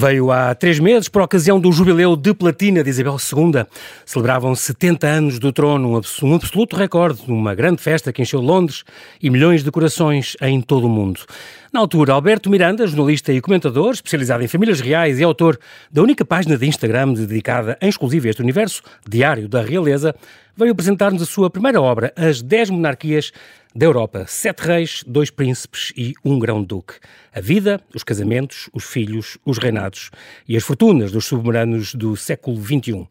Veio 0.00 0.32
há 0.32 0.54
três 0.54 0.78
meses 0.78 1.10
por 1.10 1.20
ocasião 1.20 1.60
do 1.60 1.70
jubileu 1.70 2.16
de 2.16 2.32
platina 2.32 2.82
de 2.82 2.88
Isabel 2.88 3.18
II. 3.18 3.66
Celebravam 4.06 4.54
70 4.54 5.06
anos 5.06 5.38
do 5.38 5.52
trono, 5.52 6.00
um 6.22 6.34
absoluto 6.36 6.74
recorde, 6.74 7.20
numa 7.26 7.54
grande 7.54 7.82
festa 7.82 8.10
que 8.10 8.22
encheu 8.22 8.40
Londres 8.40 8.82
e 9.22 9.28
milhões 9.28 9.62
de 9.62 9.70
corações 9.70 10.38
em 10.40 10.62
todo 10.62 10.86
o 10.86 10.88
mundo. 10.88 11.20
Na 11.70 11.80
altura, 11.80 12.14
Alberto 12.14 12.48
Miranda, 12.48 12.86
jornalista 12.86 13.30
e 13.30 13.42
comentador, 13.42 13.92
especializado 13.92 14.42
em 14.42 14.48
famílias 14.48 14.80
reais 14.80 15.20
e 15.20 15.22
autor 15.22 15.58
da 15.92 16.00
única 16.00 16.24
página 16.24 16.56
de 16.56 16.66
Instagram 16.66 17.12
dedicada 17.12 17.76
em 17.78 17.90
exclusivo 17.90 18.26
a 18.26 18.30
este 18.30 18.40
universo, 18.40 18.80
Diário 19.06 19.48
da 19.48 19.60
Realeza, 19.60 20.14
veio 20.56 20.72
apresentar-nos 20.72 21.22
a 21.22 21.26
sua 21.26 21.50
primeira 21.50 21.80
obra, 21.80 22.10
As 22.16 22.40
Dez 22.40 22.70
Monarquias 22.70 23.32
da 23.74 23.86
Europa. 23.86 24.24
Sete 24.26 24.60
reis, 24.60 25.04
dois 25.06 25.30
príncipes 25.30 25.92
e 25.96 26.14
um 26.24 26.38
grão-duque. 26.38 26.94
A 27.32 27.40
vida, 27.40 27.80
os 27.94 28.02
casamentos, 28.02 28.68
os 28.72 28.84
filhos, 28.84 29.38
os 29.44 29.58
reinados 29.58 30.10
e 30.48 30.56
as 30.56 30.64
fortunas 30.64 31.12
dos 31.12 31.26
soberanos 31.26 31.94
do 31.94 32.16
século 32.16 32.60
XXI. 32.60 33.06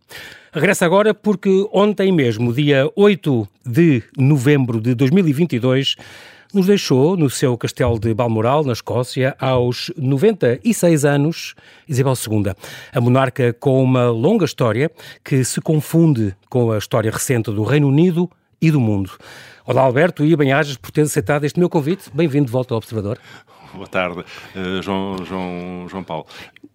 Regressa 0.52 0.86
agora 0.86 1.14
porque 1.14 1.68
ontem 1.72 2.12
mesmo, 2.12 2.54
dia 2.54 2.92
8 2.96 3.48
de 3.66 4.04
novembro 4.18 4.82
de 4.82 4.94
2022, 4.96 5.96
nos 6.54 6.66
deixou 6.66 7.16
no 7.16 7.30
seu 7.30 7.56
castelo 7.56 8.00
de 8.00 8.14
Balmoral, 8.14 8.64
na 8.64 8.74
Escócia, 8.74 9.36
aos 9.40 9.92
96 9.96 11.06
anos, 11.06 11.54
Isabel 11.88 12.14
II, 12.14 12.54
a 12.92 13.00
monarca 13.00 13.54
com 13.54 13.84
uma 13.84 14.10
longa 14.10 14.46
história 14.46 14.90
que 15.24 15.44
se 15.44 15.62
confunde 15.62 16.36
com 16.50 16.72
a 16.72 16.78
história 16.80 17.12
recente 17.12 17.52
do 17.52 17.64
Reino 17.64 17.88
Unido 17.88 18.30
e 18.60 18.72
do 18.72 18.80
mundo. 18.80 19.12
Olá, 19.70 19.84
Alberto, 19.84 20.26
e 20.26 20.36
bem-ajas 20.36 20.78
por 20.78 20.90
ter 20.90 21.02
aceitado 21.02 21.44
este 21.44 21.60
meu 21.60 21.70
convite. 21.70 22.10
Bem-vindo 22.12 22.48
de 22.48 22.52
volta 22.52 22.74
ao 22.74 22.80
Observador. 22.80 23.20
Boa 23.72 23.86
tarde, 23.86 24.22
uh, 24.22 24.82
João, 24.82 25.24
João, 25.24 25.86
João 25.88 26.04
Paulo. 26.04 26.26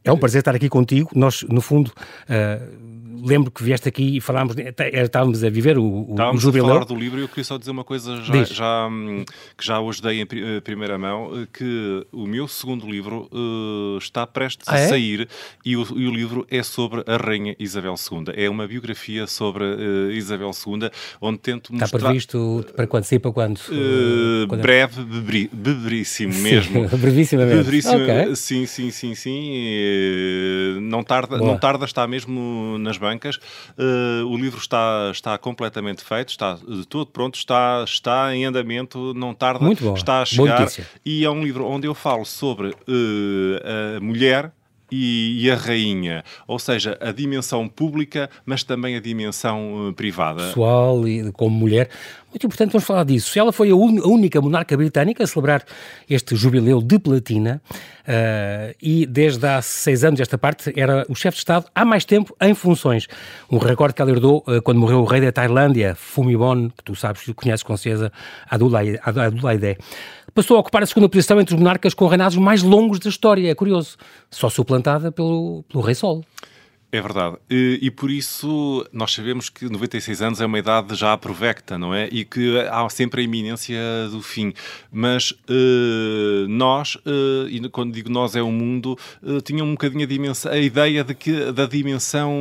É 0.04 0.12
um 0.12 0.16
prazer 0.16 0.38
estar 0.38 0.54
aqui 0.54 0.68
contigo. 0.68 1.10
Nós, 1.12 1.42
no 1.42 1.60
fundo, 1.60 1.88
uh, 1.88 3.03
lembro 3.22 3.50
que 3.50 3.62
vieste 3.62 3.88
aqui 3.88 4.16
e 4.16 4.20
falámos, 4.20 4.54
estávamos 4.92 5.44
a 5.44 5.50
viver 5.50 5.78
o, 5.78 6.06
estávamos 6.10 6.42
o 6.42 6.46
jubileu. 6.46 6.66
a 6.66 6.68
falar 6.68 6.84
do 6.84 6.94
livro 6.94 7.18
e 7.18 7.22
eu 7.22 7.28
queria 7.28 7.44
só 7.44 7.58
dizer 7.58 7.70
uma 7.70 7.84
coisa 7.84 8.16
já, 8.22 8.44
já 8.44 8.88
hum, 8.88 9.24
que 9.56 9.64
já 9.64 9.80
hoje 9.80 10.02
dei 10.02 10.20
em 10.20 10.26
eh, 10.30 10.60
primeira 10.60 10.98
mão, 10.98 11.30
eh, 11.34 11.46
que 11.52 12.06
o 12.12 12.26
meu 12.26 12.48
segundo 12.48 12.88
livro 12.88 13.28
uh, 13.32 13.98
está 13.98 14.26
prestes 14.26 14.66
ah, 14.68 14.74
a 14.74 14.78
é? 14.78 14.88
sair 14.88 15.28
e 15.64 15.76
o, 15.76 15.82
e 15.98 16.06
o, 16.06 16.10
livro 16.10 16.46
é 16.50 16.62
sobre 16.62 17.04
a 17.06 17.16
Rainha 17.16 17.54
Isabel 17.58 17.94
II. 17.94 18.32
É 18.34 18.48
uma 18.48 18.66
biografia 18.66 19.26
sobre 19.26 19.64
uh, 19.64 20.10
Isabel 20.10 20.50
II, 20.50 20.90
onde 21.20 21.38
tento 21.38 21.72
mostrar... 21.72 21.86
Está 21.86 21.98
previsto 21.98 22.66
para 22.74 22.86
quando? 22.86 23.04
Sim, 23.04 23.18
para 23.18 23.32
quando? 23.32 23.58
Uh, 23.58 24.46
quando... 24.48 24.62
Breve, 24.62 25.02
bebri, 25.02 25.50
beberíssimo 25.52 26.34
mesmo. 26.34 26.88
Brevissimamente. 26.96 27.58
Beberíssimo, 27.58 28.02
okay. 28.02 28.36
sim, 28.36 28.66
sim, 28.66 28.90
sim, 28.90 29.14
sim. 29.14 30.80
não, 30.82 31.02
tarda, 31.02 31.38
não 31.38 31.58
tarda, 31.58 31.84
está 31.84 32.06
mesmo 32.06 32.78
nas 32.78 32.96
bancas. 33.04 33.36
Uh, 33.78 34.26
o 34.26 34.36
livro 34.36 34.58
está, 34.58 35.10
está 35.12 35.38
completamente 35.38 36.02
feito, 36.02 36.30
está 36.30 36.54
de 36.54 36.86
todo 36.86 37.06
pronto, 37.06 37.36
está, 37.36 37.84
está 37.86 38.34
em 38.34 38.44
andamento, 38.44 39.12
não 39.14 39.34
tarda, 39.34 39.64
está 39.94 40.22
a 40.22 40.24
chegar. 40.24 40.66
E 41.04 41.24
é 41.24 41.30
um 41.30 41.42
livro 41.42 41.66
onde 41.66 41.86
eu 41.86 41.94
falo 41.94 42.24
sobre 42.24 42.68
uh, 42.68 43.96
a 43.96 44.00
mulher 44.00 44.52
e, 44.90 45.50
a 45.50 45.56
rainha, 45.56 46.22
ou 46.46 46.58
seja, 46.58 46.96
a 47.00 47.10
dimensão 47.10 47.68
pública, 47.68 48.30
mas 48.44 48.62
também 48.62 48.96
a 48.96 49.00
dimensão 49.00 49.88
uh, 49.88 49.92
privada. 49.92 50.48
Pessoal 50.48 51.06
e 51.08 51.32
como 51.32 51.56
mulher. 51.56 51.90
Muito 52.34 52.46
importante, 52.46 52.72
vamos 52.72 52.84
falar 52.84 53.04
disso. 53.04 53.38
Ela 53.38 53.52
foi 53.52 53.70
a, 53.70 53.72
a 53.72 53.76
única 53.76 54.40
monarca 54.40 54.76
britânica 54.76 55.22
a 55.22 55.26
celebrar 55.26 55.64
este 56.10 56.34
jubileu 56.34 56.82
de 56.82 56.98
platina 56.98 57.62
uh, 58.00 58.74
e 58.82 59.06
desde 59.06 59.46
há 59.46 59.62
seis 59.62 60.02
anos 60.02 60.18
esta 60.18 60.36
parte 60.36 60.72
era 60.74 61.06
o 61.08 61.14
chefe 61.14 61.36
de 61.36 61.42
Estado 61.42 61.66
há 61.72 61.84
mais 61.84 62.04
tempo 62.04 62.34
em 62.40 62.52
funções. 62.52 63.06
Um 63.48 63.58
recorde 63.58 63.94
que 63.94 64.02
ela 64.02 64.10
herdou 64.10 64.42
uh, 64.48 64.60
quando 64.62 64.80
morreu 64.80 64.98
o 64.98 65.04
rei 65.04 65.20
da 65.20 65.30
Tailândia, 65.30 65.94
Fumibon, 65.94 66.70
que 66.70 66.82
tu 66.82 66.96
sabes, 66.96 67.22
conheces 67.36 67.62
com 67.62 67.76
certeza, 67.76 68.10
Adulaide. 68.50 69.78
Passou 70.34 70.56
a 70.56 70.60
ocupar 70.60 70.82
a 70.82 70.86
segunda 70.86 71.08
posição 71.08 71.40
entre 71.40 71.54
os 71.54 71.60
monarcas 71.60 71.94
com 71.94 72.08
reinados 72.08 72.36
mais 72.36 72.64
longos 72.64 72.98
da 72.98 73.08
história, 73.08 73.48
é 73.48 73.54
curioso, 73.54 73.96
só 74.28 74.50
suplantada 74.50 75.12
pelo, 75.12 75.64
pelo 75.68 75.84
Rei 75.84 75.94
Sol. 75.94 76.24
É 76.94 77.02
verdade. 77.02 77.38
E, 77.50 77.80
e, 77.82 77.90
por 77.90 78.08
isso 78.08 78.86
nós 78.92 79.12
sabemos 79.12 79.48
que 79.48 79.68
96 79.68 80.22
anos 80.22 80.40
é 80.40 80.46
uma 80.46 80.60
idade 80.60 80.94
já 80.94 81.16
provecta, 81.16 81.76
não 81.76 81.92
é? 81.92 82.08
E 82.12 82.24
que 82.24 82.56
há 82.70 82.88
sempre 82.88 83.20
a 83.20 83.24
iminência 83.24 83.76
do 84.12 84.22
fim. 84.22 84.52
Mas 84.92 85.32
uh, 85.32 86.46
nós, 86.48 86.94
uh, 86.94 87.48
e 87.48 87.68
quando 87.68 87.92
digo 87.92 88.08
nós 88.08 88.36
é 88.36 88.42
o 88.42 88.52
mundo, 88.52 88.96
uh, 89.20 89.40
tinha 89.40 89.64
um 89.64 89.72
bocadinho 89.72 90.04
a, 90.04 90.06
dimensão, 90.06 90.52
a 90.52 90.56
ideia 90.56 91.02
de 91.02 91.16
que, 91.16 91.50
da 91.50 91.66
dimensão 91.66 92.32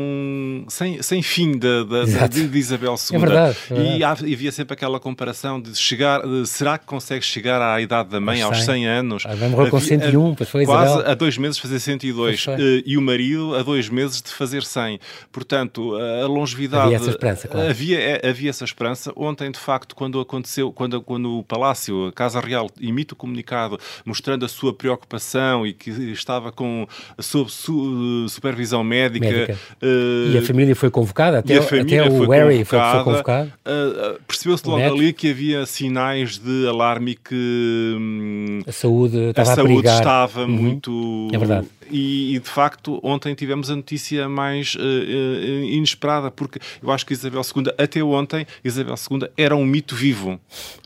sem, 0.68 1.02
sem 1.02 1.24
fim 1.24 1.58
da, 1.58 1.84
da, 1.84 2.28
de, 2.28 2.47
de, 2.47 2.59
Isabel 2.59 2.94
II. 2.94 3.16
É 3.16 3.19
verdade, 3.19 3.58
é 3.72 3.74
verdade. 3.74 4.28
E 4.28 4.34
havia 4.34 4.52
sempre 4.52 4.75
aquela 4.75 5.00
comparação 5.00 5.59
de 5.59 5.75
chegar, 5.75 6.22
de, 6.22 6.46
será 6.46 6.78
que 6.78 6.86
consegue 6.86 7.25
chegar 7.25 7.59
à 7.59 7.81
idade 7.81 8.09
da 8.09 8.19
mãe, 8.19 8.44
aos 8.44 8.58
100, 8.58 8.66
100 8.66 8.88
anos? 8.88 9.24
Ah, 9.25 9.34
vai 9.34 9.50
morrer 9.50 9.72
com 9.72 9.80
101, 9.80 10.36
pois 10.36 10.47
foi 10.47 10.63
Quase 10.63 10.92
Isabel. 10.92 11.12
a 11.12 11.16
dois 11.16 11.40
meses 11.40 11.58
fazer 11.58 11.80
102. 11.80 12.46
e 12.86 12.96
o 12.96 13.02
marido 13.02 13.56
a 13.56 13.63
dois 13.63 13.90
meses 13.90 14.22
de 14.22 14.30
fazer 14.30 14.43
100. 14.48 15.00
Portanto, 15.31 15.96
a 15.96 16.28
longevidade... 16.28 16.86
Havia 16.86 16.98
essa 16.98 17.09
esperança, 17.09 17.48
claro. 17.48 17.70
Havia, 17.70 18.00
é, 18.00 18.30
havia 18.30 18.50
essa 18.50 18.64
esperança. 18.64 19.12
Ontem, 19.16 19.52
de 19.52 19.59
facto, 19.59 19.96
quando 19.96 20.20
aconteceu, 20.20 20.72
quando, 20.72 21.02
quando 21.02 21.40
o 21.40 21.44
Palácio, 21.44 22.08
a 22.08 22.12
Casa 22.12 22.40
Real, 22.40 22.70
emite 22.81 23.14
o 23.14 23.16
comunicado 23.16 23.80
mostrando 24.06 24.46
a 24.46 24.48
sua 24.48 24.74
preocupação 24.74 25.66
e 25.66 25.74
que 25.74 25.90
estava 26.12 26.52
com, 26.52 26.88
sob 27.20 27.52
su, 27.52 28.28
supervisão 28.30 28.84
médica... 28.84 29.26
médica. 29.26 29.58
Uh, 29.81 30.34
e 30.34 30.38
a 30.38 30.42
família 30.42 30.75
foi 30.75 30.90
convocada? 30.90 31.40
Até, 31.40 31.58
até 31.58 32.10
o 32.10 32.30
Harry 32.30 32.64
foi, 32.66 32.80
foi 32.80 33.04
convocado? 33.04 33.54
Uh, 33.66 34.20
Percebeu-se 34.28 34.68
logo 34.68 34.80
Neto. 34.80 34.96
ali 34.96 35.14
que 35.14 35.30
havia 35.30 35.66
sinais 35.66 36.38
de 36.38 36.68
alarme 36.68 37.12
e 37.12 37.16
que... 37.16 37.96
Hum, 37.98 38.62
a 38.68 38.72
saúde 38.72 39.18
estava 39.30 39.52
a, 39.52 39.56
saúde 39.56 39.88
estava 39.88 40.42
uhum. 40.42 40.48
muito... 40.48 41.28
É 41.31 41.38
verdade 41.38 41.68
e, 41.92 42.36
e, 42.36 42.40
de 42.40 42.50
facto 42.50 43.00
ontem 43.04 43.34
tivemos 43.36 43.70
a 43.70 43.76
notícia 43.76 44.28
mais 44.30 44.76
uh, 44.76 44.80
uh, 44.80 45.64
inesperada, 45.66 46.32
porque 46.32 46.60
eu 46.82 46.92
acho 46.92 47.06
que 47.06 47.14
Isabel 47.14 47.42
II, 47.42 47.74
até 47.78 48.04
ontem, 48.04 48.46
Isabel 48.64 48.96
II 49.12 49.30
era 49.38 49.56
um 49.56 49.66
mito 49.66 49.96
vivo. 49.96 50.40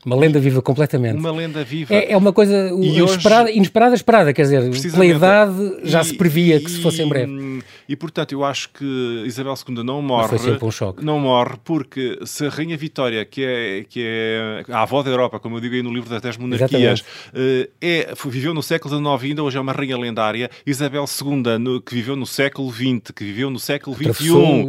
Uma 0.05 0.15
lenda 0.15 0.39
viva 0.39 0.61
completamente. 0.61 1.17
Uma 1.17 1.31
lenda 1.31 1.63
viva. 1.63 1.93
É, 1.93 2.13
é 2.13 2.17
uma 2.17 2.31
coisa 2.31 2.69
inesperada, 2.69 3.49
hoje, 3.49 3.57
inesperada, 3.57 3.95
esperada, 3.95 4.33
quer 4.33 4.43
dizer, 4.43 4.91
pela 4.91 5.05
idade 5.05 5.79
já 5.83 6.01
e, 6.01 6.05
se 6.05 6.13
previa 6.15 6.59
que 6.59 6.71
se 6.71 6.81
fosse 6.81 7.01
em 7.01 7.09
breve. 7.09 7.61
E 7.89 7.95
portanto 7.95 8.31
eu 8.31 8.43
acho 8.43 8.69
que 8.69 9.23
Isabel 9.25 9.53
II 9.67 9.83
não 9.83 10.01
morre. 10.01 10.29
Mas 10.31 10.41
foi 10.41 10.51
sempre 10.51 10.65
um 10.65 10.71
choque. 10.71 11.03
Não 11.03 11.19
morre 11.19 11.55
porque 11.63 12.19
se 12.25 12.45
a 12.45 12.49
Rainha 12.49 12.77
Vitória, 12.77 13.23
que 13.25 13.43
é, 13.43 13.85
que 13.87 14.01
é 14.03 14.63
a 14.69 14.81
avó 14.81 15.03
da 15.03 15.09
Europa, 15.09 15.39
como 15.39 15.57
eu 15.57 15.61
digo 15.61 15.75
aí 15.75 15.83
no 15.83 15.93
livro 15.93 16.09
das 16.09 16.21
Dez 16.21 16.37
Monarquias, 16.37 17.01
uh, 17.01 17.69
é, 17.81 18.13
viveu 18.25 18.53
no 18.53 18.63
século 18.63 18.95
XIX 18.95 19.29
ainda, 19.31 19.43
hoje 19.43 19.57
é 19.57 19.61
uma 19.61 19.71
rainha 19.71 19.97
lendária, 19.97 20.49
Isabel 20.65 20.96
Isabel 20.97 21.05
II, 21.21 21.59
no, 21.59 21.81
que 21.81 21.93
viveu 21.93 22.15
no 22.15 22.25
século 22.25 22.71
XX, 22.71 23.11
que 23.15 23.23
viveu 23.23 23.49
no 23.49 23.59
século 23.59 23.95
XXI, 23.95 24.31
uh, 24.31 24.65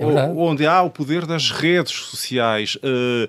é 0.00 0.26
onde 0.34 0.66
há 0.66 0.82
o 0.82 0.90
poder 0.90 1.26
das 1.26 1.50
redes 1.50 1.92
sociais. 1.92 2.76
Uh, 2.76 3.28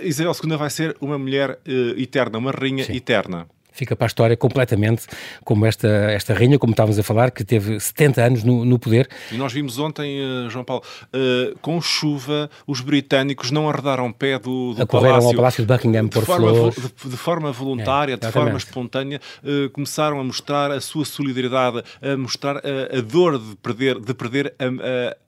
Isabel 0.00 0.32
II 0.32 0.56
vai 0.56 0.70
ser 0.70 0.96
uma 1.00 1.18
mulher 1.18 1.58
uh, 1.66 2.00
eterna, 2.00 2.38
uma 2.38 2.50
rainha 2.50 2.84
Sim. 2.84 2.94
eterna 2.94 3.46
fica 3.72 3.96
para 3.96 4.06
a 4.06 4.08
história 4.08 4.36
completamente 4.36 5.06
como 5.44 5.66
esta, 5.66 5.88
esta 5.88 6.34
rainha, 6.34 6.58
como 6.58 6.72
estávamos 6.72 6.98
a 6.98 7.02
falar, 7.02 7.30
que 7.30 7.44
teve 7.44 7.80
70 7.80 8.22
anos 8.22 8.44
no, 8.44 8.64
no 8.64 8.78
poder. 8.78 9.08
E 9.30 9.36
nós 9.36 9.52
vimos 9.52 9.78
ontem, 9.78 10.20
uh, 10.20 10.50
João 10.50 10.64
Paulo, 10.64 10.82
uh, 11.08 11.58
com 11.60 11.80
chuva, 11.80 12.50
os 12.66 12.80
britânicos 12.80 13.50
não 13.50 13.68
arredaram 13.68 14.12
pé 14.12 14.38
do, 14.38 14.74
do 14.74 14.82
Acorreram 14.82 15.14
palácio. 15.14 15.28
ao 15.30 15.36
Palácio 15.36 15.66
de 15.66 15.72
Buckingham 15.72 16.08
por 16.08 16.24
forma, 16.24 16.54
flores. 16.54 16.74
De, 16.74 17.10
de 17.10 17.16
forma 17.16 17.52
voluntária, 17.52 18.14
é, 18.14 18.16
de 18.16 18.30
forma 18.30 18.56
espontânea, 18.56 19.20
uh, 19.42 19.70
começaram 19.70 20.20
a 20.20 20.24
mostrar 20.24 20.70
a 20.70 20.80
sua 20.80 21.04
solidariedade, 21.04 21.82
a 22.00 22.16
mostrar 22.16 22.58
a, 22.58 22.98
a 22.98 23.00
dor 23.00 23.38
de 23.38 23.56
perder, 23.56 23.98
de 23.98 24.14
perder 24.14 24.54
a, 24.58 24.64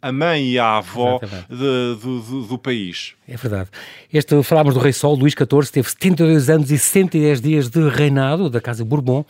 a, 0.03 0.09
a 0.09 0.13
mãe 0.13 0.51
e 0.51 0.59
a 0.59 0.77
avó 0.77 1.19
de, 1.49 1.57
do, 1.57 2.21
do, 2.21 2.43
do 2.43 2.59
país. 2.59 3.15
É 3.27 3.37
verdade. 3.39 3.71
Este, 4.13 4.43
falámos 4.43 4.75
do 4.75 4.81
Rei 4.81 4.93
Sol, 4.93 5.15
Luís 5.15 5.33
XIV, 5.33 5.73
teve 5.73 5.89
72 5.89 6.51
anos 6.51 6.71
e 6.71 6.79
110 6.79 7.41
dias 7.41 7.71
de 7.71 7.89
reinado 7.89 8.51
da 8.51 8.61
Casa 8.61 8.85
Bourbon. 8.85 9.25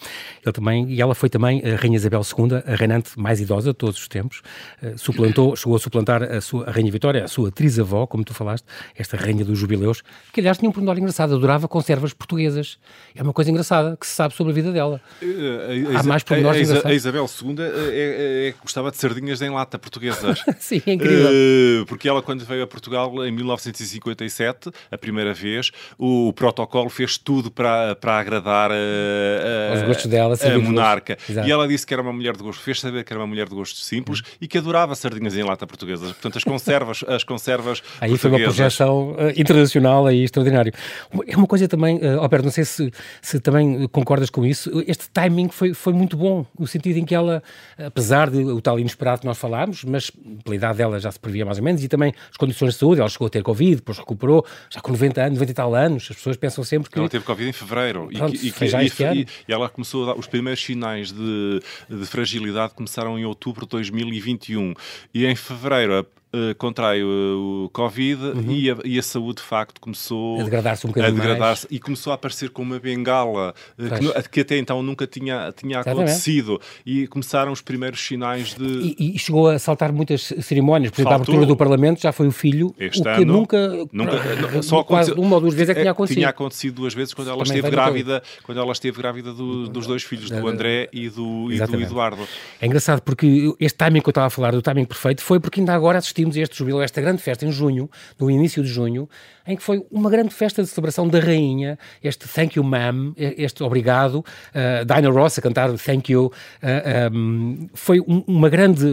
Ele 0.44 0.52
também, 0.52 0.90
e 0.90 1.00
ela 1.00 1.14
foi 1.14 1.28
também 1.28 1.62
a 1.64 1.76
Rainha 1.76 1.96
Isabel 1.96 2.22
II, 2.22 2.62
a 2.66 2.74
reinante 2.74 3.12
mais 3.16 3.40
idosa 3.40 3.70
de 3.70 3.76
todos 3.76 3.96
os 3.96 4.08
tempos. 4.08 4.42
Uh, 4.82 4.98
suplantou, 4.98 5.54
chegou 5.54 5.76
a 5.76 5.78
suplantar 5.78 6.24
a, 6.24 6.40
sua, 6.40 6.68
a 6.68 6.72
Rainha 6.72 6.90
Vitória, 6.90 7.24
a 7.24 7.28
sua 7.28 7.50
atriz-avó, 7.50 8.04
como 8.04 8.24
tu 8.24 8.34
falaste, 8.34 8.64
esta 8.96 9.16
Rainha 9.16 9.44
dos 9.44 9.56
Jubileus, 9.56 10.02
que 10.32 10.40
aliás 10.40 10.58
tinha 10.58 10.68
um 10.68 10.72
pormenor 10.72 10.98
engraçado, 10.98 11.36
adorava 11.36 11.68
conservas 11.68 12.12
portuguesas. 12.12 12.78
É 13.14 13.22
uma 13.22 13.32
coisa 13.32 13.52
engraçada 13.52 13.96
que 13.96 14.06
se 14.06 14.12
sabe 14.12 14.34
sobre 14.34 14.50
a 14.50 14.54
vida 14.54 14.72
dela. 14.72 15.00
Uh, 15.22 15.96
a, 15.96 16.00
Há 16.00 16.02
mais 16.02 16.24
pormenores 16.24 16.62
engraçados. 16.62 16.90
A 16.90 16.94
Isabel 16.94 17.30
II 17.42 17.56
é, 17.60 17.62
é, 17.62 18.48
é, 18.48 18.54
gostava 18.60 18.90
de 18.90 18.96
sardinhas 18.96 19.40
em 19.40 19.50
lata 19.50 19.78
portuguesas. 19.78 20.42
Sim, 20.58 20.82
é 20.84 20.94
incrível. 20.94 21.30
Uh, 21.30 21.86
porque 21.86 22.08
ela, 22.08 22.20
quando 22.20 22.44
veio 22.44 22.64
a 22.64 22.66
Portugal 22.66 23.24
em 23.24 23.30
1900 23.30 23.83
1957, 23.84 24.70
a 24.90 24.98
primeira 24.98 25.34
vez, 25.34 25.70
o 25.98 26.32
protocolo 26.32 26.88
fez 26.88 27.18
tudo 27.18 27.50
para, 27.50 27.94
para 27.96 28.18
agradar 28.18 28.70
a, 28.70 28.74
a, 28.74 29.74
Os 29.74 29.82
gostos 29.82 30.06
dela, 30.06 30.34
a 30.34 30.58
monarca. 30.58 31.16
E 31.28 31.50
ela 31.50 31.68
disse 31.68 31.86
que 31.86 31.92
era 31.92 32.02
uma 32.02 32.12
mulher 32.12 32.36
de 32.36 32.42
gosto, 32.42 32.62
fez 32.62 32.80
saber 32.80 33.04
que 33.04 33.12
era 33.12 33.20
uma 33.20 33.26
mulher 33.26 33.48
de 33.48 33.54
gosto 33.54 33.78
simples 33.78 34.20
hum. 34.20 34.36
e 34.40 34.48
que 34.48 34.58
adorava 34.58 34.94
sardinhas 34.94 35.36
em 35.36 35.42
lata 35.42 35.66
portuguesas. 35.66 36.12
Portanto, 36.12 36.38
as 36.38 36.44
conservas, 36.44 37.04
as 37.06 37.24
conservas 37.24 37.82
Aí 38.00 38.16
foi 38.16 38.30
uma 38.30 38.38
projeção 38.38 39.12
uh, 39.12 39.30
internacional 39.36 40.06
aí 40.06 40.24
extraordinário. 40.24 40.72
É 41.26 41.36
uma 41.36 41.46
coisa 41.46 41.68
também, 41.68 41.98
uh, 41.98 42.20
Alberto, 42.20 42.46
não 42.46 42.52
sei 42.52 42.64
se, 42.64 42.92
se 43.20 43.40
também 43.40 43.86
concordas 43.88 44.30
com 44.30 44.44
isso, 44.44 44.82
este 44.86 45.08
timing 45.10 45.48
foi, 45.48 45.74
foi 45.74 45.92
muito 45.92 46.16
bom, 46.16 46.46
no 46.58 46.66
sentido 46.66 46.98
em 46.98 47.04
que 47.04 47.14
ela, 47.14 47.42
apesar 47.78 48.30
de 48.30 48.38
o 48.44 48.60
tal 48.60 48.78
inesperado 48.78 49.20
que 49.20 49.26
nós 49.26 49.38
falámos, 49.38 49.84
mas 49.84 50.10
pela 50.42 50.56
idade 50.56 50.78
dela 50.78 50.98
já 50.98 51.10
se 51.10 51.18
previa 51.18 51.44
mais 51.44 51.58
ou 51.58 51.64
menos, 51.64 51.82
e 51.82 51.88
também 51.88 52.12
as 52.30 52.36
condições 52.36 52.74
de 52.74 52.80
saúde, 52.80 53.00
ela 53.00 53.08
chegou 53.08 53.26
a 53.26 53.30
ter 53.30 53.42
Covid, 53.42 53.73
depois 53.76 53.98
recuperou, 53.98 54.44
já 54.70 54.80
com 54.80 54.92
90 54.92 55.20
anos, 55.20 55.38
90 55.38 55.50
e 55.50 55.54
tal 55.54 55.74
anos, 55.74 56.08
as 56.10 56.16
pessoas 56.16 56.36
pensam 56.36 56.64
sempre 56.64 56.90
que... 56.90 56.98
Ela 56.98 57.08
teve 57.08 57.24
Covid 57.24 57.48
em 57.48 57.52
fevereiro. 57.52 58.08
Pronto, 58.12 58.34
e, 58.34 58.48
e, 58.48 58.50
e, 58.50 59.20
e, 59.20 59.26
e, 59.48 59.52
ela 59.52 59.68
começou 59.68 60.04
a 60.04 60.06
dar, 60.12 60.18
os 60.18 60.26
primeiros 60.26 60.62
sinais 60.62 61.12
de, 61.12 61.60
de 61.88 62.06
fragilidade 62.06 62.74
começaram 62.74 63.18
em 63.18 63.24
outubro 63.24 63.64
de 63.64 63.70
2021. 63.70 64.74
E 65.12 65.26
em 65.26 65.34
fevereiro 65.34 66.06
uh, 66.34 66.54
contrai 66.56 67.02
o, 67.02 67.64
o 67.66 67.68
Covid 67.70 68.22
uhum. 68.22 68.50
e, 68.50 68.70
a, 68.70 68.76
e, 68.84 68.98
a, 68.98 69.02
saúde, 69.02 69.36
de 69.36 69.42
facto, 69.42 69.80
começou 69.80 70.40
a 70.40 70.44
degradar-se 70.44 70.86
um 70.86 70.90
bocadinho 70.90 71.12
a 71.12 71.16
degradar-se 71.16 71.66
e 71.70 71.78
começou 71.78 72.12
a 72.12 72.14
aparecer 72.14 72.50
com 72.50 72.62
uma 72.62 72.78
bengala 72.78 73.54
uh, 73.78 74.22
que, 74.22 74.28
que, 74.28 74.40
até 74.40 74.58
então 74.58 74.82
nunca 74.82 75.06
tinha, 75.06 75.52
tinha 75.56 75.80
acontecido. 75.80 76.60
E 76.84 77.06
começaram 77.06 77.52
os 77.52 77.60
primeiros 77.60 78.04
sinais 78.04 78.54
de. 78.54 78.64
E, 78.98 79.14
e 79.14 79.18
chegou 79.18 79.48
a 79.48 79.58
saltar 79.58 79.92
muitas 79.92 80.32
cerimónias. 80.42 80.90
Por 80.90 81.00
exemplo, 81.00 81.12
a 81.12 81.16
abertura 81.16 81.46
do 81.46 81.56
Parlamento 81.56 82.00
já 82.00 82.12
foi 82.12 82.26
o 82.26 82.32
filho, 82.32 82.74
este 82.78 83.00
o 83.00 83.04
que 83.04 83.08
ano, 83.08 83.32
nunca. 83.32 83.68
nunca 83.92 84.62
só 84.62 84.82
quase 84.82 85.12
uma 85.12 85.36
ou 85.36 85.40
duas 85.40 85.54
vezes 85.54 85.70
é 85.70 85.74
que 85.74 85.80
tinha 85.80 85.90
é, 85.90 85.92
acontecido. 85.92 86.16
Tinha 86.16 86.28
acontecido 86.28 86.74
duas 86.74 86.94
vezes 86.94 87.14
quando 87.14 87.30
ela 87.30 87.42
esteve 87.42 87.70
grávida, 87.70 88.22
quando 88.42 88.60
ela 88.60 88.72
esteve 88.72 88.96
grávida 88.96 89.32
do, 89.32 89.68
dos 89.68 89.86
dois 89.86 90.02
filhos, 90.02 90.30
do 90.30 90.48
André 90.48 90.88
e 90.92 91.08
do, 91.08 91.52
e 91.52 91.58
do 91.58 91.80
Eduardo. 91.80 92.26
É 92.60 92.66
engraçado 92.66 93.00
porque 93.02 93.54
este 93.60 93.76
timing 93.76 94.00
que 94.00 94.08
eu 94.08 94.10
estava 94.10 94.26
a 94.26 94.30
falar, 94.30 94.52
do 94.52 94.62
timing 94.62 94.84
perfeito, 94.84 95.22
foi 95.22 95.38
porque 95.38 95.60
ainda 95.60 95.74
agora 95.74 95.98
assistimos 96.24 96.36
a 96.36 96.40
este 96.40 96.56
jubileu, 96.56 96.82
esta 96.82 97.00
grande 97.00 97.22
festa 97.22 97.44
em 97.44 97.52
junho, 97.52 97.90
no 98.18 98.30
início 98.30 98.62
de 98.62 98.68
junho, 98.68 99.08
em 99.46 99.56
que 99.56 99.62
foi 99.62 99.84
uma 99.90 100.08
grande 100.08 100.32
festa 100.32 100.62
de 100.62 100.68
celebração 100.68 101.06
da 101.06 101.20
rainha, 101.20 101.78
este 102.02 102.26
Thank 102.26 102.58
You 102.58 102.64
Ma'am, 102.64 103.12
este 103.16 103.62
obrigado, 103.62 104.16
uh, 104.16 104.84
Dinah 104.84 105.10
Ross 105.10 105.38
a 105.38 105.42
cantar 105.42 105.70
Thank 105.78 106.12
You, 106.12 106.26
uh, 106.26 106.32
eh, 106.62 107.10
um, 107.12 107.50
ehm, 107.60 107.68
foi 107.74 108.00
um, 108.00 108.24
uma 108.26 108.48
grande 108.48 108.86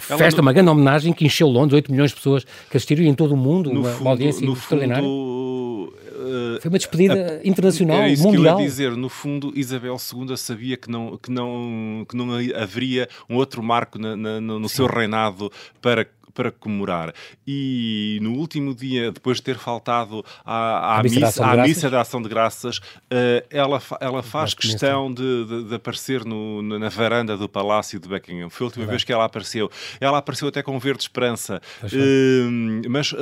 festa, 0.00 0.40
uma 0.40 0.52
grande 0.52 0.70
homenagem 0.70 1.12
que 1.12 1.24
encheu 1.24 1.48
Londres, 1.48 1.74
8 1.74 1.92
milhões 1.92 2.10
de 2.10 2.16
pessoas 2.16 2.44
que 2.70 2.76
assistiram 2.76 3.04
em 3.04 3.14
todo 3.14 3.32
o 3.32 3.36
mundo, 3.36 3.70
uma, 3.70 3.90
fundo, 3.90 4.00
uma, 4.02 4.10
audiência 4.10 4.44
extraordinária. 4.44 5.02
Fundo, 5.02 5.94
uh, 6.18 6.60
foi 6.60 6.68
uma 6.70 6.78
despedida 6.78 7.40
a, 7.44 7.48
internacional, 7.48 7.98
era 7.98 8.08
isso 8.08 8.22
mundial. 8.22 8.56
Que 8.56 8.62
eu 8.62 8.64
ia 8.64 8.70
dizer, 8.70 8.96
no 8.96 9.08
fundo, 9.08 9.52
Isabel 9.54 9.96
II 9.96 10.36
sabia 10.36 10.76
que 10.76 10.90
não, 10.90 11.18
que 11.18 11.30
não, 11.30 12.06
que 12.08 12.16
não 12.16 12.28
haveria 12.56 13.08
um 13.28 13.36
outro 13.36 13.62
marco 13.62 13.98
na, 13.98 14.16
na, 14.16 14.40
no, 14.40 14.58
no 14.58 14.68
seu 14.68 14.86
reinado 14.86 15.50
para 15.82 16.06
para 16.34 16.50
comemorar. 16.50 17.12
E 17.46 18.18
no 18.22 18.34
último 18.34 18.74
dia, 18.74 19.10
depois 19.12 19.38
de 19.38 19.44
ter 19.44 19.58
faltado 19.58 20.24
à, 20.44 20.98
à, 20.98 21.02
missa, 21.02 21.20
missa, 21.20 21.46
à 21.46 21.56
missa 21.56 21.90
da 21.90 22.00
Ação 22.00 22.22
de 22.22 22.28
Graças, 22.28 22.78
uh, 22.78 23.44
ela, 23.50 23.80
ela 24.00 24.22
faz 24.22 24.54
questão 24.54 25.12
de, 25.12 25.44
de, 25.44 25.64
de 25.64 25.74
aparecer 25.74 26.24
no, 26.24 26.62
na 26.62 26.88
varanda 26.88 27.36
do 27.36 27.48
Palácio 27.48 27.98
de 27.98 28.08
Buckingham. 28.08 28.50
Foi 28.50 28.64
a 28.64 28.68
última 28.68 28.86
vez 28.86 29.04
que 29.04 29.12
ela 29.12 29.24
apareceu. 29.24 29.70
Ela 30.00 30.18
apareceu 30.18 30.48
até 30.48 30.62
com 30.62 30.78
verde 30.78 31.02
esperança, 31.02 31.60
uh, 31.82 32.88
mas 32.88 33.14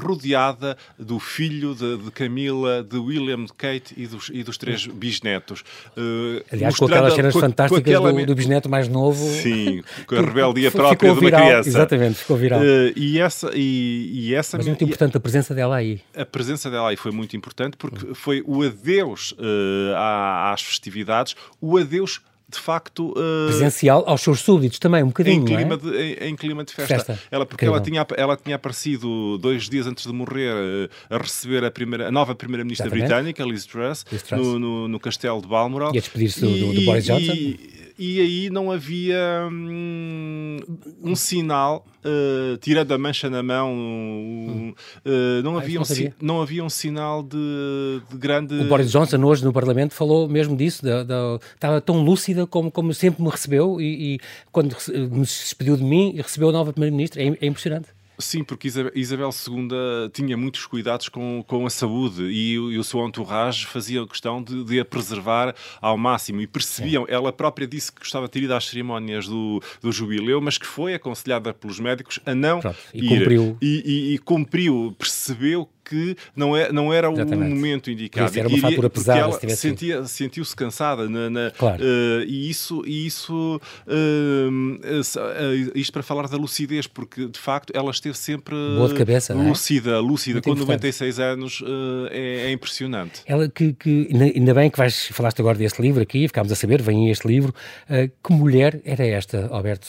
rodeada 0.00 0.76
do 0.98 1.18
filho 1.18 1.74
de, 1.74 1.96
de, 1.98 2.10
Camila, 2.10 2.82
de 2.82 2.96
William, 2.96 3.44
de 3.44 3.52
Kate 3.52 3.94
e 3.96 4.06
dos, 4.06 4.30
e 4.32 4.42
dos 4.42 4.56
três 4.58 4.86
bisnetos. 4.86 5.62
Uh, 5.96 6.44
Aliás, 6.52 6.76
com 6.76 6.86
aquelas 6.86 7.14
cenas 7.14 7.34
fantásticas 7.34 7.80
aquela... 7.80 8.12
do, 8.12 8.26
do, 8.26 8.34
bisneto 8.34 8.68
mais 8.68 8.88
novo. 8.88 9.24
Sim, 9.42 9.82
com 10.06 10.14
a 10.16 10.20
rebeldia 10.20 10.70
própria 10.70 11.12
de 11.12 11.18
uma 11.18 11.30
criança. 11.30 11.68
Exatamente, 11.68 12.18
ficou 12.18 12.35
ficou 12.36 12.58
viral. 12.58 12.60
Uh, 12.60 12.92
e 12.96 13.18
essa, 13.20 13.50
e, 13.54 14.10
e 14.12 14.34
essa 14.34 14.56
Mas 14.56 14.66
muito 14.66 14.84
importante 14.84 15.16
a 15.16 15.20
presença 15.20 15.54
dela 15.54 15.76
aí. 15.76 16.00
A 16.14 16.24
presença 16.24 16.70
dela 16.70 16.90
aí 16.90 16.96
foi 16.96 17.12
muito 17.12 17.36
importante 17.36 17.76
porque 17.76 18.14
foi 18.14 18.42
o 18.46 18.62
adeus 18.62 19.32
uh, 19.32 19.94
às 20.52 20.62
festividades, 20.62 21.34
o 21.60 21.76
adeus 21.76 22.20
de 22.48 22.58
facto 22.58 23.10
uh, 23.10 23.46
presencial 23.48 24.04
aos 24.06 24.20
seus 24.20 24.40
súbditos 24.40 24.78
também 24.78 25.02
um 25.02 25.08
bocadinho 25.08 25.42
em 25.42 25.44
clima, 25.44 25.74
é? 25.74 25.76
de, 25.76 25.96
em, 25.96 26.28
em, 26.30 26.36
clima 26.36 26.62
de 26.62 26.72
festa, 26.72 26.94
festa. 26.94 27.18
ela 27.28 27.44
porque 27.44 27.64
ela 27.64 27.80
tinha 27.80 28.06
ela 28.16 28.36
tinha 28.36 28.54
aparecido 28.54 29.36
dois 29.38 29.68
dias 29.68 29.86
antes 29.86 30.06
de 30.06 30.12
morrer 30.12 30.52
uh, 30.54 30.88
a 31.14 31.18
receber 31.18 31.64
a 31.64 31.70
primeira 31.72 32.06
a 32.06 32.10
nova 32.12 32.36
primeira 32.36 32.62
ministra 32.62 32.88
britânica 32.88 33.42
Liz 33.44 33.66
Truss, 33.66 34.06
Liz 34.12 34.22
Truss. 34.22 34.40
No, 34.40 34.58
no, 34.58 34.88
no, 34.88 35.00
castelo 35.00 35.42
de 35.42 35.48
Balmoral 35.48 35.92
e 35.92 35.98
a 35.98 36.00
despedir-se 36.00 36.40
do, 36.40 36.50
do, 36.50 36.72
do, 36.74 36.82
Boris 36.82 37.04
Johnson 37.04 37.32
e, 37.32 37.86
e 37.98 38.20
aí 38.20 38.50
não 38.50 38.70
havia 38.70 39.48
hum, 39.50 40.58
um 41.02 41.16
sinal, 41.16 41.86
uh, 42.04 42.56
tirando 42.58 42.92
a 42.92 42.98
mancha 42.98 43.30
na 43.30 43.42
mão, 43.42 43.72
uh, 43.72 45.42
não, 45.42 45.56
ah, 45.56 45.62
havia 45.62 45.80
não, 45.80 45.82
um, 45.82 46.12
não 46.20 46.42
havia 46.42 46.64
um 46.64 46.68
sinal 46.68 47.22
de, 47.22 47.38
de, 48.10 48.18
grande. 48.18 48.54
O 48.54 48.64
Boris 48.64 48.90
Johnson, 48.90 49.22
hoje 49.24 49.42
no 49.42 49.52
Parlamento, 49.52 49.94
falou 49.94 50.28
mesmo 50.28 50.54
disso, 50.54 50.84
da, 50.84 51.02
da, 51.04 51.38
estava 51.54 51.80
tão 51.80 52.04
como, 52.44 52.70
como 52.70 52.92
sempre 52.92 53.22
me 53.22 53.30
recebeu 53.30 53.80
e, 53.80 54.14
e 54.14 54.20
quando 54.50 54.76
me 54.88 55.20
despediu 55.20 55.76
de 55.76 55.84
mim, 55.84 56.14
recebeu 56.16 56.48
a 56.48 56.52
nova 56.52 56.72
Primeira-Ministra. 56.72 57.22
É, 57.22 57.26
é 57.26 57.46
impressionante. 57.46 57.96
Sim, 58.18 58.42
porque 58.42 58.68
Isabel 58.94 59.30
II 59.30 60.10
tinha 60.12 60.36
muitos 60.36 60.64
cuidados 60.66 61.08
com, 61.08 61.44
com 61.46 61.66
a 61.66 61.70
saúde 61.70 62.22
e, 62.24 62.54
e 62.54 62.78
o 62.78 62.84
seu 62.84 63.06
entourage 63.06 63.66
fazia 63.66 64.06
questão 64.06 64.42
de, 64.42 64.64
de, 64.64 64.80
a 64.80 64.84
preservar 64.84 65.54
ao 65.80 65.98
máximo 65.98 66.40
e 66.40 66.46
percebiam, 66.46 67.04
Sim. 67.04 67.12
ela 67.12 67.32
própria 67.32 67.66
disse 67.66 67.92
que 67.92 68.00
gostava 68.00 68.26
de 68.26 68.32
ter 68.32 68.42
ido 68.42 68.54
às 68.54 68.64
cerimónias 68.64 69.26
do, 69.26 69.62
do 69.82 69.92
jubileu, 69.92 70.40
mas 70.40 70.56
que 70.56 70.66
foi 70.66 70.94
aconselhada 70.94 71.52
pelos 71.52 71.78
médicos 71.78 72.18
a 72.24 72.34
não 72.34 72.60
Pronto, 72.60 72.78
e 72.94 73.04
ir. 73.04 73.18
Cumpriu. 73.18 73.58
E, 73.60 73.82
e, 73.84 74.14
e 74.14 74.18
cumpriu, 74.18 74.94
percebeu 74.98 75.68
que 75.88 76.16
não, 76.34 76.56
é, 76.56 76.72
não 76.72 76.92
era 76.92 77.10
Exatamente. 77.10 77.52
o 77.52 77.54
momento 77.54 77.90
indicado. 77.90 78.36
Era 78.36 78.48
uma 78.48 78.58
fatura 78.58 78.90
pesada. 78.90 79.20
Ela 79.20 79.56
sentia, 79.56 80.04
sentiu-se 80.04 80.54
cansada 80.54 81.08
na, 81.08 81.30
na 81.30 81.50
claro. 81.52 81.82
uh, 81.82 82.22
e 82.26 82.50
isso, 82.50 82.82
e 82.84 83.06
isso 83.06 83.60
uh, 83.86 84.50
uh, 84.50 85.78
isto 85.78 85.92
para 85.92 86.02
falar 86.02 86.26
da 86.28 86.36
lucidez, 86.36 86.86
porque 86.86 87.26
de 87.26 87.38
facto 87.38 87.72
ela 87.74 87.90
esteve 87.90 88.18
sempre 88.18 88.54
Boa 88.76 88.88
de 88.88 88.94
cabeça, 88.94 89.32
lúcida, 89.34 89.92
é? 89.92 89.98
lúcida, 89.98 90.42
com 90.42 90.54
96 90.54 91.20
anos 91.20 91.62
é, 92.10 92.48
é, 92.48 92.52
impressionante. 92.52 93.22
Ela 93.26 93.48
que, 93.48 93.72
que, 93.74 94.08
ainda 94.12 94.54
bem 94.54 94.68
que 94.68 94.76
vais, 94.78 95.08
falaste 95.12 95.40
agora 95.40 95.56
deste 95.56 95.80
livro 95.80 96.02
aqui, 96.02 96.26
ficámos 96.26 96.50
a 96.50 96.56
saber, 96.56 96.82
vem 96.82 97.10
este 97.10 97.28
livro, 97.28 97.54
que 98.22 98.32
mulher 98.32 98.80
era 98.84 99.06
esta, 99.06 99.46
Alberto? 99.48 99.86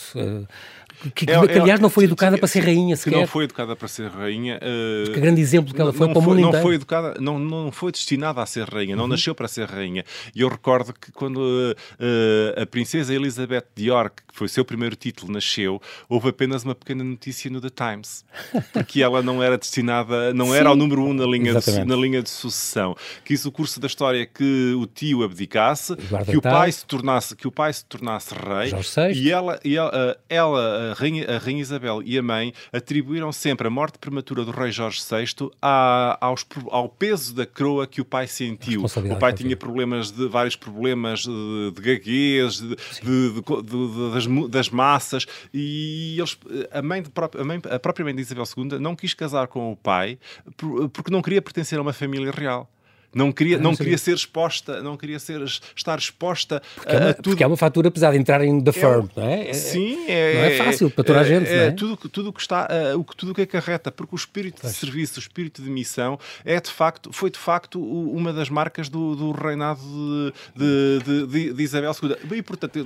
Que, 1.14 1.26
que, 1.26 1.30
é, 1.30 1.46
que 1.46 1.58
aliás 1.58 1.80
não 1.80 1.90
foi 1.90 2.04
educada 2.04 2.36
para 2.36 2.48
ser 2.48 2.60
rainha 2.60 2.96
sequer. 2.96 3.10
Que 3.10 3.20
não 3.20 3.26
foi 3.26 3.44
educada 3.44 3.76
para 3.76 3.88
ser 3.88 4.08
rainha. 4.10 4.58
Uh, 4.58 5.12
que 5.12 5.20
grande 5.20 5.40
exemplo 5.40 5.74
que 5.74 5.80
ela 5.80 5.92
foi 5.92 6.08
para 6.08 6.18
o 6.18 6.22
mundo 6.22 6.34
foi, 6.34 6.40
inteiro. 6.40 6.56
Não 6.56 6.62
foi 6.62 6.74
educada, 6.74 7.14
não, 7.20 7.38
não 7.38 7.72
foi 7.72 7.92
destinada 7.92 8.42
a 8.42 8.46
ser 8.46 8.68
rainha, 8.68 8.96
não 8.96 9.04
uhum. 9.04 9.10
nasceu 9.10 9.34
para 9.34 9.48
ser 9.48 9.66
rainha. 9.66 10.04
E 10.34 10.40
eu 10.40 10.48
recordo 10.48 10.92
que 10.92 11.12
quando 11.12 11.38
uh, 11.38 12.60
a 12.60 12.66
princesa 12.66 13.14
Elizabeth 13.14 13.64
de 13.74 13.88
York, 13.88 14.22
que 14.28 14.34
foi 14.34 14.46
o 14.46 14.50
seu 14.50 14.64
primeiro 14.64 14.96
título, 14.96 15.32
nasceu, 15.32 15.80
houve 16.08 16.28
apenas 16.30 16.64
uma 16.64 16.74
pequena 16.74 17.04
notícia 17.04 17.50
no 17.50 17.60
The 17.60 17.70
Times, 17.70 18.24
porque 18.72 19.02
ela 19.02 19.22
não 19.22 19.42
era 19.42 19.56
destinada, 19.56 20.34
não 20.34 20.46
Sim. 20.46 20.56
era 20.56 20.72
o 20.72 20.76
número 20.76 21.02
um 21.04 21.12
na 21.12 21.24
linha, 21.24 21.54
de, 21.54 21.84
na 21.84 21.96
linha 21.96 22.22
de 22.22 22.30
sucessão. 22.30 22.96
Quis 23.24 23.44
o 23.44 23.52
curso 23.52 23.80
da 23.80 23.86
história 23.86 24.26
que 24.26 24.74
o 24.76 24.86
tio 24.86 25.22
abdicasse, 25.22 25.94
que 26.28 26.36
o 26.36 26.42
pai 26.42 26.70
se 26.72 26.84
tornasse, 26.84 27.36
que 27.36 27.46
o 27.46 27.52
pai 27.52 27.72
se 27.72 27.84
tornasse 27.84 28.34
rei, 28.34 28.72
e 29.14 29.30
ela, 29.30 29.60
e 29.64 29.76
ela, 29.76 30.16
ela 30.28 30.87
a 30.90 30.94
Rainha, 30.94 31.36
a 31.36 31.38
Rainha 31.38 31.60
Isabel 31.60 32.02
e 32.04 32.18
a 32.18 32.22
mãe 32.22 32.52
atribuíram 32.72 33.32
sempre 33.32 33.66
a 33.66 33.70
morte 33.70 33.98
prematura 33.98 34.44
do 34.44 34.50
rei 34.50 34.70
Jorge 34.70 35.00
VI 35.00 35.50
à, 35.60 36.18
aos, 36.20 36.46
ao 36.70 36.88
peso 36.88 37.34
da 37.34 37.46
coroa 37.46 37.86
que 37.86 38.00
o 38.00 38.04
pai 38.04 38.26
sentiu. 38.26 38.82
O 39.16 39.18
pai 39.18 39.32
tinha 39.32 39.56
problemas 39.56 40.10
de 40.10 40.26
vários 40.28 40.56
problemas 40.56 41.20
de, 41.20 41.72
de 41.74 41.82
gaguez, 41.82 42.60
de, 42.60 42.68
de, 43.02 43.40
de, 43.62 44.12
das, 44.12 44.50
das, 44.50 44.70
massas, 44.70 45.26
e 45.52 46.16
eles, 46.18 46.38
a, 46.70 46.82
mãe 46.82 47.02
a, 47.38 47.44
mãe, 47.44 47.60
a 47.70 47.78
própria 47.78 48.04
mãe 48.04 48.14
de 48.14 48.20
Isabel 48.20 48.44
II 48.56 48.78
não 48.78 48.94
quis 48.94 49.14
casar 49.14 49.48
com 49.48 49.72
o 49.72 49.76
pai 49.76 50.18
porque 50.92 51.10
não 51.10 51.22
queria 51.22 51.42
pertencer 51.42 51.78
a 51.78 51.82
uma 51.82 51.92
família 51.92 52.30
real 52.30 52.70
Não 53.14 53.32
queria, 53.32 53.56
não, 53.56 53.70
não 53.70 53.76
queria 53.76 53.96
ser 53.96 54.14
exposta, 54.14 54.82
não 54.82 54.96
queria 54.96 55.18
ser, 55.18 55.42
estar 55.74 55.98
exposta 55.98 56.62
porque 56.76 56.94
é 56.94 56.98
uma, 56.98 57.10
a 57.10 57.14
tudo. 57.14 57.24
Porque 57.24 57.44
é 57.44 57.46
uma 57.46 57.56
fatura 57.56 57.90
pesada 57.90 58.16
entrar 58.16 58.44
em 58.44 58.60
The 58.60 58.70
é 58.70 58.72
Firm, 58.72 59.06
não 59.16 59.28
é? 59.28 59.52
Sim, 59.54 60.04
é, 60.06 60.34
não 60.34 60.44
é 60.44 60.50
fácil 60.56 60.90
para 60.90 61.04
toda 61.04 61.20
a 61.20 61.24
gente. 61.24 61.48
É, 61.48 61.66
é? 61.66 61.70
Tudo, 61.70 61.96
tudo 61.96 62.32
que 62.32 62.40
está, 62.40 62.68
uh, 62.94 63.04
tudo 63.16 63.34
que 63.34 63.42
acarreta, 63.42 63.90
porque 63.90 64.14
o 64.14 64.16
espírito 64.16 64.58
pois. 64.60 64.74
de 64.74 64.78
serviço, 64.78 65.16
o 65.16 65.20
espírito 65.20 65.62
de 65.62 65.70
missão 65.70 66.18
é 66.44 66.60
de 66.60 66.70
facto, 66.70 67.10
foi 67.12 67.30
de 67.30 67.38
facto 67.38 67.80
uma 67.80 68.32
das 68.32 68.50
marcas 68.50 68.90
do, 68.90 69.16
do 69.16 69.32
reinado 69.32 69.80
de, 70.54 71.00
de, 71.04 71.26
de, 71.26 71.52
de 71.54 71.62
Isabel 71.62 71.92
II. 72.02 72.38
E 72.38 72.42
portanto, 72.42 72.78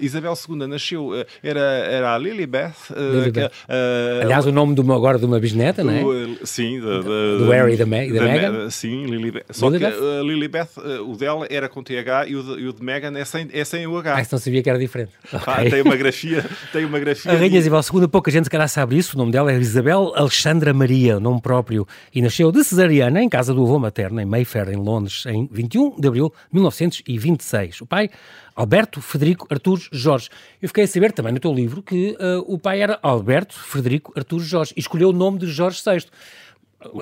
Isabel 0.00 0.34
II 0.48 0.66
nasceu, 0.66 1.14
eh, 1.14 1.26
era, 1.42 1.60
era 1.60 2.14
a 2.14 2.18
Lilibeth. 2.18 2.74
Lilibeth. 2.90 3.52
Uh, 3.68 4.22
Aliás, 4.22 4.46
o 4.46 4.52
nome 4.52 4.74
de 4.74 4.80
uma, 4.80 4.96
agora 4.96 5.18
de 5.18 5.26
uma 5.26 5.38
bisneta, 5.38 5.84
não 5.84 5.92
é? 5.92 6.02
Sim, 6.44 6.80
do, 6.80 7.38
do 7.38 7.50
Harry 7.50 7.74
e 7.74 7.76
da, 7.76 7.84
da, 7.84 7.90
da 7.90 8.32
Meghan. 8.32 8.70
Sim, 8.70 9.04
Lilibeth. 9.04 9.44
Só 9.66 9.76
Lilibeth? 9.76 9.92
que 9.92 10.02
uh, 10.02 10.22
Lilibeth, 10.22 10.68
uh, 10.78 11.10
o 11.10 11.16
dela 11.16 11.46
era 11.50 11.68
com 11.68 11.82
TH 11.82 12.28
e 12.28 12.36
o 12.36 12.42
de, 12.42 12.62
e 12.62 12.68
o 12.68 12.72
de 12.72 12.82
Meghan 12.82 13.16
é 13.18 13.24
sem, 13.24 13.48
é 13.52 13.64
sem 13.64 13.86
o 13.86 13.96
H. 13.98 14.14
Ah, 14.16 14.26
não 14.30 14.38
sabia 14.38 14.62
que 14.62 14.70
era 14.70 14.78
diferente. 14.78 15.12
Ah, 15.32 15.62
tem 15.68 15.82
uma 15.82 15.96
grafia, 15.96 16.44
tem 16.72 16.84
uma 16.84 16.98
grafia. 16.98 17.32
A 17.32 17.36
Rainha 17.36 17.58
Isabel 17.58 17.80
II, 17.80 18.08
pouca 18.08 18.30
gente 18.30 18.48
calhar 18.48 18.68
sabe 18.68 18.96
isso, 18.96 19.16
o 19.16 19.18
nome 19.18 19.32
dela 19.32 19.52
é 19.52 19.58
Isabel 19.58 20.12
Alexandra 20.14 20.72
Maria, 20.72 21.20
nome 21.20 21.40
próprio, 21.40 21.86
e 22.14 22.20
nasceu 22.22 22.50
de 22.50 22.64
cesariana 22.64 23.22
em 23.22 23.28
casa 23.28 23.52
do 23.54 23.62
avô 23.62 23.78
materno, 23.78 24.20
em 24.20 24.24
Mayfair, 24.24 24.68
em 24.68 24.76
Londres, 24.76 25.24
em 25.26 25.48
21 25.50 26.00
de 26.00 26.08
abril 26.08 26.32
de 26.48 26.54
1926. 26.54 27.80
O 27.80 27.86
pai, 27.86 28.10
Alberto 28.56 29.02
Frederico 29.02 29.46
Artur 29.50 29.78
Jorge. 29.92 30.30
Eu 30.62 30.68
fiquei 30.68 30.84
a 30.84 30.88
saber 30.88 31.12
também 31.12 31.32
no 31.32 31.38
teu 31.38 31.52
livro 31.52 31.82
que 31.82 32.16
uh, 32.18 32.42
o 32.52 32.58
pai 32.58 32.80
era 32.80 32.98
Alberto 33.02 33.54
Frederico 33.54 34.12
Artur 34.16 34.40
Jorge 34.40 34.72
e 34.74 34.80
escolheu 34.80 35.10
o 35.10 35.12
nome 35.12 35.38
de 35.38 35.46
Jorge 35.46 35.82
VI. 35.84 36.06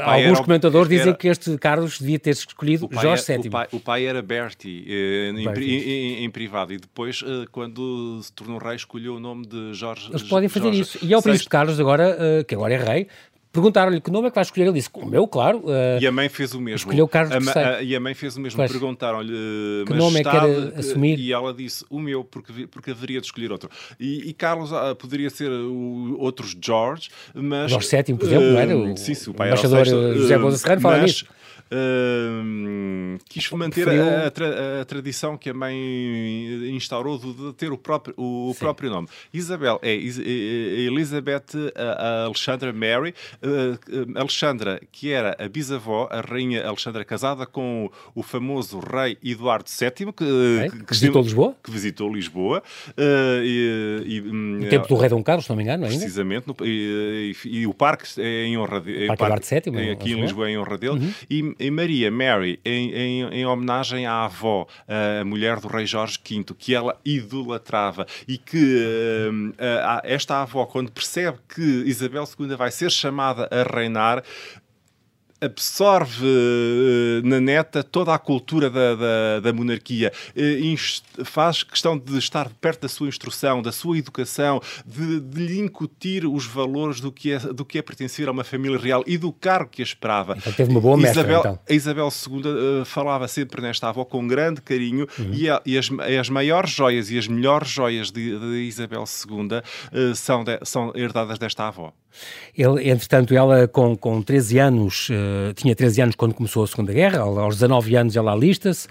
Alguns 0.00 0.40
comentadores 0.40 0.90
era, 0.90 0.98
dizem 0.98 1.14
que 1.14 1.28
este 1.28 1.56
Carlos 1.58 1.98
devia 1.98 2.18
ter 2.18 2.30
escolhido 2.30 2.88
Jorge 2.90 3.24
VII. 3.26 3.48
O 3.48 3.50
pai, 3.50 3.68
o 3.72 3.80
pai 3.80 4.06
era 4.06 4.22
Bertie, 4.22 4.84
eh, 4.86 5.32
em, 5.34 5.48
em, 5.58 6.24
em, 6.24 6.30
privado, 6.30 6.72
e 6.72 6.78
depois, 6.78 7.22
eh, 7.26 7.46
quando 7.50 8.20
se 8.22 8.32
tornou 8.32 8.58
rei, 8.58 8.76
escolheu 8.76 9.16
o 9.16 9.20
nome 9.20 9.46
de 9.46 9.74
Jorge. 9.74 10.08
Eles 10.10 10.22
podem 10.22 10.48
fazer 10.48 10.66
Jorge 10.66 10.80
isso. 10.80 10.98
E 11.02 11.12
ao 11.12 11.22
Príncipe 11.22 11.50
Carlos, 11.50 11.78
agora, 11.78 12.16
eh, 12.18 12.44
que 12.44 12.54
agora 12.54 12.74
é 12.74 12.78
rei, 12.78 13.08
Perguntaram-lhe 13.54 14.00
que 14.00 14.10
nome 14.10 14.26
é 14.26 14.30
que 14.30 14.34
vai 14.34 14.42
escolher. 14.42 14.64
Ele 14.64 14.72
disse: 14.72 14.90
O 14.92 15.06
meu, 15.06 15.28
claro. 15.28 15.58
Uh, 15.58 16.00
e 16.00 16.06
a 16.06 16.10
mãe 16.10 16.28
fez 16.28 16.54
o 16.54 16.60
mesmo. 16.60 16.78
Escolheu 16.78 17.06
Carlos 17.06 17.32
a, 17.48 17.76
a, 17.76 17.82
E 17.84 17.94
a 17.94 18.00
mãe 18.00 18.12
fez 18.12 18.36
o 18.36 18.40
mesmo. 18.40 18.66
Perguntaram-lhe 18.66 19.32
que 19.86 19.94
nome 19.94 20.20
é 20.20 20.24
que 20.24 20.30
quer 20.30 20.78
assumir. 20.80 21.20
E 21.20 21.32
ela 21.32 21.54
disse: 21.54 21.84
O 21.88 22.00
meu, 22.00 22.24
porque, 22.24 22.66
porque 22.66 22.90
haveria 22.90 23.20
de 23.20 23.26
escolher 23.26 23.52
outro. 23.52 23.70
E, 24.00 24.28
e 24.28 24.32
Carlos 24.32 24.72
uh, 24.72 24.96
poderia 24.98 25.30
ser 25.30 25.50
o, 25.52 26.16
outros 26.18 26.56
George, 26.60 27.10
mas. 27.32 27.70
Jorge 27.70 27.88
VII, 27.88 28.16
por 28.16 28.26
exemplo, 28.26 28.48
uh, 28.48 28.52
não 28.52 28.58
era? 28.58 28.76
O, 28.76 28.96
sim, 28.96 29.14
sim, 29.14 29.30
o 29.30 29.34
pai 29.34 29.46
o 29.46 29.48
embaixador 29.50 29.78
era 29.78 29.86
sexto, 29.86 30.14
José 30.18 30.38
Boza 30.38 30.58
Serrano 30.58 30.80
fala 30.80 31.02
nisso 31.02 31.24
uh, 31.74 33.18
quis 33.28 33.50
manter 33.50 33.88
a, 33.88 34.26
a, 34.26 34.30
tra 34.30 34.80
a, 34.80 34.84
tradição 34.84 35.36
que 35.36 35.50
a 35.50 35.54
mãe 35.54 35.76
instaurou 36.74 37.18
de 37.18 37.52
ter 37.54 37.72
o 37.72 37.78
próprio, 37.78 38.14
o 38.16 38.54
próprio 38.58 38.90
nome. 38.90 39.08
Isabel 39.32 39.78
é 39.82 39.94
Elizabeth 39.94 41.46
Alexandra 42.24 42.72
Mary. 42.72 43.14
Uh, 43.44 44.18
Alexandra, 44.18 44.80
que 44.90 45.12
era 45.12 45.36
a 45.38 45.46
bisavó, 45.48 46.08
a 46.10 46.22
rainha 46.22 46.66
Alexandra, 46.66 47.04
casada 47.04 47.44
com 47.44 47.90
o 48.14 48.22
famoso 48.22 48.78
rei 48.78 49.18
Eduardo 49.22 49.68
VII, 49.68 50.12
que, 50.12 50.24
é, 50.62 50.70
que, 50.70 50.84
que 50.84 50.92
visitou 50.92 51.22
Lisboa. 51.22 51.56
Que 51.62 51.70
visitou 51.70 52.14
Lisboa. 52.14 52.62
Uh, 52.90 53.42
e, 53.42 54.02
e, 54.06 54.20
no 54.22 54.68
tempo 54.70 54.88
do 54.88 54.94
rei 54.96 55.10
Dom 55.10 55.22
Carlos, 55.22 55.44
se 55.44 55.50
não 55.50 55.56
me 55.56 55.62
engano, 55.62 55.84
ainda. 55.84 55.98
Precisamente. 55.98 56.46
No, 56.46 56.56
e, 56.62 57.34
e, 57.44 57.58
e, 57.58 57.66
o 57.66 57.74
parque 57.74 58.08
é 58.18 58.44
em 58.44 58.56
honra 58.56 58.80
dele. 58.80 59.08
Parque 59.08 59.22
Eduardo 59.24 59.46
VII. 59.46 59.90
Aqui 59.90 60.12
em 60.12 60.20
Lisboa 60.22 60.48
é 60.48 60.52
em 60.52 60.58
honra 60.58 60.78
dele. 60.78 61.00
Uhum. 61.00 61.12
E 61.28 61.54
em 61.60 61.70
Maria, 61.70 62.10
Mary, 62.10 62.58
em, 62.64 62.92
em, 62.92 63.22
em, 63.24 63.46
homenagem 63.46 64.06
à 64.06 64.24
avó, 64.24 64.66
a 64.88 65.24
mulher 65.24 65.60
do 65.60 65.68
rei 65.68 65.84
Jorge 65.84 66.18
V, 66.26 66.44
que 66.58 66.74
ela 66.74 66.96
idolatrava 67.04 68.06
e 68.26 68.38
que 68.38 68.56
uh, 68.56 70.00
esta 70.02 70.40
avó, 70.40 70.64
quando 70.64 70.90
percebe 70.90 71.38
que 71.54 71.60
Isabel 71.60 72.24
II 72.38 72.56
vai 72.56 72.70
ser 72.70 72.90
chamada 72.90 73.33
a 73.38 73.64
reinar, 73.64 74.22
absorve 75.40 76.24
uh, 76.24 77.26
na 77.26 77.40
neta 77.40 77.82
toda 77.82 78.14
a 78.14 78.18
cultura 78.18 78.70
da, 78.70 78.94
da, 78.94 79.40
da 79.40 79.52
monarquia, 79.52 80.12
uh, 80.36 81.24
faz 81.24 81.62
questão 81.62 81.98
de 81.98 82.16
estar 82.18 82.48
perto 82.60 82.82
da 82.82 82.88
sua 82.88 83.08
instrução, 83.08 83.60
da 83.60 83.72
sua 83.72 83.98
educação, 83.98 84.60
de, 84.86 85.20
de, 85.20 85.46
lhe 85.46 85.60
incutir 85.60 86.26
os 86.26 86.46
valores 86.46 87.00
do 87.00 87.12
que, 87.12 87.32
é, 87.32 87.38
do 87.38 87.64
que 87.64 87.78
é 87.78 87.82
pertencer 87.82 88.28
a 88.28 88.32
uma 88.32 88.44
família 88.44 88.78
real 88.78 89.02
e 89.06 89.18
do 89.18 89.32
cargo 89.32 89.70
que 89.70 89.82
a 89.82 89.84
esperava. 89.84 90.34
Então 90.36 90.52
teve 90.52 90.70
uma 90.70 90.80
boa 90.80 90.96
mestra, 90.96 91.20
Isabel, 91.22 91.40
então. 91.40 91.58
A 91.68 91.72
Isabel 91.72 92.08
II 92.08 92.80
uh, 92.80 92.84
falava 92.84 93.28
sempre 93.28 93.60
nesta 93.60 93.88
avó 93.88 94.04
com 94.04 94.26
grande 94.26 94.60
carinho 94.62 95.06
uhum. 95.18 95.30
e, 95.32 95.50
a, 95.50 95.60
e 95.66 95.76
as, 95.76 95.90
as, 96.20 96.28
maiores 96.28 96.70
joias 96.70 97.10
e 97.10 97.18
as 97.18 97.28
melhores 97.28 97.68
joias 97.68 98.10
de, 98.10 98.38
de 98.38 98.62
Isabel 98.62 99.04
II 99.04 100.14
são, 100.14 100.42
de, 100.42 100.58
são 100.64 100.92
herdadas 100.94 101.38
desta 101.38 101.68
avó. 101.68 101.92
Ele, 102.56 102.88
entretanto, 102.88 103.34
ela 103.34 103.66
com, 103.66 103.96
com 103.96 104.22
13 104.22 104.58
anos, 104.58 105.08
uh, 105.34 105.52
tinha 105.54 105.74
13 105.74 106.02
anos 106.02 106.14
quando 106.14 106.34
começou 106.34 106.64
a 106.64 106.66
Segunda 106.66 106.92
Guerra, 106.92 107.20
aos 107.20 107.56
19 107.56 107.96
anos 107.96 108.16
ela 108.16 108.32
alista-se. 108.32 108.86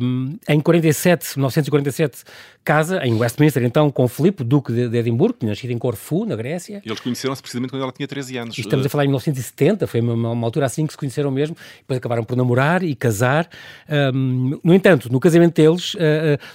Um, 0.00 0.36
em 0.48 0.60
47, 0.60 1.36
1947, 1.36 2.24
casa 2.66 2.98
em 3.06 3.14
Westminster, 3.14 3.62
então, 3.62 3.92
com 3.92 4.08
Filipe, 4.08 4.42
Duque 4.42 4.72
de, 4.72 4.88
de 4.88 4.98
Edimburgo, 4.98 5.38
que 5.38 5.46
nascido 5.46 5.70
em 5.70 5.78
Corfu, 5.78 6.26
na 6.26 6.34
Grécia. 6.34 6.82
E 6.84 6.88
eles 6.88 6.98
conheceram-se 6.98 7.40
precisamente 7.40 7.70
quando 7.70 7.82
ela 7.82 7.92
tinha 7.92 8.08
13 8.08 8.38
anos. 8.38 8.58
E 8.58 8.60
estamos 8.60 8.84
a 8.84 8.88
falar 8.88 9.04
em 9.04 9.06
1970, 9.06 9.86
foi 9.86 10.00
uma, 10.00 10.32
uma, 10.32 10.46
altura 10.46 10.66
assim 10.66 10.84
que 10.84 10.92
se 10.92 10.98
conheceram 10.98 11.30
mesmo, 11.30 11.56
depois 11.78 11.96
acabaram 11.98 12.24
por 12.24 12.36
namorar 12.36 12.82
e 12.82 12.96
casar. 12.96 13.48
Um, 13.88 14.58
no 14.64 14.74
entanto, 14.74 15.10
no 15.12 15.20
casamento 15.20 15.54
deles, 15.54 15.94
uh, 15.94 15.98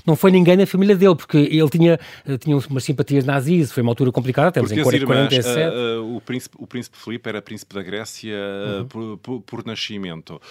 não 0.06 0.18
foi 0.18 0.32
ninguém 0.32 0.58
na 0.58 0.66
família 0.66 0.98
dele, 0.98 1.16
porque 1.16 1.38
ele 1.38 1.70
tinha, 1.70 1.98
uh, 2.28 2.38
tinha 2.38 2.58
umas 2.58 2.84
simpatias 2.84 3.24
nazis, 3.24 3.72
foi 3.72 3.82
uma 3.82 3.92
altura 3.92 4.12
complicada, 4.12 4.50
estamos 4.50 4.70
porque 4.84 4.98
em 4.98 5.06
47. 5.06 5.58
Uh, 5.58 6.18
o, 6.18 6.20
príncipe, 6.20 6.58
o 6.60 6.68
príncipe 6.68 6.98
Filipe 6.98 7.30
era 7.30 7.42
príncipe 7.42 7.74
da 7.74 7.82
Grécia 7.82 8.36
uhum. 8.36 8.88
por, 8.88 9.18
por, 9.18 9.42
por, 9.42 9.66
nascimento. 9.66 10.42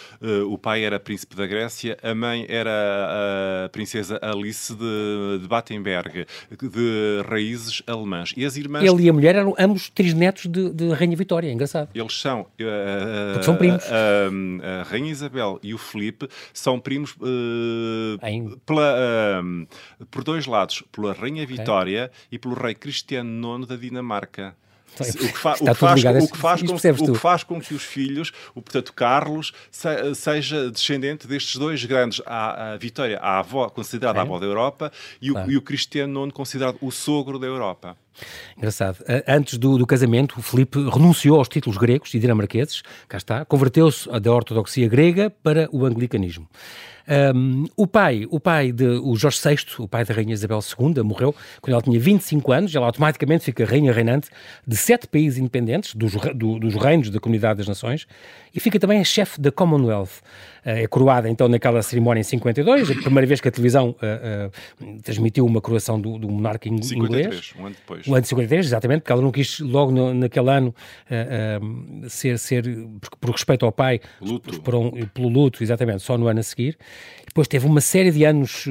o 0.49 0.57
pai 0.57 0.85
era 0.85 0.99
príncipe 0.99 1.37
da 1.37 1.47
Grécia, 1.47 1.99
a 2.03 2.15
mãe 2.15 2.47
era 2.49 3.67
a 3.67 3.69
princesa 3.69 4.19
Alice 4.23 4.73
de, 4.75 5.39
de 5.43 5.50
Battenberg, 5.51 6.27
de 6.51 7.23
raízes 7.29 7.83
alemãs. 7.87 8.33
E 8.37 8.45
as 8.45 8.57
irmãs... 8.57 8.85
Ele 8.85 9.03
e 9.03 9.09
a 9.09 9.13
mulher 9.13 9.35
eram 9.35 9.55
ambos 9.59 9.91
trisnetos 9.91 10.47
de, 10.47 10.71
de 10.71 10.93
Rainha 10.93 11.17
Vitória, 11.17 11.49
é 11.49 11.53
engraçado. 11.53 11.89
Eles 11.93 12.19
são... 12.19 12.43
Uh, 12.43 13.43
são 13.43 13.57
primos. 13.57 13.83
A, 13.85 14.81
a, 14.81 14.83
Rainha 14.85 15.11
Isabel 15.11 15.59
e 15.63 15.75
o 15.75 15.79
Felipe 15.79 16.29
são 16.55 16.79
primos 16.79 17.13
uh, 17.17 18.61
pela, 18.65 18.95
uh, 19.43 20.07
por 20.11 20.23
dois 20.23 20.47
lados, 20.47 20.85
pela 20.93 21.13
Rainha 21.13 21.45
Vitória 21.45 22.05
okay. 22.05 22.29
e 22.31 22.39
pelo 22.39 22.55
rei 22.55 22.75
Cristiano 22.75 23.57
IX 23.59 23.67
da 23.67 23.77
Dinamarca. 23.77 24.55
O 24.99 25.05
que, 25.05 25.39
fa 25.39 25.55
o, 25.55 25.65
que 25.65 25.75
faz, 25.75 26.05
o, 26.05 26.33
que 26.33 26.39
faz 26.39 26.63
com, 26.63 26.75
o 26.75 27.13
que 27.13 27.19
faz 27.19 27.43
com 27.43 27.61
que 27.61 27.75
os 27.75 27.83
filhos, 27.83 28.33
o 28.55 28.61
portanto 28.61 28.93
Carlos, 28.93 29.53
se, 29.71 30.15
seja 30.15 30.71
descendente 30.71 31.27
destes 31.27 31.57
dois 31.57 31.85
grandes, 31.85 32.21
a, 32.27 32.73
a 32.73 32.77
Vitória, 32.77 33.19
a 33.19 33.39
avó, 33.39 33.69
considerada 33.69 34.19
é. 34.19 34.21
a 34.21 34.23
avó 34.23 34.39
da 34.39 34.47
Europa, 34.47 34.93
e 35.21 35.31
o, 35.31 35.35
claro. 35.35 35.51
e 35.51 35.57
o 35.57 35.63
Cristiano 35.63 36.25
IX, 36.25 36.33
considerado 36.33 36.79
o 36.81 36.91
sogro 36.91 37.39
da 37.39 37.47
Europa. 37.47 37.97
Engraçado. 38.57 38.99
Antes 39.27 39.57
do, 39.57 39.79
do, 39.79 39.87
casamento, 39.87 40.39
o 40.39 40.43
Filipe 40.43 40.79
renunciou 40.91 41.39
aos 41.39 41.49
títulos 41.49 41.79
gregos 41.79 42.13
e 42.13 42.19
dinamarqueses, 42.19 42.83
cá 43.09 43.17
está, 43.17 43.45
converteu-se 43.45 44.09
da 44.21 44.33
ortodoxia 44.33 44.89
grega 44.89 45.31
para 45.31 45.69
o 45.73 45.87
anglicanismo. 45.87 46.49
Um, 47.09 47.67
o 47.77 47.87
pai, 47.87 48.27
o 48.31 48.39
pai 48.39 48.73
de 48.73 48.87
o 48.87 49.17
Jorge 49.17 49.39
VI, 49.43 49.57
o 49.79 49.89
pai 49.89 50.05
da 50.05 50.15
rainha 50.15 50.33
Isabel 50.33 50.61
II, 50.61 51.03
morreu 51.03 51.35
quando 51.61 51.75
ela 51.75 51.83
tinha 51.83 51.99
25 51.99 52.53
anos, 52.53 52.75
ela 52.75 52.87
automaticamente 52.87 53.45
fica 53.45 53.65
rainha 53.65 53.93
reinante 53.93 54.29
de 54.67 54.77
sete 54.77 55.07
países 55.07 55.39
independentes, 55.39 55.95
dos, 55.95 56.13
do, 56.35 56.59
dos 56.59 56.75
reinos 56.75 57.11
da 57.11 57.21
Comunidade 57.21 57.59
das 57.59 57.69
Nações, 57.69 58.07
e 58.55 58.61
fica 58.61 58.79
também 58.79 59.01
a 59.01 59.05
chefe 59.05 59.41
da 59.41 59.51
Commonwealth. 59.51 60.21
Eh, 60.65 60.83
é 60.83 60.87
coroada 60.87 61.29
então 61.29 61.49
naquela 61.49 61.83
cerimónia 61.83 62.21
em 62.21 62.25
52, 62.25 62.91
a 62.91 62.95
primeira 62.95 63.27
vez 63.27 63.41
que 63.41 63.49
a 63.49 63.51
televisão 63.51 63.91
uh, 63.91 64.85
uh, 64.85 65.03
transmitiu 65.03 65.47
uma 65.47 65.61
coroação 65.61 66.01
do, 66.01 66.19
do 66.19 66.29
monarca 66.29 66.69
in 66.69 66.83
53, 66.83 67.27
inglês. 67.27 67.53
um 67.59 67.67
ano 67.67 67.75
depois. 67.75 68.09
Um 68.09 68.15
ano 68.15 68.23
de 68.23 68.29
53, 68.29 68.67
exatamente, 68.67 69.01
porque 69.01 69.13
ela 69.13 69.23
não 69.23 69.33
quis 69.33 69.61
logo 69.61 69.91
no, 69.93 70.15
naquele 70.15 70.51
ano 70.51 70.75
uh, 71.11 72.11
ser, 72.11 72.39
ser 72.39 72.65
por, 73.01 73.11
por, 73.21 73.31
respeito 73.31 73.65
ao 73.65 73.73
pai, 73.73 74.01
luto. 74.21 74.61
Por 74.61 74.75
um, 74.75 74.91
pelo 74.91 75.29
luto, 75.29 75.63
exatamente, 75.63 76.03
só 76.03 76.17
no 76.19 76.27
ano 76.27 76.41
a 76.41 76.43
seguir. 76.43 76.77
Depois 77.31 77.47
teve 77.47 77.65
uma 77.65 77.81
série 77.81 78.11
de 78.11 78.25
anos 78.25 78.67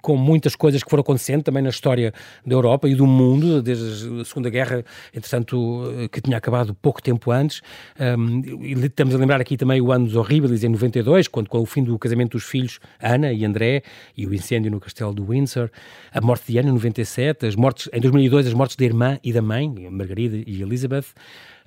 com 0.00 0.16
muitas 0.16 0.54
coisas 0.54 0.82
que 0.82 0.88
foram 0.88 1.00
acontecendo 1.00 1.42
também 1.42 1.62
na 1.62 1.70
história 1.70 2.14
da 2.46 2.54
Europa 2.54 2.88
e 2.88 2.94
do 2.94 3.06
mundo, 3.06 3.60
desde 3.60 4.20
a 4.20 4.24
Segunda 4.24 4.48
Guerra, 4.48 4.84
entretanto, 5.12 6.08
que 6.12 6.20
tinha 6.20 6.36
acabado 6.36 6.74
pouco 6.74 7.02
tempo 7.02 7.30
antes. 7.30 7.60
Um, 7.98 8.40
estamos 8.84 9.14
a 9.14 9.18
lembrar 9.18 9.40
aqui 9.40 9.56
também 9.56 9.80
o 9.80 9.90
ano 9.90 10.06
dos 10.06 10.14
horríveis, 10.14 10.62
em 10.62 10.68
92, 10.68 11.02
1992, 11.02 11.28
quando 11.28 11.48
com 11.48 11.58
o 11.58 11.66
fim 11.66 11.82
do 11.82 11.98
casamento 11.98 12.32
dos 12.32 12.44
filhos, 12.44 12.78
Ana 13.00 13.32
e 13.32 13.44
André, 13.44 13.82
e 14.16 14.26
o 14.26 14.34
incêndio 14.34 14.70
no 14.70 14.80
castelo 14.80 15.12
do 15.12 15.24
Windsor, 15.24 15.70
a 16.12 16.20
morte 16.20 16.50
de 16.50 16.58
Ana 16.58 16.70
em 16.70 16.72
97, 16.72 17.46
as 17.46 17.56
mortes, 17.56 17.88
em 17.92 18.00
2002 18.00 18.46
as 18.46 18.54
mortes 18.54 18.76
da 18.76 18.84
irmã 18.84 19.18
e 19.22 19.32
da 19.32 19.42
mãe, 19.42 19.68
Margarida 19.90 20.36
e 20.46 20.62
Elizabeth. 20.62 21.06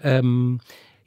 Um, 0.04 0.58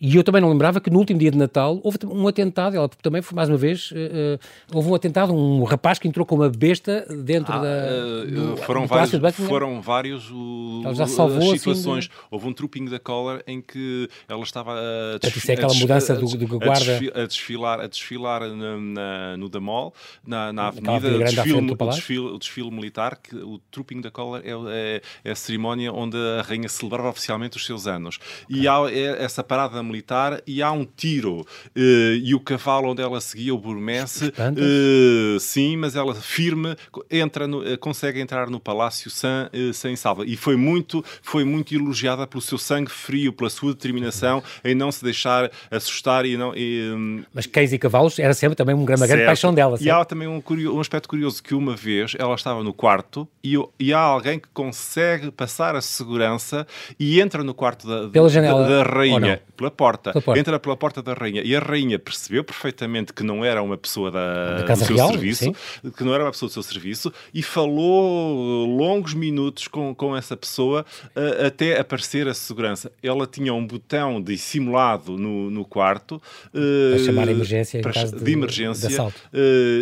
E 0.01 0.17
eu 0.17 0.23
também 0.23 0.41
não 0.41 0.49
lembrava 0.49 0.81
que 0.81 0.91
no 0.91 0.99
último 0.99 1.19
dia 1.19 1.31
de 1.31 1.37
Natal 1.37 1.81
houve 1.83 1.99
um 2.07 2.29
atentado, 2.29 2.77
ela 2.77 2.89
também 2.89 3.21
foi 3.21 3.35
mais 3.35 3.49
uma 3.49 3.57
vez, 3.57 3.91
uh, 3.91 4.39
houve 4.73 4.89
um 4.89 4.95
atentado, 4.95 5.35
um 5.35 5.65
rapaz 5.65 5.99
que 5.99 6.07
entrou 6.07 6.25
com 6.25 6.37
uma 6.37 6.49
besta 6.49 7.05
dentro 7.25 7.53
ah, 7.53 7.59
da. 7.59 8.25
Do, 8.25 8.57
foram, 8.59 8.83
do 8.83 8.89
vários, 8.89 9.35
foram 9.35 9.81
vários 9.81 10.31
o, 10.31 10.83
ela 10.85 10.95
já 10.95 11.07
salvou, 11.07 11.39
as 11.39 11.45
assim, 11.49 11.59
situações. 11.59 12.09
Assim. 12.11 12.27
Houve 12.31 12.47
um 12.47 12.53
trooping 12.53 12.85
da 12.85 12.99
Collar 13.01 13.43
em 13.47 13.61
que 13.61 14.09
ela 14.29 14.43
estava 14.43 14.75
a, 14.75 15.19
desfi 15.19 15.51
é 15.51 15.55
aquela 15.55 15.75
mudança 15.75 16.15
do, 16.15 16.27
do 16.27 16.59
guarda. 16.59 16.99
A 17.15 17.27
desfilar, 17.27 17.81
a 17.81 17.87
desfilar 17.89 18.41
na, 18.49 18.77
na, 18.77 19.37
no 19.37 19.49
Damol, 19.49 19.93
na, 20.25 20.53
na 20.53 20.69
avenida, 20.69 21.09
o 21.09 21.25
desfile, 21.25 21.73
o, 21.73 21.87
desfile, 21.87 22.21
o 22.21 22.39
desfile 22.39 22.71
militar, 22.71 23.17
que 23.17 23.35
o 23.35 23.59
trooping 23.71 24.01
da 24.01 24.11
Collar 24.11 24.43
é, 24.45 24.51
é, 24.51 25.03
é, 25.25 25.31
a 25.31 25.35
cerimónia 25.35 25.93
onde 25.93 26.17
a 26.17 26.43
rainha 26.43 26.69
celebrava 26.69 27.09
oficialmente 27.09 27.57
os 27.57 27.67
seus 27.67 27.87
anos. 27.87 28.19
E 28.49 28.69
há 28.69 28.79
é, 28.91 29.25
essa 29.25 29.43
parada 29.43 29.83
militar 29.89 30.43
e 30.47 30.63
há 30.63 30.71
um 30.71 30.85
tiro. 30.85 31.41
Uh, 31.77 32.15
e 32.23 32.35
o 32.35 32.41
cavalo 32.41 32.91
onde 32.91 33.03
ela 33.03 33.21
seguia, 33.21 33.55
o 33.55 33.59
Burmese, 33.59 34.29
uh, 34.29 35.41
sim, 35.41 35.77
mas 35.77 35.97
ela 35.97 36.15
firme, 36.15 36.77
entra 37.11 37.47
no, 37.47 37.61
uh, 37.61 37.79
consegue 37.79 38.21
entrar 38.21 38.49
no 38.51 38.61
palácio 38.61 39.11
sem, 39.11 39.31
sem 39.73 39.97
salva. 39.97 40.25
E 40.27 40.37
foi 40.37 40.57
muito, 40.57 41.05
foi 41.23 41.45
muito 41.45 41.75
elogiada 41.75 42.27
pelo 42.27 42.43
seu 42.43 42.59
sangue 42.59 42.91
frio, 42.91 43.33
pela 43.33 43.51
sua 43.51 43.73
determinação 43.73 44.43
em 44.65 44.75
não 44.75 44.93
se 44.93 45.03
deixar 45.03 45.51
assustar 45.71 46.25
e 46.27 46.37
não. 46.37 46.55
E, 46.55 46.91
um... 46.93 47.25
Mas 47.33 47.47
cães 47.47 47.73
e 47.73 47.79
cavalos 47.79 48.19
era 48.19 48.35
sempre 48.35 48.57
também 48.57 48.75
uma 48.75 48.85
grande, 48.85 49.07
grande 49.07 49.25
paixão 49.25 49.53
dela. 49.53 49.77
Certo? 49.77 49.87
E 49.87 49.91
há 49.91 50.05
também 50.05 50.29
um, 50.29 50.41
curioso, 50.41 50.77
um 50.77 50.81
aspecto 50.81 51.09
curioso 51.09 51.43
que 51.43 51.55
uma 51.55 51.75
vez 51.75 52.15
ela 52.19 52.35
estava 52.35 52.63
no 52.63 52.73
quarto 52.73 53.29
e, 53.43 53.55
e 53.79 53.93
há 53.93 54.01
alguém 54.01 54.39
que 54.39 54.49
consegue 54.53 55.31
passar 55.31 55.75
a 55.75 55.81
segurança 55.81 56.67
e 56.99 57.21
entra 57.21 57.43
no 57.43 57.55
quarto 57.55 57.87
da, 57.87 58.07
da, 58.07 58.69
da 58.69 58.83
rainha, 58.83 59.43
pela 59.57 59.71
porta. 59.79 60.11
pela 60.11 60.23
porta, 60.23 60.41
entra 60.41 60.59
pela 60.59 60.77
porta 60.77 61.01
da 61.01 61.15
rainha 61.15 61.41
e 61.45 61.55
a 61.55 61.61
rainha 61.61 62.01
percebeu 62.01 62.43
perfeitamente 62.43 63.13
que 63.13 63.23
não 63.23 63.45
era 63.45 63.63
uma 63.63 63.79
pessoa 63.79 64.11
da, 64.11 64.63
da 64.63 64.75
do 64.75 64.85
seu 64.85 64.97
Real, 64.97 65.11
serviço, 65.11 65.45
sim. 65.45 65.55
que 65.97 66.03
não 66.03 66.13
era 66.13 66.25
uma 66.25 66.33
pessoa 66.33 66.49
do 66.49 66.53
seu 66.53 66.65
serviço 66.65 67.13
e 67.33 67.43
falou 67.45 68.67
longos 68.67 69.15
minutos 69.15 69.69
com, 69.69 69.95
com 69.95 70.17
essa 70.17 70.37
pessoa 70.37 70.85
uh, 71.15 71.47
até 71.47 71.79
aparecer 71.79 72.27
a 72.27 72.35
segurança. 72.35 72.91
Ela 73.01 73.25
tinha 73.25 73.55
um 73.55 73.65
botão 73.65 74.21
dissimulado 74.21 75.17
no, 75.17 75.49
no 75.49 75.65
quarto 75.65 76.17
uh, 76.17 76.97
para 76.97 77.05
chamar 77.05 77.29
a 77.29 77.31
emergência 77.31 77.81
para, 77.81 77.93
de, 77.93 78.25
de, 78.25 78.33
emergência 78.33 78.89
de 78.89 79.01
uh, 79.01 79.13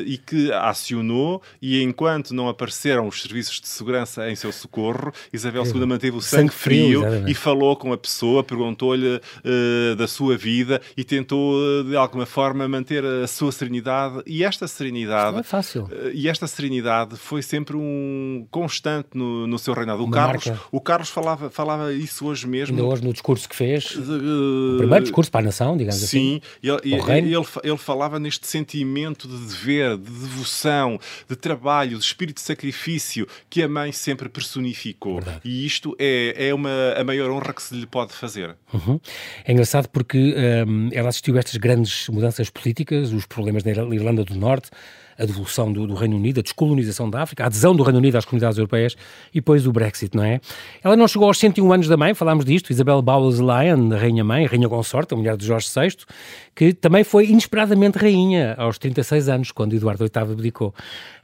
e 0.04 0.18
que 0.18 0.52
acionou 0.52 1.40
e 1.62 1.82
enquanto 1.82 2.34
não 2.34 2.50
apareceram 2.50 3.08
os 3.08 3.22
serviços 3.22 3.60
de 3.62 3.68
segurança 3.68 4.30
em 4.30 4.36
seu 4.36 4.52
socorro, 4.52 5.10
Isabel 5.32 5.64
II 5.64 5.86
manteve 5.86 6.16
o 6.16 6.20
sangue, 6.20 6.42
sangue 6.42 6.52
frio, 6.52 7.00
frio 7.00 7.28
e 7.28 7.34
falou 7.34 7.74
com 7.76 7.94
a 7.94 7.96
pessoa, 7.96 8.44
perguntou-lhe 8.44 9.20
da 9.94 10.08
sua 10.08 10.36
vida 10.36 10.80
e 10.96 11.04
tentou 11.04 11.84
de 11.84 11.96
alguma 11.96 12.26
forma 12.26 12.66
manter 12.68 13.04
a 13.04 13.26
sua 13.26 13.52
serenidade 13.52 14.22
e 14.26 14.44
esta 14.44 14.66
serenidade 14.66 15.32
não 15.32 15.40
é 15.40 15.42
fácil. 15.42 15.88
e 16.12 16.28
esta 16.28 16.46
serenidade 16.46 17.16
foi 17.16 17.42
sempre 17.42 17.76
um 17.76 18.46
constante 18.50 19.10
no, 19.14 19.46
no 19.46 19.58
seu 19.58 19.74
reinado. 19.74 20.02
O 20.02 20.10
Carlos, 20.10 20.52
o 20.72 20.80
Carlos 20.80 21.08
falava, 21.08 21.50
falava 21.50 21.92
isso 21.92 22.26
hoje 22.26 22.46
mesmo. 22.46 22.76
Ainda 22.76 22.88
hoje 22.88 23.04
no 23.04 23.12
discurso 23.12 23.48
que 23.48 23.56
fez, 23.56 23.94
uh, 23.96 24.74
o 24.74 24.78
primeiro 24.78 25.04
discurso 25.04 25.30
para 25.30 25.40
a 25.40 25.44
nação, 25.44 25.76
digamos 25.76 26.00
sim, 26.00 26.06
assim. 26.06 26.40
Sim, 26.62 26.68
ele, 26.82 27.30
ele, 27.34 27.46
ele, 27.62 27.76
falava 27.76 28.18
neste 28.18 28.46
sentimento 28.46 29.28
de 29.28 29.46
dever, 29.46 29.96
de 29.96 30.10
devoção, 30.10 30.98
de 31.28 31.36
trabalho, 31.36 31.98
de 31.98 32.04
espírito 32.04 32.36
de 32.36 32.42
sacrifício 32.42 33.26
que 33.48 33.62
a 33.62 33.68
mãe 33.68 33.92
sempre 33.92 34.28
personificou. 34.28 35.16
Verdade. 35.16 35.40
E 35.44 35.66
isto 35.66 35.94
é, 35.98 36.48
é 36.48 36.54
uma, 36.54 36.70
a 36.96 37.04
maior 37.04 37.30
honra 37.30 37.52
que 37.52 37.62
se 37.62 37.74
lhe 37.74 37.86
pode 37.86 38.12
fazer. 38.12 38.56
Uhum. 38.72 39.00
É 39.44 39.52
engraçado 39.52 39.75
porque 39.84 40.34
um, 40.66 40.88
ela 40.92 41.08
assistiu 41.08 41.36
a 41.36 41.38
estas 41.38 41.56
grandes 41.56 42.08
mudanças 42.08 42.50
políticas, 42.50 43.12
os 43.12 43.26
problemas 43.26 43.64
na 43.64 43.70
Irlanda 43.70 44.24
do 44.24 44.34
Norte, 44.34 44.70
a 45.18 45.24
devolução 45.24 45.72
do, 45.72 45.86
do, 45.86 45.94
Reino 45.94 46.16
Unido, 46.16 46.40
a 46.40 46.42
descolonização 46.42 47.08
da 47.08 47.22
África, 47.22 47.44
a 47.44 47.46
adesão 47.46 47.74
do 47.74 47.82
Reino 47.82 47.98
Unido 47.98 48.16
às 48.16 48.24
comunidades 48.24 48.58
europeias 48.58 48.96
e 49.32 49.38
depois 49.38 49.66
o 49.66 49.72
Brexit, 49.72 50.16
não 50.16 50.24
é? 50.24 50.40
Ela 50.82 50.96
não 50.96 51.08
chegou 51.08 51.28
aos 51.28 51.38
101 51.38 51.72
anos 51.72 51.88
da 51.88 51.96
mãe, 51.96 52.14
falámos 52.14 52.44
disto, 52.44 52.70
Isabel 52.70 53.00
Bowles 53.02 53.38
Lyon, 53.38 53.90
rainha-mãe, 53.90 54.46
rainha 54.46 54.68
consorte, 54.68 55.14
a 55.14 55.16
mulher 55.16 55.36
de 55.36 55.46
Jorge 55.46 55.68
VI, 55.68 55.96
que 56.54 56.72
também 56.72 57.04
foi 57.04 57.26
inesperadamente 57.26 57.98
rainha 57.98 58.54
aos 58.58 58.78
36 58.78 59.28
anos, 59.28 59.52
quando 59.52 59.74
Eduardo 59.74 60.04
VIII 60.04 60.32
abdicou. 60.32 60.68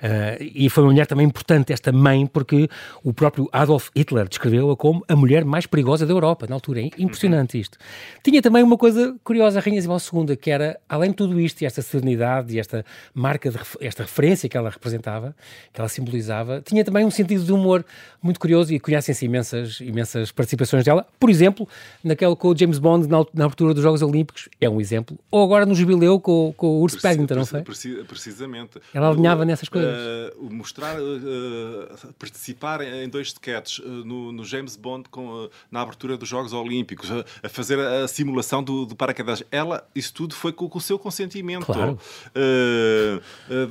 Uh, 0.02 0.37
e 0.40 0.68
foi 0.68 0.84
uma 0.84 0.90
mulher 0.90 1.06
também 1.06 1.26
importante, 1.26 1.72
esta 1.72 1.92
mãe, 1.92 2.26
porque 2.26 2.68
o 3.02 3.12
próprio 3.14 3.49
Adolf 3.52 3.88
Hitler 3.96 4.28
descreveu-a 4.28 4.76
como 4.76 5.02
a 5.08 5.16
mulher 5.16 5.44
mais 5.44 5.64
perigosa 5.64 6.04
da 6.04 6.12
Europa, 6.12 6.46
na 6.49 6.54
altura. 6.54 6.82
É 6.82 6.90
impressionante 6.99 7.58
isto. 7.58 7.78
Tinha 8.22 8.42
também 8.42 8.62
uma 8.62 8.76
coisa 8.76 9.16
curiosa, 9.25 9.58
a 9.58 9.62
Rainha 9.62 9.78
Isabel 9.78 9.99
II, 10.28 10.37
que 10.37 10.50
era, 10.50 10.78
além 10.88 11.11
de 11.11 11.16
tudo 11.16 11.40
isto, 11.40 11.62
e 11.62 11.66
esta 11.66 11.80
serenidade 11.80 12.55
e 12.55 12.59
esta 12.59 12.85
marca 13.14 13.50
de 13.50 13.59
esta 13.87 14.03
referência 14.03 14.49
que 14.49 14.57
ela 14.57 14.71
representava, 14.71 15.35
que 15.73 15.81
ela 15.81 15.88
simbolizava, 15.88 16.62
tinha 16.64 16.85
também 16.85 17.05
um 17.05 17.11
sentido 17.11 17.45
de 17.45 17.53
humor 17.53 17.85
muito 18.23 18.38
curioso 18.38 18.73
e 18.73 18.79
conhecem-se 18.79 19.25
imensas, 19.25 19.81
imensas 19.81 20.31
participações 20.31 20.85
dela. 20.85 21.07
Por 21.18 21.29
exemplo, 21.29 21.68
naquele 22.03 22.37
com 22.37 22.49
o 22.49 22.57
James 22.57 22.79
Bond 22.79 23.09
na, 23.09 23.25
na, 23.35 23.45
abertura 23.45 23.75
dos 23.75 23.83
Jogos 23.83 24.01
Olímpicos, 24.03 24.49
é 24.61 24.71
um 24.71 24.81
exemplo. 24.81 25.18
Ou 25.31 25.45
agora 25.45 25.66
no 25.66 25.75
jubileu 25.75 26.21
com, 26.21 26.55
com 26.57 26.66
o 26.66 26.81
Urso 26.81 26.99
Preci, 26.99 27.16
Paddington, 27.16 27.35
não 27.35 27.47
foi? 27.47 27.62
Precisamente. 27.62 28.81
Ela 28.95 29.09
alinhava 29.09 29.45
nessas 29.45 29.68
coisas. 29.68 29.92
Uh, 30.37 30.51
mostrar, 30.53 30.97
uh, 31.01 32.12
participar 32.18 32.81
em 32.83 33.09
dois 33.09 33.29
sketches 33.29 33.79
uh, 33.79 33.88
no, 33.88 34.33
no, 34.33 34.45
James 34.45 34.77
Bond 34.77 35.09
com, 35.09 35.49
na 35.71 35.81
abertura 35.81 36.16
dos 36.16 36.29
Jogos 36.29 36.53
Olímpicos, 36.53 37.11
a 37.42 37.49
fazer 37.49 37.79
a, 37.79 38.05
a 38.05 38.09
simulação 38.09 38.62
do, 38.62 38.87
do 38.87 38.95
paraquedas. 38.95 39.42
Ela, 39.51 39.87
isso 39.95 40.14
tudo 40.14 40.35
foi 40.35 40.53
com, 40.53 40.68
com 40.68 40.79
o 40.79 40.81
seu 40.81 40.99
consentimento. 40.99 41.66
Claro. 41.66 41.99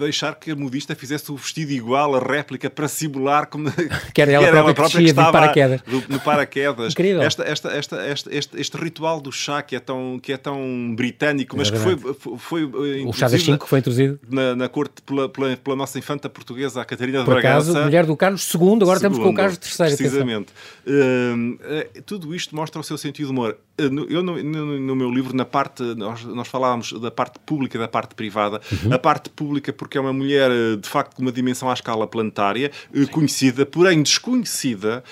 Deixar 0.06 0.36
que 0.36 0.52
a 0.52 0.56
modista 0.56 0.96
fizesse 0.96 1.32
o 1.32 1.36
vestido 1.36 1.72
igual, 1.72 2.16
a 2.16 2.20
réplica, 2.20 2.70
para 2.70 2.88
simular 2.88 3.48
como 3.48 3.72
que 4.14 4.22
era 4.22 4.32
ela, 4.32 4.44
que 4.44 4.50
era 4.50 4.58
ela 4.60 4.74
própria, 4.74 5.02
que, 5.02 5.10
estava 5.10 5.32
paraquedas. 5.32 5.82
no 6.08 6.20
paraquedas. 6.20 6.94
Incrível. 6.94 7.22
Esta, 7.22 7.44
esta, 7.44 7.70
esta, 7.72 8.08
este, 8.08 8.30
este, 8.36 8.60
este, 8.60 8.78
ritual 8.78 9.22
do 9.22 9.32
chá 9.32 9.62
que 9.62 9.76
é 9.76 9.80
tão, 9.80 10.20
que 10.22 10.34
é 10.34 10.38
tão 10.38 10.94
britânico, 10.96 11.56
mas 11.58 11.70
que 11.70 11.78
foi, 11.78 11.98
foi, 11.98 12.38
foi 12.38 13.06
o 13.06 13.14
chá 13.14 13.28
das 13.28 13.42
5 13.42 13.68
foi 13.68 13.80
introduzido 13.80 14.20
na, 14.30 14.56
na 14.56 14.70
corte 14.70 15.02
pela, 15.02 15.30
pela, 15.30 15.56
pela, 15.58 15.76
nossa 15.76 15.98
infanta 15.98 16.30
portuguesa, 16.30 16.82
a 16.82 16.86
Catarina 16.86 17.20
de 17.20 17.26
Por 17.26 17.36
Bragança. 17.36 17.72
Acaso, 17.72 17.86
mulher 17.86 18.06
do 18.06 18.18
Carlos 18.18 18.54
II, 18.54 18.60
agora 18.60 18.80
segundo, 18.80 18.96
estamos 18.96 19.20
com 19.20 19.30
o 19.30 19.34
Carlos 19.34 19.58
III. 19.58 19.96
Precisamente. 19.96 20.54
Uh, 20.86 22.02
tudo 22.06 22.34
isto 22.36 22.56
mostra 22.56 22.80
o 22.80 22.84
seu 22.84 22.98
sentido 22.98 23.28
de 23.28 23.32
humor. 23.32 23.58
Eu, 23.78 23.90
no, 23.90 24.44
no, 24.44 24.80
no, 24.80 24.96
meu 24.96 25.10
livro, 25.10 25.36
na 25.36 25.46
parte, 25.46 25.82
nós, 25.96 26.24
nós 26.24 26.48
falávamos 26.48 26.92
da 26.94 27.10
parte 27.10 27.40
pública 27.40 27.78
e 27.78 27.80
da 27.80 27.88
parte 27.88 28.14
privada. 28.14 28.62
Uhum. 28.84 28.94
A 28.94 29.00
parte 29.00 29.30
pública, 29.30 29.74
porque 29.74 29.91
é 29.98 30.02
uma 30.02 30.14
mulher, 30.14 30.50
de 30.80 30.88
facto, 30.88 31.16
de 31.16 31.22
uma 31.22 31.32
dimensão 31.32 31.70
à 31.70 31.74
escala 31.74 32.08
planetária, 32.08 32.72
uh, 32.94 33.08
conhecida, 33.10 33.66
porém 33.66 34.02
desconhecida 34.02 35.04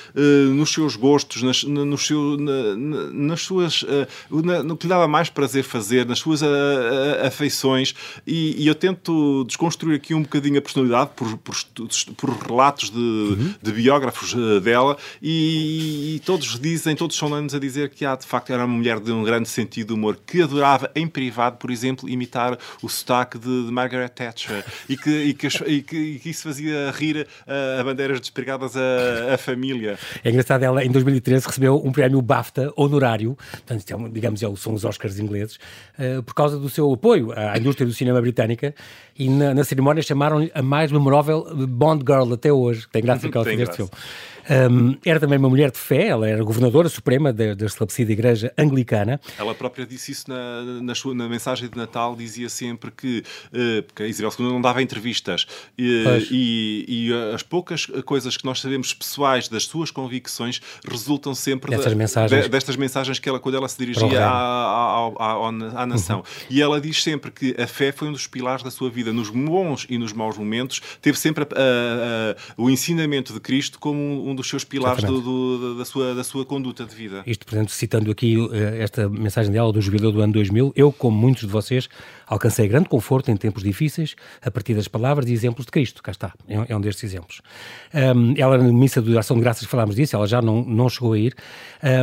nos 0.54 0.72
seus 0.72 0.96
gostos, 0.96 1.42
nas, 1.44 1.64
nos 1.64 2.06
seu, 2.06 2.38
na, 2.38 2.76
nas 3.12 3.42
suas. 3.42 3.86
Na, 4.30 4.64
no 4.64 4.78
que 4.78 4.86
lhe 4.86 4.90
dava 4.90 5.08
mais 5.08 5.30
prazer 5.30 5.64
fazer, 5.64 6.06
nas 6.06 6.20
suas 6.20 6.42
afeições. 7.26 7.94
E, 8.26 8.64
e, 8.64 8.68
eu 8.68 8.76
tento 8.76 9.44
desconstruir 9.46 9.96
aqui 9.96 10.14
um 10.14 10.22
bocadinho 10.22 10.58
a 10.60 10.62
personalidade 10.62 11.12
por, 11.16 11.38
por, 11.38 11.56
por 12.16 12.30
relatos 12.30 12.90
de, 12.90 12.98
uhum. 12.98 13.54
de, 13.62 13.72
biógrafos 13.72 14.34
dela 14.62 14.98
e, 15.22 16.16
e, 16.16 16.20
todos 16.20 16.60
dizem, 16.60 16.96
todos 16.96 17.16
são 17.18 17.34
anos 17.34 17.54
a 17.54 17.60
dizer 17.60 17.90
que 17.90 18.06
há, 18.06 18.16
de 18.16 18.26
facto, 18.26 18.52
era 18.52 18.66
uma 18.66 18.76
mulher 18.76 19.00
de 19.00 19.12
um 19.12 19.24
grande 19.24 19.50
sentido 19.50 19.90
de 19.90 19.94
humor 19.94 20.18
que 20.26 20.42
adorava, 20.42 20.92
em 20.96 21.08
privado, 21.08 21.58
por 21.58 21.72
exemplo, 21.72 22.08
imitar 22.08 22.58
o 22.82 22.90
sotaque 22.90 23.38
de, 23.38 23.66
de 23.66 23.72
Margaret 23.72 24.10
Thatcher 24.10 24.66
e 24.88 24.98
que, 24.98 25.10
e 25.10 25.34
que, 25.34 25.48
e 25.48 25.82
que, 25.82 25.98
e 25.98 26.20
que 26.20 26.30
isso 26.30 26.44
fazia 26.44 26.92
rir 26.92 27.28
a, 27.48 27.82
a 27.82 27.84
bandeiras 27.84 28.20
despregadas 28.20 28.76
a, 28.76 29.34
a, 29.34 29.38
família. 29.38 29.98
É 30.24 30.30
engraçado, 30.30 30.64
ela 30.64 30.84
em 30.84 30.92
2013 30.92 31.48
recebeu 31.48 31.82
um 31.84 31.92
prémio 31.92 32.22
BAFTA 32.22 32.72
honorário, 32.76 33.38
portanto, 33.52 34.06
é 34.06 34.10
digamos, 34.10 34.44
é 34.44 34.56
são 34.56 34.74
os 34.74 34.86
Oscars 34.86 35.20
ingleses, 35.20 35.60
uh, 35.98 36.24
por 36.24 36.34
causa 36.34 36.58
do 36.58 36.70
seu 36.70 36.92
apoio 36.92 37.32
à 37.36 37.58
indústria 37.58 37.86
do 37.86 37.94
cinema 37.94 38.20
britânica 38.22 38.74
e 39.18 39.30
na, 39.30 39.54
na 39.54 39.64
cerimónia 39.64 40.02
chamaram-lhe 40.02 40.52
a 40.54 40.62
mais 40.62 40.92
memorável 40.92 41.46
Bond 41.68 42.04
Girl 42.08 42.34
até 42.34 42.52
hoje. 42.52 42.88
Tem 42.92 43.02
graça 43.02 43.30
que 43.30 43.36
ela 43.36 43.46
fez 43.46 43.60
este 43.60 43.76
filme. 43.76 43.92
Um, 44.50 44.98
era 45.06 45.20
também 45.20 45.38
uma 45.38 45.50
mulher 45.50 45.70
de 45.70 45.78
fé, 45.78 46.08
ela 46.08 46.28
era 46.28 46.44
governadora 46.44 46.90
suprema 46.90 47.32
da, 47.32 47.54
da 47.54 47.66
estabelecida 47.68 48.12
Igreja 48.12 48.54
Anglicana. 48.58 49.22
Ela 49.38 49.54
própria 49.54 49.86
disse 49.86 50.12
isso 50.12 50.26
na, 50.28 50.64
na, 50.82 50.96
sua, 50.96 51.14
na 51.14 51.30
mensagem 51.30 51.70
de 51.70 51.78
Natal, 51.78 52.16
dizia 52.16 52.50
sempre 52.50 52.90
que, 52.90 53.24
uh, 53.54 53.84
porque 53.84 54.04
a 54.04 54.08
Isabel 54.08 54.32
II 54.40 54.46
não 54.48 54.62
dava 54.62 54.82
entrevistas, 54.82 55.44
uh, 55.44 56.28
e, 56.32 56.86
e, 56.88 57.34
as 57.34 57.44
poucas 57.44 57.86
coisas 58.06 58.38
que 58.38 58.46
nós 58.46 58.60
sabemos 58.60 58.94
pessoais 58.94 59.48
das 59.48 59.66
suas 59.66 59.92
convicções 59.92 60.60
resultam 60.90 61.36
sempre 61.36 61.70
destas, 61.70 61.92
da, 61.92 61.98
mensagens. 61.98 62.44
De, 62.44 62.50
destas 62.50 62.76
mensagens 62.76 63.20
que 63.20 63.30
ela, 63.30 63.40
quando 63.40 63.56
ela 63.56 63.68
se 63.68 63.78
dirigia 63.78 64.26
à, 64.26 64.32
à, 64.32 65.12
à, 65.20 65.82
à, 65.84 65.86
nação. 65.86 66.20
Uhum. 66.20 66.24
E 66.50 66.62
ela 66.62 66.82
diz 66.82 67.04
sempre 67.04 67.30
que 67.30 67.56
a 67.62 67.68
fé 67.68 67.92
foi 67.92 68.08
um 68.08 68.12
dos 68.12 68.26
pilares 68.26 68.64
da 68.64 68.72
sua 68.72 68.90
vida, 68.90 69.14
nos 69.14 69.30
bons 69.30 69.86
e 69.90 69.98
nos 69.98 70.12
maus 70.12 70.38
momentos, 70.38 70.82
teve 71.02 71.20
sempre 71.20 71.46
o 72.58 72.70
ensinamento 72.70 73.34
de 73.34 73.40
Cristo 73.40 73.80
como 73.80 74.28
um 74.28 74.39
dos 74.40 74.50
seus 74.50 74.64
pilares 74.64 75.04
do, 75.04 75.22
do, 75.22 75.78
da, 75.78 75.84
sua, 75.84 76.16
da 76.16 76.24
sua 76.24 76.46
conduta 76.46 76.86
de 76.86 76.96
vida. 76.96 77.24
Isto, 77.26 77.46
portanto, 77.46 77.72
citando 77.72 78.10
aqui 78.10 78.38
uh, 78.38 78.54
esta 78.80 79.10
mensagem 79.10 79.52
dela 79.52 79.72
do 79.72 79.82
jubileu 79.82 80.12
do 80.12 80.22
ano 80.22 80.32
2000, 80.32 80.72
eu, 80.76 80.92
como 80.94 81.18
muitos 81.18 81.42
de 81.44 81.50
vocês, 81.50 81.90
alcancei 82.26 82.68
grande 82.68 82.88
conforto 82.88 83.30
em 83.30 83.36
tempos 83.36 83.62
difíceis 83.62 84.16
a 84.42 84.50
partir 84.50 84.74
das 84.74 84.88
palavras 84.88 85.30
e 85.30 85.34
exemplos 85.34 85.66
de 85.66 85.72
Cristo. 85.72 86.02
Cá 86.02 86.12
está, 86.12 86.34
é, 86.48 86.66
é 86.70 86.76
um 86.76 86.80
destes 86.80 87.04
exemplos. 87.04 87.42
Um, 87.94 88.34
ela, 88.38 88.58
na 88.58 88.72
missa 88.72 89.02
de 89.02 89.18
ação 89.18 89.36
de 89.36 89.44
graças, 89.44 89.68
falámos 89.68 89.96
disso, 89.96 90.16
ela 90.16 90.26
já 90.26 90.42
não, 90.42 90.64
não 90.64 90.88
chegou 90.88 91.14
a 91.14 91.20
ir. 91.20 91.36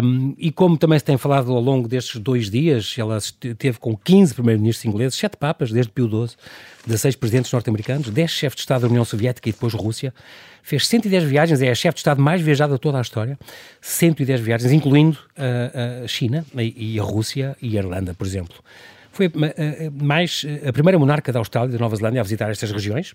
Um, 0.03 0.35
e 0.37 0.53
como 0.53 0.77
também 0.77 0.99
se 0.99 1.05
tem 1.07 1.17
falado 1.17 1.51
ao 1.51 1.61
longo 1.61 1.89
destes 1.89 2.21
dois 2.21 2.51
dias, 2.51 2.95
ela 2.99 3.19
teve 3.59 3.79
com 3.79 3.97
15 3.97 4.35
primeiros-ministros 4.35 4.85
ingleses, 4.85 5.19
7 5.19 5.39
papas, 5.39 5.73
desde 5.73 5.91
Pio 5.91 6.07
XII, 6.07 6.37
16 6.87 7.17
presidentes 7.17 7.51
norte-americanos, 7.51 8.11
10 8.11 8.31
chefes 8.31 8.57
de 8.57 8.61
Estado 8.61 8.83
da 8.83 8.89
União 8.89 9.05
Soviética 9.05 9.49
e 9.49 9.53
depois 9.53 9.73
Rússia. 9.73 10.13
Fez 10.67 10.89
110 10.89 11.23
viagens, 11.23 11.63
é 11.63 11.71
a 11.71 11.75
chefe 11.77 11.95
de 11.95 12.01
Estado 12.01 12.21
mais 12.21 12.41
viajada 12.43 12.75
de 12.75 12.81
toda 12.81 12.99
a 12.99 13.01
história. 13.01 13.39
110 13.81 14.41
viagens, 14.41 14.73
incluindo 14.73 15.17
a, 15.37 16.03
a 16.03 16.09
China 16.09 16.45
e 16.57 16.99
a 16.99 17.03
Rússia 17.05 17.57
e 17.63 17.79
a 17.79 17.83
Irlanda, 17.83 18.15
por 18.15 18.27
exemplo. 18.27 18.57
Foi 19.13 19.31
mais 19.95 20.45
a 20.67 20.73
primeira 20.73 20.99
monarca 20.99 21.33
da 21.33 21.39
Austrália 21.39 21.69
e 21.71 21.73
da 21.75 21.79
Nova 21.79 21.95
Zelândia 21.95 22.21
a 22.21 22.25
visitar 22.25 22.51
estas 22.51 22.73
regiões. 22.73 23.15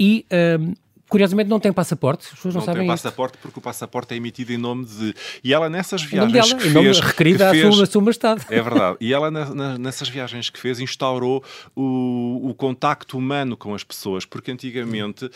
E 0.00 0.26
um, 0.58 0.74
curiosamente 1.08 1.48
não 1.48 1.60
tem 1.60 1.72
passaporte. 1.72 2.26
As 2.26 2.34
pessoas 2.34 2.54
não, 2.54 2.60
não 2.60 2.66
sabem 2.66 2.82
tem 2.82 2.88
passaporte 2.88 3.34
isso. 3.34 3.42
porque 3.42 3.58
o 3.58 3.62
passaporte 3.62 4.14
é 4.14 4.16
emitido 4.16 4.52
em 4.52 4.58
nome 4.58 4.84
de. 4.84 5.14
E 5.42 5.52
ela 5.52 5.68
nessas 5.68 6.02
viagens 6.02 6.32
dela, 6.32 6.62
que 6.62 6.70
fez. 6.70 7.00
requerida 7.00 7.50
que 7.50 7.60
fez, 7.60 7.80
à 7.80 7.86
sua 7.86 8.02
majestade. 8.02 8.46
É 8.48 8.60
verdade. 8.60 8.96
E 9.00 9.12
ela 9.12 9.30
nessas 9.78 10.08
viagens 10.08 10.50
que 10.50 10.58
fez 10.58 10.80
instaurou 10.80 11.42
o, 11.74 12.50
o 12.50 12.54
contacto 12.54 13.18
humano 13.18 13.56
com 13.56 13.74
as 13.74 13.84
pessoas, 13.84 14.24
porque 14.24 14.50
antigamente 14.50 15.30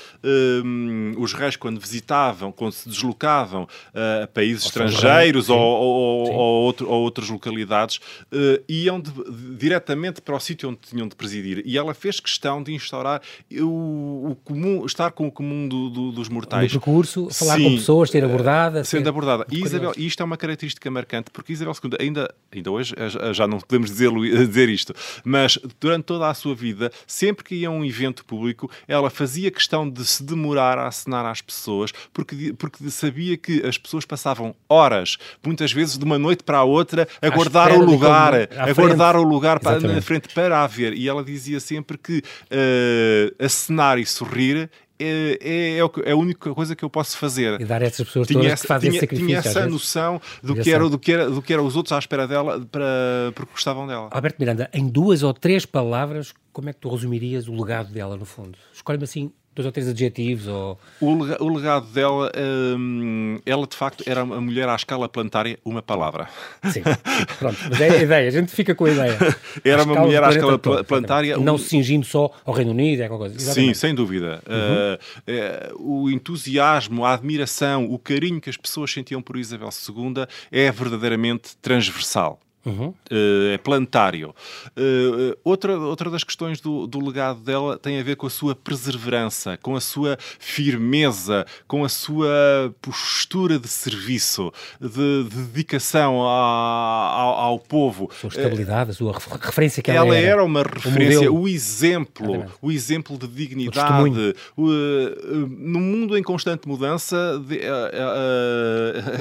um, 0.65 1.15
os 1.19 1.33
reis, 1.33 1.57
quando 1.57 1.81
visitavam, 1.81 2.51
quando 2.51 2.73
se 2.73 2.89
deslocavam 2.89 3.65
uh, 3.65 4.25
a 4.25 4.27
países 4.27 4.65
ou 4.65 4.69
estrangeiros 4.69 5.49
ou, 5.49 5.59
ou, 5.59 6.33
ou, 6.33 6.63
outro, 6.65 6.89
ou, 6.89 7.03
outras 7.03 7.29
localidades, 7.29 7.97
uh, 8.33 8.63
iam 8.69 9.01
de, 9.01 9.13
diretamente 9.57 10.21
para 10.21 10.35
o 10.35 10.41
sítio 10.41 10.71
onde 10.71 10.79
tinham 10.79 11.09
de 11.09 11.15
presidir. 11.15 11.63
E 11.65 11.77
ela 11.77 11.95
fez 11.95 12.21
questão 12.21 12.63
de 12.63 12.73
instaurar 12.73 13.21
o, 13.53 14.31
o 14.31 14.37
comum, 14.45 14.85
estar 14.87 15.11
com 15.11 15.27
o 15.27 15.33
comum 15.33 15.58
do, 15.67 15.89
do, 15.89 16.13
dos 16.13 16.29
mortais. 16.29 16.73
No 16.73 16.81
percurso, 16.81 17.29
falar 17.31 17.57
Sim, 17.57 17.65
com 17.65 17.75
pessoas, 17.77 18.11
ser 18.11 18.25
abordada. 18.25 18.85
Sendo 18.85 19.09
abordada. 19.09 19.47
E, 19.51 19.63
Isabel, 19.63 19.93
isto 19.97 20.23
é 20.23 20.25
uma 20.25 20.37
característica 20.37 20.91
marcante, 20.91 21.31
porque 21.31 21.53
Isabel 21.53 21.75
II, 21.83 21.97
ainda, 21.99 22.35
ainda 22.53 22.71
hoje, 22.71 22.95
já 23.33 23.47
não 23.47 23.59
podemos 23.59 23.91
dizer, 23.91 24.11
dizer 24.11 24.69
isto, 24.69 24.95
mas 25.25 25.59
durante 25.81 26.05
toda 26.05 26.29
a 26.29 26.35
sua 26.35 26.55
vida, 26.55 26.93
sempre 27.07 27.45
que 27.45 27.55
ia 27.55 27.69
a 27.69 27.71
um 27.71 27.85
evento 27.85 28.25
público, 28.25 28.71
ela 28.87 29.09
fazia 29.09 29.51
questão 29.51 29.89
de 29.89 30.05
se 30.05 30.23
demorar 30.23 30.79
a 30.79 30.89
acenar 30.89 31.25
às 31.25 31.41
pessoas, 31.41 31.93
porque, 32.13 32.53
porque 32.53 32.91
sabia 32.91 33.37
que 33.37 33.65
as 33.67 33.79
pessoas 33.79 34.05
passavam 34.05 34.55
horas, 34.69 35.17
muitas 35.45 35.73
vezes 35.73 35.97
de 35.97 36.05
uma 36.05 36.19
noite 36.19 36.43
para 36.43 36.59
a 36.59 36.65
outra, 36.65 37.09
a 37.23 37.29
guardar 37.31 37.73
o 37.73 37.85
lugar, 37.85 38.35
a 38.35 38.73
guardar 38.73 39.17
o 39.17 39.23
lugar 39.23 39.61
para, 39.61 39.81
na 39.81 40.03
frente 40.03 40.29
para 40.35 40.63
a 40.63 40.67
ver. 40.67 40.93
E 40.95 41.09
ela 41.09 41.25
dizia 41.25 41.61
sempre 41.61 41.97
que 41.97 42.19
uh, 42.19 43.45
acenar 43.45 43.99
e 43.99 44.07
sorrir 44.07 44.71
é, 44.99 45.39
é, 45.41 45.79
é, 45.79 46.13
a 46.13 46.17
única 46.17 46.53
coisa 46.55 46.75
que 46.75 46.85
eu 46.85 46.91
posso 46.91 47.17
fazer. 47.17 47.61
E 47.61 47.65
dar 47.65 47.83
a 47.83 47.87
essas 47.87 48.07
pessoas 48.07 48.27
tinha 48.27 48.39
todas 48.41 48.53
essa, 48.53 48.63
que 48.63 48.69
fazem 48.69 48.91
tinha. 48.91 49.07
Tinha 49.07 49.39
essa 49.39 49.67
noção 49.67 50.21
do 50.43 50.57
que, 50.57 50.71
era, 50.71 50.89
do, 50.89 50.99
que 50.99 51.13
era, 51.13 51.31
do 51.31 51.41
que 51.41 51.53
era 51.53 51.63
os 51.63 51.77
outros 51.77 51.93
à 51.93 51.99
espera 51.99 52.27
dela 52.27 52.61
para, 52.71 53.33
porque 53.35 53.53
gostavam 53.53 53.87
dela. 53.87 54.09
Alberto 54.11 54.37
Miranda, 54.39 54.69
em 54.73 54.89
duas 54.89 55.23
ou 55.23 55.33
três 55.33 55.65
palavras, 55.65 56.35
como 56.53 56.69
é 56.69 56.73
que 56.73 56.81
tu 56.81 56.89
resumirias 56.89 57.49
o 57.49 57.53
legado 57.53 57.93
dela, 57.93 58.17
no 58.17 58.25
fundo? 58.25 58.59
Escolhe-me 58.73 59.05
assim 59.05 59.33
dois 59.59 59.67
ou 59.67 59.73
três 59.73 59.89
adjetivos? 59.89 60.47
Ou... 60.47 60.79
O, 61.01 61.49
legado 61.49 61.87
dela, 61.87 62.31
hum, 62.79 63.39
ela 63.45 63.67
de 63.67 63.77
facto 63.77 64.05
era 64.07 64.23
uma 64.23 64.41
mulher 64.41 64.69
à 64.69 64.77
escala 64.77 65.09
planetária, 65.09 65.59
uma 65.65 65.83
palavra. 65.83 66.29
Sim, 66.71 66.83
pronto, 67.39 67.59
mas 67.69 67.81
é 67.81 67.91
a 67.91 68.03
ideia, 68.03 68.29
a 68.29 68.31
gente 68.31 68.53
fica 68.53 68.75
com 68.75 68.85
a 68.85 68.91
ideia. 68.91 69.19
Era 69.65 69.83
uma 69.83 69.97
mulher 69.97 70.23
à 70.23 70.31
escala 70.31 70.59
todo, 70.59 70.85
planetária. 70.85 71.37
Não 71.37 71.57
um... 71.57 71.59
se 71.59 71.71
cingindo 71.71 72.07
só 72.07 72.31
ao 72.45 72.55
Reino 72.55 72.71
Unido, 72.71 73.03
é 73.03 73.09
coisa. 73.09 73.35
Exatamente. 73.35 73.75
Sim, 73.75 73.81
sem 73.81 73.95
dúvida. 73.95 74.41
Uhum. 74.47 75.83
Uh, 75.85 76.05
o 76.05 76.11
entusiasmo, 76.11 77.05
a 77.05 77.15
admiração, 77.15 77.93
o 77.93 77.99
carinho 77.99 78.41
que 78.41 78.49
as 78.49 78.57
pessoas 78.57 78.93
sentiam 78.93 79.21
por 79.21 79.37
Isabel 79.37 79.71
II 79.71 80.27
é 80.53 80.71
verdadeiramente 80.71 81.57
transversal. 81.61 82.39
Uhum. 82.69 82.89
Uh, 82.89 83.55
é 83.55 83.59
planetário. 83.59 84.35
Uh, 84.77 85.37
outra, 85.43 85.79
outra 85.79 86.11
das 86.11 86.23
questões 86.23 86.61
do, 86.61 86.87
do, 86.87 87.05
legado 87.05 87.41
dela 87.41 87.79
tem 87.79 87.99
a 87.99 88.03
ver 88.03 88.17
com 88.17 88.27
a 88.27 88.31
sua 88.31 88.55
perseverança, 88.55 89.57
com 89.57 89.75
a 89.75 89.81
sua 89.81 90.19
firmeza, 90.39 91.47
com 91.67 91.85
a 91.85 91.89
sua 91.89 92.75
postura 92.83 93.59
de 93.59 93.69
serviço, 93.69 94.53
de, 94.81 95.25
de 95.25 95.43
dedicação 95.47 96.23
a, 96.23 96.29
ao, 96.29 97.35
ao, 97.35 97.59
povo. 97.59 98.11
Sua 98.21 98.29
estabilidade, 98.29 98.91
uh, 99.03 99.11
a 99.11 99.21
sua 99.21 99.39
referência 99.41 99.83
que 99.83 99.91
ela, 99.91 100.09
ela 100.09 100.17
era. 100.17 100.27
era 100.27 100.45
uma 100.45 100.63
referência, 100.63 101.33
o, 101.33 101.43
o 101.43 101.49
exemplo, 101.49 102.45
o 102.61 102.71
exemplo 102.71 103.17
de 103.17 103.27
dignidade. 103.29 104.35
no 104.57 105.81
mundo 105.81 106.19
em 106.19 106.23
constante 106.23 106.69
mudança, 106.69 107.43
de, 107.47 107.61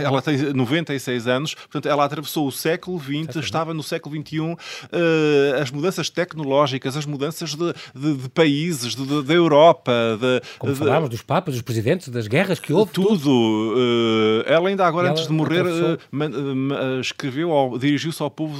ela 0.03 0.21
tem 0.21 0.37
96 0.37 1.27
anos, 1.27 1.53
portanto, 1.53 1.87
ela 1.87 2.03
atravessou 2.03 2.47
o 2.47 2.51
século 2.51 2.99
XX 2.99 3.36
estava 3.39 3.73
no 3.73 3.83
século 3.83 4.15
XXI, 4.15 4.39
uh, 4.39 4.57
eh, 4.91 5.61
as 5.61 5.71
mudanças 5.71 6.09
tecnológicas, 6.09 6.97
as 6.97 7.05
mudanças 7.05 7.55
de, 7.55 7.73
de, 7.95 8.15
de 8.15 8.29
países, 8.29 8.95
de, 8.95 9.23
da 9.23 9.33
Europa. 9.33 9.91
De, 10.19 10.41
Como 10.59 10.75
falámos 10.75 11.09
dos 11.09 11.21
papas, 11.21 11.53
dos 11.53 11.61
presidentes, 11.61 12.09
das 12.09 12.27
guerras 12.27 12.59
que 12.59 12.73
houve. 12.73 12.91
Tudo. 12.91 13.09
tudo. 13.09 13.29
Uh, 13.29 14.43
ela 14.45 14.69
ainda 14.69 14.85
agora, 14.85 15.11
antes 15.11 15.27
de 15.27 15.33
morrer, 15.33 15.65
uh, 15.65 16.99
escreveu, 16.99 17.77
dirigiu-se 17.79 18.21
ao 18.21 18.31
povo 18.31 18.55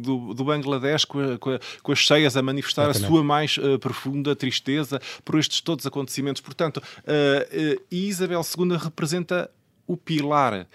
do, 0.00 0.34
do 0.34 0.44
Bangladesh 0.44 1.04
com, 1.04 1.18
a, 1.20 1.38
com, 1.38 1.50
a, 1.50 1.60
com, 1.82 1.92
as 1.92 1.98
cheias 1.98 2.36
a 2.36 2.42
manifestar 2.42 2.90
Exatamente. 2.90 3.06
a 3.06 3.08
sua 3.08 3.24
mais 3.24 3.58
profunda 3.80 4.34
tristeza 4.34 5.00
por 5.24 5.38
estes 5.38 5.60
todos 5.60 5.86
acontecimentos. 5.86 6.40
Portanto, 6.40 6.82
Isabel 7.90 8.40
II 8.58 8.76
representa 8.76 9.50
o 9.92 9.96
pilar, 9.96 10.62
uh, 10.62 10.66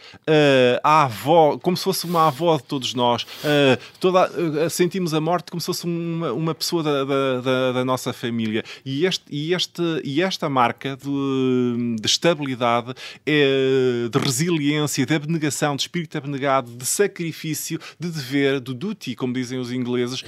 a 0.83 1.03
avó, 1.03 1.57
como 1.57 1.75
se 1.75 1.83
fosse 1.83 2.05
uma 2.05 2.27
avó 2.27 2.55
de 2.57 2.63
todos 2.63 2.93
nós. 2.93 3.23
Uh, 3.23 3.81
toda, 3.99 4.29
uh, 4.29 4.69
sentimos 4.69 5.11
a 5.13 5.19
morte 5.19 5.49
como 5.49 5.59
se 5.59 5.65
fosse 5.65 5.85
uma, 5.85 6.31
uma 6.33 6.53
pessoa 6.53 6.83
da, 6.83 7.03
da, 7.03 7.41
da, 7.41 7.71
da, 7.71 7.85
nossa 7.85 8.13
família. 8.13 8.63
E, 8.85 9.05
este, 9.05 9.25
e, 9.31 9.53
este, 9.55 9.81
e 10.03 10.21
esta 10.21 10.47
marca 10.47 10.95
de, 10.95 11.95
de 11.99 12.05
estabilidade, 12.07 12.93
é, 13.25 14.07
de 14.11 14.19
resiliência, 14.19 15.03
de 15.03 15.15
abnegação, 15.15 15.75
de 15.75 15.81
espírito 15.81 16.15
abnegado, 16.17 16.69
de 16.71 16.85
sacrifício, 16.85 17.79
de 17.99 18.09
dever, 18.09 18.59
do 18.59 18.73
duty, 18.73 19.15
como 19.15 19.33
dizem 19.33 19.57
os 19.57 19.71
ingleses, 19.71 20.23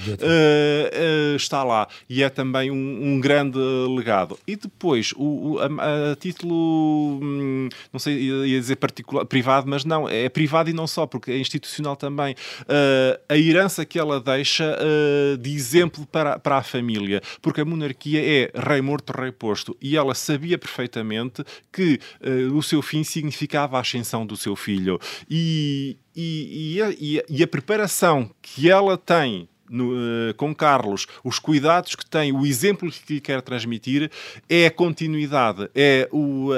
está 1.35 1.63
lá. 1.63 1.87
E 2.09 2.23
é 2.23 2.29
também 2.29 2.71
um, 2.71 3.13
um 3.13 3.19
grande 3.19 3.59
legado. 3.95 4.39
E 4.47 4.55
depois, 4.55 5.13
o, 5.15 5.53
o 5.53 5.59
a, 5.59 6.11
a, 6.11 6.15
título, 6.15 7.19
hum, 7.21 7.69
não 7.93 7.99
sei, 7.99 8.19
ia 8.19 8.59
dizer 8.59 8.78
particular, 8.79 9.25
privado, 9.25 9.67
mas 9.67 9.83
não, 9.83 10.07
é 10.07 10.29
privado 10.29 10.69
e 10.69 10.73
não 10.73 10.87
só, 10.87 11.05
porque 11.05 11.31
é 11.31 11.37
institucional 11.37 11.95
também. 11.95 12.33
Uh, 12.61 13.19
a 13.27 13.37
herança 13.37 13.85
que 13.85 13.99
ela 13.99 14.19
deixa 14.21 14.77
uh, 14.77 15.37
de 15.37 15.53
exemplo 15.53 16.05
para, 16.05 16.39
para 16.39 16.57
a 16.57 16.63
família, 16.63 17.21
porque 17.41 17.61
a 17.61 17.65
monarquia 17.65 18.21
é 18.23 18.51
rei 18.55 18.81
morto, 18.81 19.11
rei 19.11 19.31
posto, 19.31 19.75
e 19.81 19.97
ela 19.97 20.15
sabia 20.15 20.57
perfeitamente 20.57 21.43
que 21.71 21.99
uh, 22.21 22.55
o 22.55 22.63
seu 22.63 22.81
fim 22.81 23.03
significava 23.03 23.77
a 23.77 23.81
ascensão 23.81 24.25
do 24.25 24.37
seu 24.37 24.55
filho. 24.55 24.99
E, 25.29 25.97
e, 26.15 26.75
e, 26.75 26.81
a, 26.81 27.23
e 27.29 27.43
a 27.43 27.47
preparação 27.47 28.29
que 28.41 28.69
ela 28.69 28.97
tem 28.97 29.48
no, 29.69 29.93
uh, 29.93 30.33
com 30.35 30.53
Carlos, 30.53 31.07
os 31.23 31.39
cuidados 31.39 31.95
que 31.95 32.05
tem, 32.05 32.31
o 32.31 32.45
exemplo 32.45 32.89
que 32.91 33.15
lhe 33.15 33.21
quer 33.21 33.41
transmitir, 33.41 34.09
é 34.49 34.67
a 34.67 34.71
continuidade, 34.71 35.69
é 35.75 36.07
o, 36.11 36.51
uh, 36.51 36.55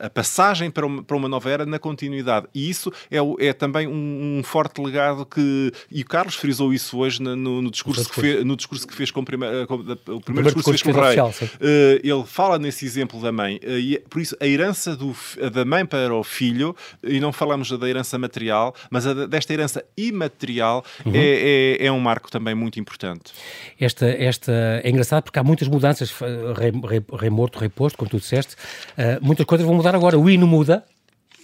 a 0.00 0.10
passagem 0.10 0.70
para 0.70 0.86
uma, 0.86 1.02
para 1.02 1.16
uma 1.16 1.28
nova 1.28 1.50
era 1.50 1.66
na 1.66 1.78
continuidade. 1.78 2.46
E 2.54 2.68
isso 2.68 2.92
é, 3.10 3.20
o, 3.20 3.36
é 3.38 3.52
também 3.52 3.86
um, 3.86 4.38
um, 4.38 4.42
forte 4.42 4.80
legado 4.80 5.24
que. 5.24 5.72
E 5.90 6.02
o 6.02 6.06
Carlos 6.06 6.34
frisou 6.34 6.72
isso 6.72 6.98
hoje 6.98 7.22
no, 7.22 7.36
no, 7.36 7.70
discurso, 7.70 8.08
que 8.08 8.20
fez, 8.20 8.44
no 8.44 8.56
discurso 8.56 8.86
que 8.86 8.94
fez 8.94 9.10
com, 9.10 9.24
primeira, 9.24 9.66
com 9.66 9.74
o 9.74 9.78
primeiro, 9.78 10.00
o 10.16 10.20
primeiro 10.20 10.54
discurso 10.54 10.84
que 10.84 10.92
fez 10.92 10.96
com 10.96 11.00
o 11.00 11.04
rei. 11.04 11.20
Oficial, 11.20 11.48
uh, 11.54 12.00
ele 12.02 12.24
fala 12.26 12.58
nesse 12.58 12.84
exemplo 12.84 13.20
da 13.20 13.32
mãe. 13.32 13.60
e, 13.62 13.96
é, 13.96 14.02
por 14.08 14.20
isso, 14.20 14.36
a 14.40 14.46
herança 14.46 14.96
do, 14.96 15.14
da 15.52 15.64
mãe 15.64 15.84
para 15.84 16.14
o 16.14 16.22
filho, 16.22 16.74
e 17.02 17.20
não 17.20 17.32
falamos 17.32 17.70
da 17.70 17.88
herança 17.88 18.18
material, 18.18 18.74
mas 18.90 19.06
a, 19.06 19.26
desta 19.26 19.52
herança 19.52 19.84
imaterial, 19.96 20.84
uhum. 21.04 21.12
é, 21.14 21.78
é, 21.80 21.86
é 21.86 21.92
um 21.92 22.00
marco 22.00 22.17
marco 22.18 22.30
também 22.30 22.54
muito 22.54 22.78
importante. 22.80 23.32
Esta, 23.80 24.06
esta, 24.06 24.52
é 24.82 24.90
engraçado 24.90 25.22
porque 25.22 25.38
há 25.38 25.44
muitas 25.44 25.68
mudanças, 25.68 26.10
rei, 26.10 26.72
rei, 26.86 27.04
rei 27.18 27.30
morto, 27.30 27.58
rei 27.58 27.68
posto, 27.68 27.96
como 27.96 28.10
tu 28.10 28.18
disseste, 28.18 28.54
uh, 28.54 29.24
muitas 29.24 29.46
coisas 29.46 29.66
vão 29.66 29.76
mudar 29.76 29.94
agora. 29.94 30.18
O 30.18 30.28
hino 30.28 30.46
muda, 30.46 30.84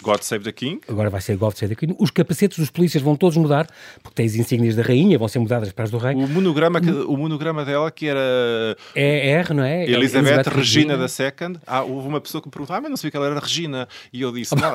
God 0.04 0.20
Save 0.20 0.44
the 0.44 0.52
King. 0.52 0.80
Agora 0.86 1.08
vai 1.08 1.20
ser 1.20 1.36
God 1.36 1.54
Save 1.54 1.74
the 1.74 1.80
King. 1.80 1.96
Os 1.98 2.10
capacetes 2.10 2.58
dos 2.58 2.70
polícias 2.70 3.02
vão 3.02 3.16
todos 3.16 3.36
mudar, 3.36 3.66
porque 4.02 4.14
têm 4.14 4.26
as 4.26 4.34
insígnias 4.34 4.76
da 4.76 4.82
rainha, 4.82 5.18
vão 5.18 5.26
ser 5.26 5.38
mudadas 5.38 5.72
para 5.72 5.84
as 5.84 5.90
do 5.90 5.96
rei. 5.96 6.14
O 6.14 6.28
monograma, 6.28 6.80
que, 6.80 6.90
o 6.90 7.16
monograma 7.16 7.64
dela, 7.64 7.90
que 7.90 8.06
era... 8.06 8.20
É 8.94 9.30
R, 9.30 9.54
não 9.54 9.64
é? 9.64 9.84
Elizabeth, 9.84 10.30
Elizabeth 10.30 10.54
Regina 10.54 10.96
da 10.98 11.08
Second. 11.08 11.58
Ah, 11.66 11.82
houve 11.82 12.06
uma 12.06 12.20
pessoa 12.20 12.42
que 12.42 12.48
me 12.48 12.52
perguntou, 12.52 12.76
ah, 12.76 12.80
mas 12.80 12.90
não 12.90 12.96
sabia 12.96 13.10
que 13.10 13.16
ela 13.16 13.26
era 13.26 13.40
Regina. 13.40 13.88
E 14.12 14.20
eu 14.20 14.30
disse, 14.30 14.54
não... 14.60 14.74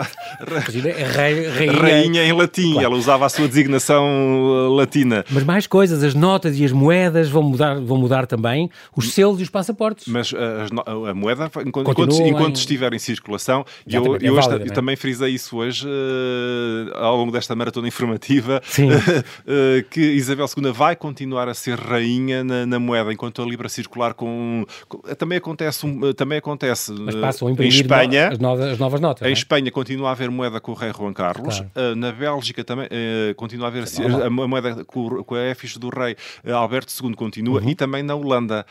Regina 0.65 0.89
é 0.89 1.03
rei, 1.03 1.47
rainha... 1.47 1.79
rainha 1.79 2.23
em 2.25 2.33
latim. 2.33 2.71
Claro. 2.73 2.87
Ela 2.87 2.95
usava 2.95 3.25
a 3.25 3.29
sua 3.29 3.47
designação 3.47 4.05
uh, 4.05 4.73
latina. 4.73 5.23
Mas 5.29 5.43
mais 5.43 5.67
coisas, 5.67 6.03
as 6.03 6.15
notas 6.15 6.57
e 6.57 6.65
as 6.65 6.71
moedas 6.71 7.29
vão 7.29 7.43
mudar, 7.43 7.79
vão 7.79 7.97
mudar 7.97 8.25
também, 8.25 8.69
os 8.95 9.13
selos 9.13 9.39
e 9.39 9.43
os 9.43 9.49
passaportes. 9.49 10.07
Mas 10.07 10.33
a, 10.33 11.09
a 11.11 11.13
moeda, 11.13 11.51
enquanto, 11.65 11.91
enquanto, 11.91 12.21
enquanto 12.21 12.55
em... 12.55 12.59
estiver 12.59 12.93
em 12.93 12.99
circulação, 12.99 13.65
e 13.85 13.95
eu, 13.95 14.17
eu, 14.17 14.37
é 14.37 14.41
válida, 14.41 14.65
eu 14.65 14.73
também 14.73 14.95
frisei 15.19 15.35
isso 15.35 15.57
hoje, 15.57 15.87
uh, 15.87 16.97
ao 16.97 17.15
longo 17.17 17.31
desta 17.31 17.55
maratona 17.55 17.87
informativa, 17.87 18.61
uh, 18.79 19.83
que 19.89 19.99
Isabel 19.99 20.45
II 20.45 20.71
vai 20.71 20.95
continuar 20.95 21.49
a 21.49 21.53
ser 21.53 21.77
rainha 21.77 22.43
na, 22.43 22.65
na, 22.65 22.79
moeda, 22.79 23.11
enquanto 23.11 23.41
a 23.41 23.45
Libra 23.45 23.67
circular 23.67 24.13
com... 24.13 24.65
com 24.87 24.99
também 25.15 25.37
acontece, 25.37 25.85
um, 25.85 26.13
também 26.13 26.37
acontece 26.37 26.93
Mas 26.93 27.15
passam 27.15 27.47
a 27.47 27.51
imprimir 27.51 27.73
em 27.73 27.81
Espanha, 27.81 28.27
no, 28.27 28.33
as, 28.33 28.39
novas, 28.39 28.65
as 28.71 28.79
novas 28.79 29.01
notas. 29.01 29.27
Em 29.27 29.31
é? 29.31 29.33
Espanha 29.33 29.71
continua 29.71 30.09
a 30.09 30.11
haver 30.11 30.29
moeda 30.31 30.59
com 30.59 30.71
o 30.71 30.75
rei 30.75 30.91
Juan 30.93 31.13
Carlos, 31.13 31.59
claro. 31.59 31.95
na 31.95 32.11
Bélgica 32.11 32.63
também 32.63 32.87
continua 33.35 33.67
a 33.67 33.69
haver 33.69 33.83
é 33.83 34.25
a 34.25 34.29
moeda 34.29 34.85
com, 34.85 35.23
com 35.23 35.35
a 35.35 35.45
efis 35.45 35.77
do 35.77 35.89
rei 35.89 36.15
Alberto 36.45 36.93
II 37.03 37.13
continua, 37.13 37.61
uhum. 37.61 37.69
e 37.69 37.75
também 37.75 38.03
na 38.03 38.15
Holanda, 38.15 38.65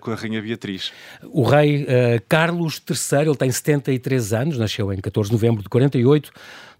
com 0.00 0.10
a 0.10 0.14
rainha 0.14 0.42
Beatriz. 0.42 0.92
O 1.24 1.42
rei 1.42 1.86
Carlos 2.28 2.82
III, 2.88 3.28
ele 3.28 3.36
tem 3.36 3.50
73 3.50 4.32
anos, 4.32 4.58
nasceu 4.58 4.92
em 4.92 5.00
14 5.00 5.30
de 5.30 5.34
novembro 5.34 5.45
de 5.54 5.68
48, 5.68 6.32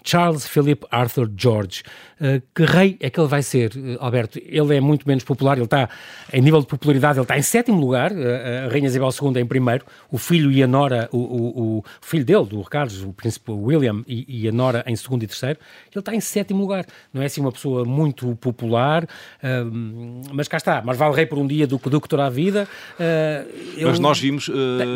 Charles 0.06 0.46
Philip 0.46 0.86
Arthur 0.90 1.30
George. 1.36 1.82
Uh, 2.18 2.40
que 2.54 2.64
rei 2.64 2.96
é 3.00 3.10
que 3.10 3.20
ele 3.20 3.28
vai 3.28 3.42
ser, 3.42 3.72
uh, 3.76 3.98
Alberto? 4.00 4.38
Ele 4.42 4.74
é 4.74 4.80
muito 4.80 5.06
menos 5.06 5.22
popular, 5.22 5.58
ele 5.58 5.64
está, 5.64 5.86
em 6.32 6.40
nível 6.40 6.60
de 6.60 6.66
popularidade, 6.66 7.18
ele 7.18 7.24
está 7.24 7.36
em 7.36 7.42
sétimo 7.42 7.78
lugar, 7.78 8.10
uh, 8.10 8.66
a 8.66 8.72
Rainha 8.72 8.86
Isabel 8.86 9.10
II 9.10 9.38
em 9.38 9.44
primeiro, 9.44 9.84
o 10.10 10.16
filho 10.16 10.50
e 10.50 10.62
a 10.62 10.66
nora, 10.66 11.10
o, 11.12 11.18
o, 11.18 11.78
o 11.78 11.84
filho 12.00 12.24
dele, 12.24 12.46
do 12.46 12.62
Carlos, 12.64 13.02
o 13.02 13.12
príncipe 13.12 13.50
William, 13.50 14.02
e, 14.06 14.44
e, 14.44 14.48
a 14.48 14.52
nora 14.52 14.82
em 14.86 14.96
segundo 14.96 15.24
e 15.24 15.26
terceiro, 15.26 15.58
ele 15.92 16.00
está 16.00 16.14
em 16.14 16.20
sétimo 16.20 16.60
lugar. 16.60 16.86
Não 17.12 17.20
é 17.20 17.26
assim 17.26 17.40
uma 17.40 17.52
pessoa 17.52 17.84
muito 17.84 18.34
popular, 18.36 19.06
mas 20.32 20.48
cá 20.48 20.56
está, 20.56 20.82
mas 20.84 20.96
vale 20.96 21.14
rei 21.14 21.26
por 21.26 21.38
um 21.38 21.46
dia 21.46 21.66
do 21.66 21.78
que 21.78 21.90
do 21.90 22.00
que 22.00 22.08
toda 22.08 22.26
a 22.26 22.30
vida. 22.30 22.68
mas 23.82 23.98
nós 23.98 24.18
vimos, 24.18 24.46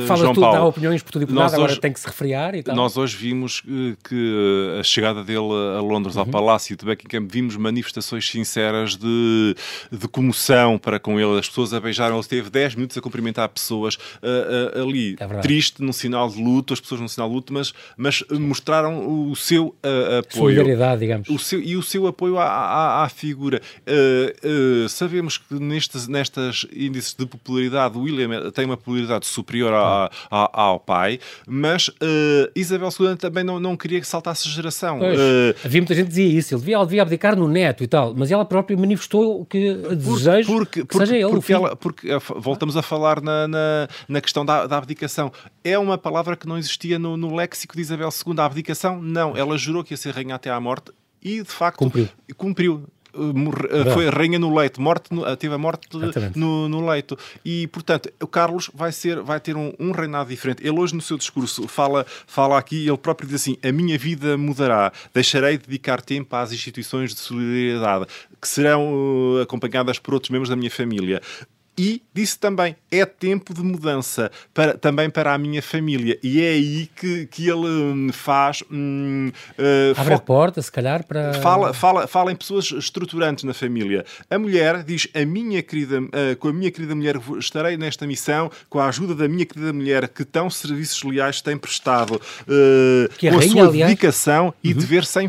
fala 0.06 0.20
João 0.20 0.34
tudo, 0.34 0.42
Paulo, 0.42 0.58
dá 0.58 0.64
opiniões 0.64 1.02
por 1.02 1.12
tudo 1.12 1.22
e 1.22 1.26
por 1.26 1.34
nada, 1.34 1.48
hoje, 1.48 1.56
agora 1.56 1.80
tem 1.80 1.92
que 1.92 2.00
se 2.00 2.06
refriar 2.06 2.54
e 2.54 2.62
tal. 2.62 2.74
Nós 2.74 2.96
hoje 2.96 3.16
vimos 3.16 3.62
que 4.08 4.76
a 4.78 4.82
chegada 5.00 5.24
dele 5.24 5.50
a 5.78 5.80
Londres, 5.80 6.14
uhum. 6.14 6.20
ao 6.20 6.26
Palácio 6.26 6.76
de 6.76 6.84
Buckingham, 6.84 7.26
vimos 7.26 7.56
manifestações 7.56 8.28
sinceras 8.28 8.96
de, 8.96 9.56
de 9.90 10.06
comoção 10.08 10.78
para 10.78 11.00
com 11.00 11.18
ele. 11.18 11.38
As 11.38 11.48
pessoas 11.48 11.72
a 11.72 11.80
beijaram, 11.80 12.16
ele 12.16 12.20
esteve 12.20 12.50
10 12.50 12.74
minutos 12.74 12.98
a 12.98 13.00
cumprimentar 13.00 13.48
pessoas 13.48 13.94
uh, 13.94 14.78
uh, 14.78 14.82
ali, 14.82 15.16
é 15.18 15.26
triste, 15.40 15.82
num 15.82 15.92
sinal 15.92 16.28
de 16.28 16.40
luto, 16.40 16.74
as 16.74 16.80
pessoas 16.80 17.00
num 17.00 17.08
sinal 17.08 17.28
de 17.28 17.34
luto, 17.34 17.52
mas, 17.52 17.72
mas 17.96 18.22
mostraram 18.30 19.30
o 19.30 19.34
seu 19.34 19.68
uh, 19.68 20.18
apoio. 20.18 20.54
Solidariedade, 20.54 21.00
digamos. 21.00 21.28
O 21.30 21.38
seu, 21.38 21.60
e 21.60 21.76
o 21.76 21.82
seu 21.82 22.06
apoio 22.06 22.38
à, 22.38 22.44
à, 22.44 23.04
à 23.04 23.08
figura. 23.08 23.62
sabemos 24.88 25.38
que 25.38 25.54
nestes, 25.54 26.06
nestas 26.06 26.66
índices 26.72 27.14
de 27.14 27.24
popularidade, 27.24 27.96
William 27.96 28.50
tem 28.50 28.66
uma 28.66 28.76
popularidade 28.76 29.26
superior 29.26 29.72
ao 30.30 30.78
pai, 30.78 31.18
mas 31.46 31.90
Isabel 32.54 32.90
II 32.98 33.16
também 33.16 33.44
não, 33.44 33.58
não 33.58 33.76
queria 33.76 34.00
que 34.00 34.06
saltasse 34.06 34.48
geração 34.48 34.89
Pois, 34.98 35.18
uh, 35.18 35.54
havia 35.64 35.80
muita 35.80 35.94
gente 35.94 36.04
que 36.06 36.10
dizia 36.10 36.38
isso, 36.38 36.54
ele 36.54 36.60
devia, 36.60 36.76
ele 36.76 36.84
devia 36.84 37.02
abdicar 37.02 37.36
no 37.36 37.48
neto 37.48 37.84
e 37.84 37.86
tal, 37.86 38.14
mas 38.16 38.30
ela 38.30 38.44
própria 38.44 38.76
manifestou 38.76 39.44
que 39.44 39.74
desejo 39.74 40.52
porque, 40.52 40.84
que 40.84 40.96
seja 40.96 41.16
ele. 41.16 41.30
Porque, 41.30 41.52
ela, 41.52 41.76
porque 41.76 42.10
eh, 42.10 42.18
voltamos 42.36 42.76
a 42.76 42.82
falar 42.82 43.20
na, 43.20 43.48
na, 43.48 43.88
na 44.08 44.20
questão 44.20 44.44
da, 44.44 44.66
da, 44.66 44.78
abdicação. 44.78 45.32
É 45.62 45.78
uma 45.78 45.98
palavra 45.98 46.36
que 46.36 46.46
não 46.46 46.58
existia 46.58 46.98
no, 46.98 47.16
no 47.16 47.34
léxico 47.34 47.76
de 47.76 47.82
Isabel 47.82 48.08
II. 48.08 48.34
A 48.38 48.44
abdicação, 48.44 49.00
não. 49.00 49.36
Ela 49.36 49.56
jurou 49.56 49.84
que 49.84 49.92
ia 49.92 49.96
ser 49.96 50.14
rainha 50.14 50.34
até 50.34 50.50
à 50.50 50.60
morte 50.60 50.92
e, 51.22 51.42
de 51.42 51.50
facto, 51.50 51.78
cumpriu. 51.78 52.08
cumpriu. 52.36 52.84
Eh, 53.14 53.92
foi 53.92 54.08
a 54.08 54.10
rainha 54.10 54.38
no 54.38 54.54
leito, 54.54 54.80
morte 54.80 55.12
no, 55.12 55.36
teve 55.36 55.54
a 55.54 55.58
morte 55.58 55.88
no, 56.34 56.68
no, 56.68 56.88
leito. 56.88 57.18
E, 57.44 57.66
portanto, 57.68 58.10
o 58.20 58.26
Carlos 58.26 58.70
vai, 58.72 58.92
ser, 58.92 59.20
vai 59.20 59.40
ter 59.40 59.56
um, 59.56 59.72
um, 59.78 59.90
reinado 59.90 60.30
diferente. 60.30 60.62
Ele 60.62 60.78
hoje, 60.78 60.94
no 60.94 61.02
seu 61.02 61.16
discurso, 61.18 61.66
fala, 61.66 62.06
fala 62.26 62.58
aqui, 62.58 62.86
ele 62.86 62.96
próprio 62.98 63.28
diz 63.28 63.42
assim: 63.42 63.56
A 63.62 63.72
minha 63.72 63.98
vida 63.98 64.36
mudará, 64.36 64.92
deixarei 65.12 65.58
de 65.58 65.66
dedicar 65.66 66.00
tempo 66.00 66.34
às 66.36 66.52
instituições 66.52 67.14
de 67.14 67.20
solidariedade, 67.20 68.06
que 68.40 68.48
serão 68.48 68.92
uh, 68.92 69.40
acompanhadas 69.42 69.98
por 69.98 70.14
outros 70.14 70.30
membros 70.30 70.48
da 70.48 70.56
minha 70.56 70.70
família. 70.70 71.20
E 71.80 72.02
disse 72.12 72.38
também: 72.38 72.76
é 72.90 73.06
tempo 73.06 73.54
de 73.54 73.62
mudança 73.62 74.30
para, 74.52 74.76
também 74.76 75.08
para 75.08 75.32
a 75.32 75.38
minha 75.38 75.62
família. 75.62 76.18
E 76.22 76.42
é 76.42 76.50
aí 76.50 76.90
que, 76.94 77.24
que 77.24 77.48
ele 77.48 77.66
hum, 77.66 78.10
faz. 78.12 78.62
Hum, 78.70 79.32
uh, 79.58 79.98
Abre 79.98 80.12
a 80.12 80.18
porta, 80.18 80.60
se 80.60 80.70
calhar, 80.70 81.06
para. 81.06 81.32
Fala, 81.40 81.72
fala, 81.72 82.06
fala 82.06 82.32
em 82.32 82.36
pessoas 82.36 82.70
estruturantes 82.70 83.44
na 83.44 83.54
família. 83.54 84.04
A 84.28 84.38
mulher 84.38 84.82
diz: 84.82 85.08
a 85.14 85.24
minha 85.24 85.62
querida, 85.62 86.02
uh, 86.02 86.36
com 86.38 86.48
a 86.48 86.52
minha 86.52 86.70
querida 86.70 86.94
mulher 86.94 87.16
estarei 87.38 87.78
nesta 87.78 88.06
missão, 88.06 88.50
com 88.68 88.78
a 88.78 88.88
ajuda 88.88 89.14
da 89.14 89.26
minha 89.26 89.46
querida 89.46 89.72
mulher, 89.72 90.06
que 90.06 90.22
tão 90.22 90.50
serviços 90.50 91.02
leais 91.02 91.40
tem 91.40 91.56
prestado, 91.56 92.16
uh, 92.16 93.08
que 93.16 93.26
a 93.26 93.32
com 93.32 93.38
rainha, 93.38 93.52
a 93.52 93.56
sua 93.56 93.68
aliás... 93.68 93.88
dedicação 93.88 94.44
uhum. 94.46 94.52
e 94.62 94.74
dever 94.74 95.06
sem, 95.06 95.28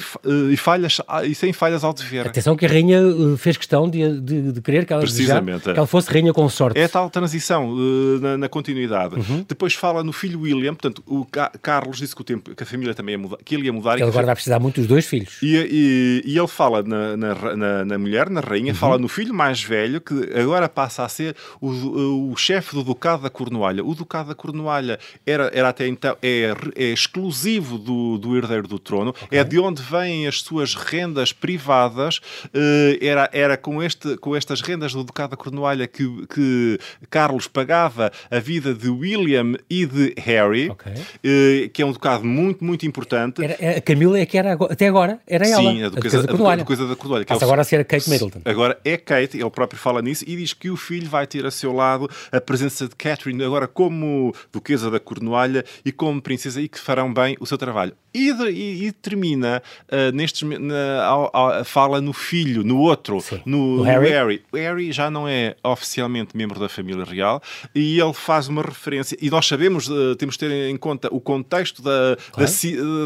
e, 0.51 0.57
falhas, 0.57 0.99
e 1.23 1.33
sem 1.33 1.53
falhas 1.53 1.85
ao 1.85 1.93
dever. 1.93 2.27
Atenção 2.27 2.57
que 2.57 2.65
a 2.65 2.69
rainha 2.69 3.01
fez 3.37 3.55
questão 3.55 3.89
de, 3.89 4.19
de, 4.19 4.51
de 4.51 4.61
querer 4.61 4.85
que 4.85 4.91
ela, 4.91 5.01
Precisamente. 5.01 5.63
que 5.63 5.69
ela 5.69 5.87
fosse 5.87 6.11
rainha 6.11 6.33
com 6.33 6.40
sorte. 6.49 6.79
É 6.79 6.87
tal 6.87 7.09
transição 7.09 7.69
uh, 7.69 8.19
na, 8.19 8.37
na, 8.37 8.49
continuidade. 8.49 9.15
Uhum. 9.15 9.45
Depois 9.47 9.73
fala 9.73 10.03
no 10.03 10.13
filho 10.13 10.41
William, 10.41 10.73
portanto, 10.73 11.03
o 11.05 11.25
Ca 11.25 11.51
Carlos 11.61 11.97
disse 11.97 12.15
que, 12.15 12.21
o 12.21 12.23
tempo, 12.23 12.55
que 12.55 12.63
a 12.63 12.65
família 12.65 12.93
também 12.93 13.13
ia 13.13 13.19
mudar, 13.19 13.37
que 13.43 13.55
ele 13.55 13.65
ia 13.65 13.73
mudar. 13.73 13.95
Ele 13.95 14.03
agora 14.03 14.25
vai 14.25 14.35
precisar 14.35 14.59
muito 14.59 14.79
dos 14.79 14.87
dois 14.87 15.05
filhos. 15.05 15.37
E, 15.41 15.55
e, 15.55 16.23
e 16.25 16.37
ele 16.37 16.47
fala 16.47 16.83
na, 16.83 17.17
na, 17.17 17.85
na, 17.85 17.97
mulher, 17.97 18.29
na 18.29 18.41
rainha, 18.41 18.71
uhum. 18.71 18.77
fala 18.77 18.97
no 18.97 19.07
filho 19.07 19.33
mais 19.33 19.61
velho, 19.63 20.01
que 20.01 20.13
agora 20.37 20.67
passa 20.67 21.03
a 21.03 21.09
ser 21.09 21.35
o, 21.59 22.31
o 22.31 22.35
chefe 22.37 22.75
do 22.75 22.83
Ducado 22.83 23.23
da 23.23 23.29
Cornualha. 23.29 23.83
O 23.83 23.93
Ducado 23.93 24.29
da 24.29 24.35
Cornualha 24.35 24.99
era, 25.25 25.51
era 25.53 25.69
até 25.69 25.87
então 25.87 26.15
é, 26.21 26.53
é 26.75 26.85
exclusivo 26.85 27.77
do, 27.77 28.17
do 28.17 28.37
herdeiro 28.37 28.67
do 28.67 28.79
trono, 28.79 29.11
okay. 29.11 29.39
é 29.39 29.43
de 29.43 29.59
onde 29.59 29.81
vêm 29.81 30.27
as 30.27 30.41
suas 30.41 30.75
rendas 30.75 31.33
privadas. 31.33 32.17
Uh, 32.45 32.97
era, 33.01 33.29
era 33.33 33.57
com, 33.57 33.81
este, 33.81 34.17
com 34.17 34.35
estas 34.35 34.61
rendas 34.61 34.93
do 34.93 35.03
Ducado 35.03 35.31
da 35.31 35.37
Cornualha 35.37 35.87
que, 35.87 36.27
que 36.33 36.79
Carlos 37.09 37.47
pagava 37.47 38.11
a 38.29 38.39
vida 38.39 38.73
de 38.73 38.89
William 38.89 39.53
e 39.69 39.85
de 39.85 40.13
Harry, 40.17 40.69
okay. 40.69 40.93
eh, 41.23 41.69
que 41.73 41.81
é 41.81 41.85
um 41.85 41.91
ducado 41.91 42.25
muito, 42.25 42.63
muito 42.63 42.85
importante. 42.85 43.43
Era, 43.43 43.77
a 43.77 43.81
Camila 43.81 44.19
é 44.19 44.25
que 44.25 44.37
era 44.37 44.53
até 44.53 44.87
agora, 44.87 45.19
era 45.27 45.47
ela. 45.47 45.61
Sim, 45.61 45.83
a 45.83 45.89
duquesa, 45.89 46.23
da 46.23 46.27
Cornualha. 46.27 46.61
A 46.61 46.63
duquesa 46.63 46.87
da 46.87 46.95
Cornualha 46.95 47.25
Passa 47.25 47.43
é 47.43 47.45
agora 47.45 47.61
a 47.61 47.63
ser 47.63 47.79
a 47.79 47.83
Kate 47.83 48.09
Middleton. 48.09 48.41
Agora 48.45 48.79
é 48.83 48.97
Kate, 48.97 49.37
ele 49.37 49.49
próprio 49.49 49.79
fala 49.79 50.01
nisso 50.01 50.23
e 50.27 50.35
diz 50.35 50.53
que 50.53 50.69
o 50.69 50.77
filho 50.77 51.09
vai 51.09 51.27
ter 51.27 51.45
a 51.45 51.51
seu 51.51 51.73
lado 51.73 52.09
a 52.31 52.39
presença 52.39 52.87
de 52.87 52.95
Catherine 52.95 53.43
agora 53.43 53.67
como 53.67 54.33
duquesa 54.51 54.89
da 54.89 54.99
Cornualha 54.99 55.63
e 55.85 55.91
como 55.91 56.21
princesa 56.21 56.61
e 56.61 56.67
que 56.67 56.79
farão 56.79 57.13
bem 57.13 57.35
o 57.39 57.45
seu 57.45 57.57
trabalho. 57.57 57.93
E, 58.13 58.29
e, 58.29 58.87
e 58.87 58.91
termina 58.91 59.61
uh, 59.87 60.13
nestes, 60.13 60.41
na, 60.41 61.29
a, 61.33 61.59
a, 61.59 61.63
fala 61.63 62.01
no 62.01 62.11
filho, 62.11 62.63
no 62.63 62.77
outro, 62.77 63.23
no, 63.45 63.77
no 63.77 63.83
Harry. 63.83 64.09
Harry. 64.09 64.41
O 64.51 64.57
Harry 64.57 64.91
já 64.91 65.09
não 65.09 65.27
é 65.27 65.55
oficialmente 65.63 66.10
membro 66.11 66.59
da 66.59 66.69
família 66.69 67.03
real 67.03 67.41
e 67.73 67.99
ele 67.99 68.13
faz 68.13 68.47
uma 68.47 68.61
referência, 68.61 69.17
e 69.21 69.29
nós 69.29 69.47
sabemos, 69.47 69.89
uh, 69.89 70.15
temos 70.15 70.35
de 70.35 70.39
ter 70.39 70.51
em 70.69 70.77
conta 70.77 71.07
o 71.11 71.19
contexto 71.19 71.81
da, 71.81 72.17
claro. 72.31 72.51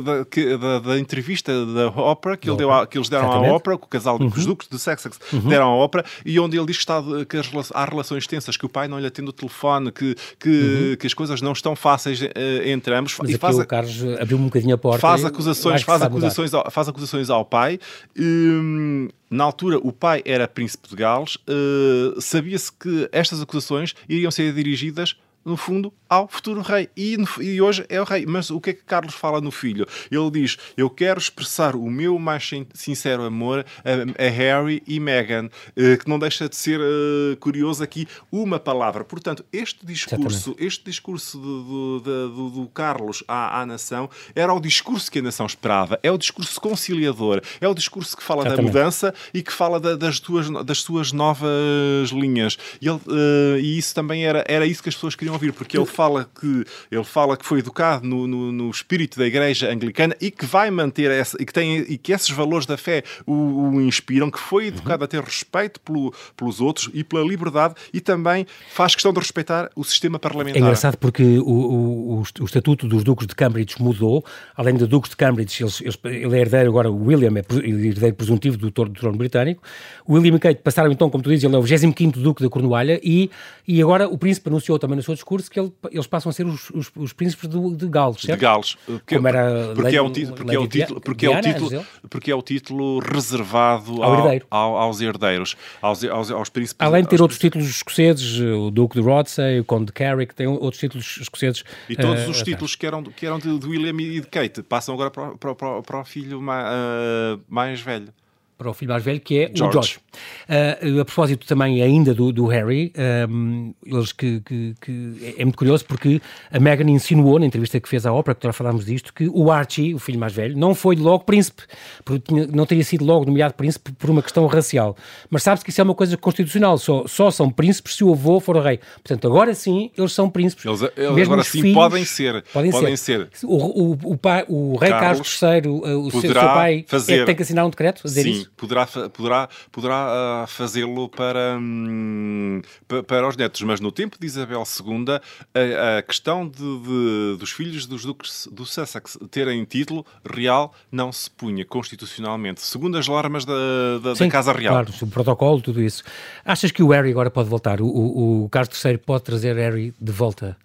da, 0.03 0.23
da, 0.23 0.57
da, 0.57 0.79
da, 0.79 0.99
entrevista 0.99 1.65
da 1.65 1.87
ópera 1.87 2.37
que, 2.37 2.49
ele 2.49 2.57
deu 2.57 2.71
a, 2.71 2.87
que 2.87 2.97
eles 2.97 3.09
deram 3.09 3.25
Exatamente. 3.25 3.51
à 3.51 3.55
ópera, 3.55 3.77
que 3.77 3.83
o 3.85 3.87
casal 3.87 4.19
uhum. 4.19 4.29
dos 4.29 4.45
duques 4.45 4.67
de 4.67 4.77
Sussex 4.77 5.09
uhum. 5.31 5.47
deram 5.47 5.67
à 5.67 5.75
ópera, 5.75 6.03
e 6.25 6.39
onde 6.39 6.57
ele 6.57 6.65
diz 6.65 6.77
que, 6.77 6.81
está, 6.81 7.01
que 7.27 7.37
as, 7.37 7.71
há 7.73 7.85
relações 7.85 8.27
tensas, 8.27 8.57
que 8.57 8.65
o 8.65 8.69
pai 8.69 8.87
não 8.87 8.99
lhe 8.99 9.07
atende 9.07 9.29
o 9.29 9.33
telefone, 9.33 9.91
que, 9.91 10.15
que, 10.39 10.49
uhum. 10.49 10.95
que 10.97 11.07
as 11.07 11.13
coisas 11.13 11.41
não 11.41 11.53
estão 11.53 11.75
fáceis 11.75 12.21
uh, 12.21 12.27
entre 12.65 12.93
ambos. 12.93 13.15
Mas 13.19 13.29
e 13.29 13.37
faz 13.37 13.57
o 13.57 13.65
Carlos 13.65 14.03
abriu 14.19 14.37
um 14.37 14.45
bocadinho 14.45 14.75
a 14.75 14.77
porta. 14.77 14.99
Faz 14.99 15.25
acusações, 15.25 15.81
faz 15.81 16.01
acusações, 16.01 16.53
ao, 16.53 16.69
faz 16.71 16.87
acusações 16.87 17.29
ao 17.29 17.45
pai. 17.45 17.79
Hum, 18.17 19.09
na 19.29 19.43
altura, 19.43 19.77
o 19.77 19.91
pai 19.91 20.21
era 20.25 20.47
príncipe 20.47 20.87
de 20.89 20.95
Gales. 20.95 21.35
Uh, 21.35 22.19
Sabia-se 22.21 22.71
que 22.71 23.09
estas 23.11 23.41
acusações 23.41 23.95
iriam 24.07 24.31
ser 24.31 24.53
dirigidas 24.53 25.15
no 25.43 25.55
fundo, 25.55 25.93
ao 26.15 26.27
futuro 26.27 26.61
rei. 26.61 26.89
E, 26.95 27.17
e, 27.41 27.61
hoje 27.61 27.85
é 27.89 27.99
o 27.99 28.03
rei. 28.03 28.25
Mas 28.25 28.49
o 28.49 28.61
que 28.61 28.69
é 28.69 28.73
que 28.73 28.83
Carlos 28.83 29.13
fala 29.13 29.41
no 29.41 29.51
filho? 29.51 29.85
Ele 30.09 30.31
diz: 30.31 30.57
Eu 30.77 30.89
quero 30.89 31.19
expressar 31.19 31.75
o 31.75 31.89
meu 31.89 32.17
mais 32.17 32.49
sincero 32.73 33.23
amor 33.23 33.65
a, 33.83 34.25
a 34.25 34.29
Harry 34.29 34.81
e 34.87 34.99
Meghan, 34.99 35.45
uh, 35.47 35.97
que 35.97 36.07
não 36.07 36.17
deixa 36.17 36.47
de 36.47 36.55
ser 36.55 36.79
uh, 36.79 37.35
curioso 37.39 37.83
aqui 37.83 38.07
uma 38.31 38.59
palavra. 38.59 39.03
Portanto, 39.03 39.45
este 39.51 39.85
discurso, 39.85 40.55
este 40.57 40.85
discurso 40.85 41.37
do, 41.37 41.99
do, 41.99 42.29
do, 42.29 42.49
do 42.49 42.67
Carlos 42.67 43.23
à, 43.27 43.61
à, 43.61 43.65
nação 43.65 44.09
era 44.33 44.53
o 44.53 44.59
discurso 44.59 45.11
que 45.11 45.19
a 45.19 45.21
nação 45.21 45.45
esperava. 45.45 45.99
É 46.01 46.11
o 46.11 46.17
discurso 46.17 46.59
conciliador. 46.61 47.41
É 47.59 47.67
o 47.67 47.73
discurso 47.73 48.15
que 48.15 48.23
fala 48.23 48.43
Exatamente. 48.43 48.71
da 48.73 48.79
mudança 48.79 49.13
e 49.33 49.41
que 49.41 49.51
fala 49.51 49.79
da, 49.79 49.95
das, 49.95 50.19
tuas, 50.19 50.49
das 50.65 50.79
suas 50.79 51.11
novas 51.11 52.09
linhas. 52.11 52.57
E, 52.79 52.87
ele, 52.87 52.99
uh, 53.07 53.57
e 53.59 53.77
isso 53.77 53.93
também 53.93 54.25
era, 54.25 54.43
era 54.47 54.65
isso 54.65 54.81
que 54.81 54.89
as 54.89 54.95
pessoas 54.95 55.15
queriam 55.15 55.33
ouvir, 55.33 55.51
porque 55.51 55.77
ele 55.77 55.85
fala 55.85 56.04
que, 56.39 56.65
ele 56.91 57.03
fala 57.03 57.35
que 57.37 57.45
foi 57.45 57.59
educado 57.59 58.07
no, 58.07 58.27
no, 58.27 58.51
no 58.51 58.69
espírito 58.69 59.17
da 59.17 59.25
igreja 59.25 59.71
anglicana 59.71 60.15
e 60.21 60.29
que 60.29 60.45
vai 60.45 60.69
manter 60.69 61.11
essa, 61.11 61.37
e 61.39 61.45
que, 61.45 61.53
tem, 61.53 61.77
e 61.77 61.97
que 61.97 62.11
esses 62.11 62.29
valores 62.29 62.65
da 62.65 62.77
fé 62.77 63.03
o, 63.25 63.33
o 63.33 63.81
inspiram, 63.81 64.29
que 64.29 64.39
foi 64.39 64.67
educado 64.67 65.01
uhum. 65.01 65.05
a 65.05 65.07
ter 65.07 65.23
respeito 65.23 65.79
pelo, 65.81 66.13
pelos 66.35 66.61
outros 66.61 66.89
e 66.93 67.03
pela 67.03 67.23
liberdade 67.23 67.75
e 67.93 67.99
também 67.99 68.45
faz 68.71 68.93
questão 68.93 69.11
de 69.11 69.19
respeitar 69.19 69.69
o 69.75 69.83
sistema 69.83 70.19
parlamentar. 70.19 70.61
É 70.61 70.63
engraçado 70.63 70.97
porque 70.97 71.23
o, 71.39 72.21
o, 72.21 72.23
o 72.39 72.45
estatuto 72.45 72.87
dos 72.87 73.03
Duques 73.03 73.27
de 73.27 73.35
Cambridge 73.35 73.75
mudou, 73.79 74.23
além 74.55 74.75
de 74.75 74.85
Duques 74.85 75.09
de 75.09 75.17
Cambridge, 75.17 75.63
eles, 75.63 75.81
eles, 75.81 75.97
ele 76.03 76.37
é 76.37 76.41
herdeiro 76.41 76.69
agora, 76.69 76.91
William 76.91 77.33
é 77.35 77.43
herdeiro 77.65 78.15
presuntivo 78.15 78.57
do, 78.57 78.69
do 78.69 78.89
trono 78.89 79.17
britânico, 79.17 79.61
William 80.07 80.35
e 80.35 80.39
Kate 80.39 80.61
passaram 80.61 80.91
então, 80.91 81.09
como 81.09 81.23
tu 81.23 81.29
dizes, 81.29 81.43
ele 81.43 81.55
é 81.55 81.59
o 81.59 81.63
25º 81.63 82.13
Duque 82.13 82.43
da 82.43 82.49
Cornualha 82.49 82.99
e, 83.03 83.29
e 83.67 83.81
agora 83.81 84.07
o 84.07 84.17
príncipe 84.17 84.49
anunciou 84.49 84.77
também 84.79 84.95
no 84.95 85.03
seu 85.03 85.13
discurso 85.13 85.49
que 85.49 85.59
ele, 85.59 85.71
eles 85.91 86.07
passam 86.07 86.29
a 86.29 86.33
ser 86.33 86.45
os, 86.45 86.69
os, 86.71 86.91
os 86.95 87.13
príncipes 87.13 87.49
de, 87.49 87.75
de 87.75 87.87
Gales, 87.87 88.21
certo? 88.21 88.39
De 88.39 88.45
Gales. 88.45 88.77
Porque, 88.85 89.15
como 89.15 89.27
era 89.27 89.73
porque, 89.75 89.95
é 89.95 90.01
o 90.01 90.09
título, 90.09 90.35
porque, 90.35 90.55
é 90.55 90.59
o 90.59 90.67
título, 90.67 91.01
porque, 91.01 91.25
é 91.25 91.29
o 91.29 91.41
título, 91.41 91.85
porque 92.09 92.31
é 92.31 92.35
o 92.35 92.41
título 92.41 92.99
reservado 92.99 94.03
ao 94.03 94.19
herdeiro. 94.19 94.45
Ao, 94.49 94.77
aos 94.77 95.01
herdeiros, 95.01 95.55
aos, 95.81 96.03
aos, 96.03 96.31
aos 96.31 96.49
príncipes. 96.49 96.85
Além 96.85 97.03
de 97.03 97.09
ter 97.09 97.21
outros 97.21 97.39
títulos 97.39 97.67
escoceses, 97.67 98.39
o 98.39 98.71
Duque 98.71 98.99
de 98.99 99.05
Rothesay, 99.05 99.59
o 99.59 99.65
Conde 99.65 99.85
de 99.85 99.93
Carrick, 99.93 100.33
tem 100.33 100.47
outros 100.47 100.79
títulos 100.79 101.17
escoceses. 101.21 101.63
E 101.89 101.95
todos 101.95 102.27
uh, 102.27 102.31
os 102.31 102.41
títulos 102.41 102.75
que 102.75 102.85
eram, 102.85 103.03
que 103.03 103.25
eram 103.25 103.39
de, 103.39 103.57
de 103.57 103.67
William 103.67 103.95
e 104.01 104.21
de 104.21 104.27
Kate 104.27 104.63
passam 104.63 104.93
agora 104.95 105.11
para, 105.11 105.35
para, 105.37 105.55
para, 105.55 105.81
para 105.81 106.01
o 106.01 106.05
filho 106.05 106.41
mais, 106.41 106.65
uh, 106.65 107.41
mais 107.47 107.81
velho 107.81 108.13
para 108.57 108.69
o 108.69 108.73
filho 108.73 108.91
mais 108.91 109.03
velho, 109.03 109.19
que 109.19 109.39
é 109.39 109.51
George. 109.53 109.63
o 109.63 109.71
George. 109.71 109.99
Uh, 110.47 111.01
a 111.01 111.05
propósito 111.05 111.45
também 111.45 111.81
ainda 111.81 112.13
do, 112.13 112.31
do 112.31 112.45
Harry, 112.47 112.93
um, 113.29 113.73
eles 113.85 114.11
que, 114.11 114.39
que, 114.41 114.75
que, 114.79 115.35
é 115.37 115.43
muito 115.43 115.57
curioso 115.57 115.85
porque 115.85 116.21
a 116.51 116.59
Meghan 116.59 116.89
insinuou 116.89 117.39
na 117.39 117.45
entrevista 117.45 117.79
que 117.79 117.89
fez 117.89 118.05
à 118.05 118.13
ópera, 118.13 118.35
que 118.35 118.47
já 118.47 118.53
falámos 118.53 118.85
disto, 118.85 119.13
que 119.13 119.27
o 119.27 119.51
Archie, 119.51 119.93
o 119.93 119.99
filho 119.99 120.19
mais 120.19 120.33
velho, 120.33 120.57
não 120.57 120.73
foi 120.73 120.95
logo 120.95 121.25
príncipe, 121.25 121.63
porque 122.03 122.31
não 122.31 122.65
teria 122.65 122.83
sido 122.83 123.03
logo 123.03 123.25
nomeado 123.25 123.53
príncipe 123.55 123.91
por 123.91 124.09
uma 124.09 124.21
questão 124.21 124.45
racial. 124.47 124.95
Mas 125.29 125.43
sabe-se 125.43 125.65
que 125.65 125.71
isso 125.71 125.81
é 125.81 125.83
uma 125.83 125.95
coisa 125.95 126.15
constitucional, 126.15 126.77
só, 126.77 127.05
só 127.07 127.29
são 127.29 127.49
príncipes 127.49 127.95
se 127.95 128.03
o 128.03 128.13
avô 128.13 128.39
for 128.39 128.55
o 128.55 128.61
rei. 128.61 128.79
Portanto, 128.95 129.27
agora 129.27 129.53
sim, 129.53 129.91
eles 129.97 130.13
são 130.13 130.29
príncipes. 130.29 130.65
Eles, 130.65 130.81
eles 130.95 131.27
agora 131.27 131.43
sim 131.43 131.61
filhos, 131.61 131.73
podem 131.73 132.05
ser. 132.05 132.43
Podem, 132.53 132.71
podem 132.71 132.95
ser. 132.95 133.29
ser. 133.33 133.45
O, 133.45 133.55
o, 133.55 133.97
o, 134.13 134.17
pai, 134.17 134.45
o 134.47 134.77
rei 134.77 134.91
Carlos, 134.91 135.39
Carlos 135.39 135.65
III, 135.65 135.71
o, 135.71 136.21
seu 136.21 136.33
pai, 136.33 136.85
fazer, 136.87 137.21
é, 137.21 137.25
tem 137.25 137.35
que 137.35 137.41
assinar 137.41 137.65
um 137.65 137.69
decreto 137.69 138.01
a 138.03 138.07
dizer 138.07 138.23
sim, 138.23 138.31
isso? 138.31 138.44
Poderá, 138.55 138.85
poderá, 138.85 139.49
poderá 139.71 140.43
uh, 140.43 140.47
fazê-lo 140.47 141.09
para, 141.09 141.57
um, 141.59 142.61
para 143.07 143.27
os 143.27 143.37
netos, 143.37 143.61
mas 143.61 143.79
no 143.79 143.91
tempo 143.91 144.17
de 144.19 144.25
Isabel 144.25 144.63
II, 144.63 145.19
a, 145.53 145.97
a 145.97 146.01
questão 146.01 146.47
de, 146.47 146.57
de, 146.57 147.37
dos 147.37 147.51
filhos 147.51 147.85
dos 147.85 148.03
duques 148.03 148.47
do 148.51 148.65
Sussex 148.65 149.17
terem 149.29 149.63
título 149.65 150.05
real 150.23 150.73
não 150.91 151.11
se 151.11 151.29
punha 151.29 151.65
constitucionalmente, 151.65 152.61
segundo 152.61 152.97
as 152.97 153.07
normas 153.07 153.45
da, 153.45 153.99
da, 154.01 154.15
Sim, 154.15 154.25
da 154.25 154.31
Casa 154.31 154.53
Real. 154.53 154.73
Claro, 154.73 154.93
o 155.01 155.07
protocolo, 155.07 155.61
tudo 155.61 155.81
isso. 155.81 156.03
Achas 156.43 156.71
que 156.71 156.83
o 156.83 156.89
Harry 156.89 157.11
agora 157.11 157.29
pode 157.29 157.49
voltar? 157.49 157.81
O, 157.81 157.87
o, 157.87 158.45
o 158.45 158.49
Carlos 158.49 158.83
III 158.83 158.97
pode 158.97 159.23
trazer 159.23 159.55
Harry 159.55 159.93
de 159.99 160.11
volta? 160.11 160.57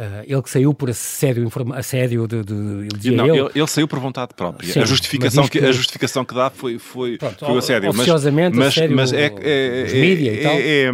Uh, 0.00 0.24
ele 0.26 0.40
que 0.40 0.48
saiu 0.48 0.72
por 0.72 0.88
assédio, 0.88 1.46
assédio 1.74 2.26
de, 2.26 2.42
de, 2.42 2.54
ele 3.08 3.16
não, 3.16 3.26
ele, 3.26 3.50
ele, 3.54 3.66
saiu 3.66 3.86
por 3.86 3.98
vontade 3.98 4.32
própria. 4.34 4.72
Sim, 4.72 4.80
a, 4.80 4.86
justificação 4.86 5.46
que, 5.46 5.58
que, 5.58 5.66
a 5.66 5.72
justificação 5.72 6.24
que 6.24 6.34
dá 6.34 6.48
foi, 6.48 6.78
foi, 6.78 7.18
Pronto, 7.18 7.44
foi 7.44 7.54
o 7.54 7.58
assédio. 7.58 7.90
Oficiosamente, 7.90 8.56
mas, 8.56 8.68
assédio 8.68 8.96
mas 8.96 9.12
é, 9.12 9.26
é, 9.26 9.90
é, 9.90 10.00
mídia 10.00 10.32
e 10.32 10.42
tal. 10.42 10.52
É, 10.54 10.90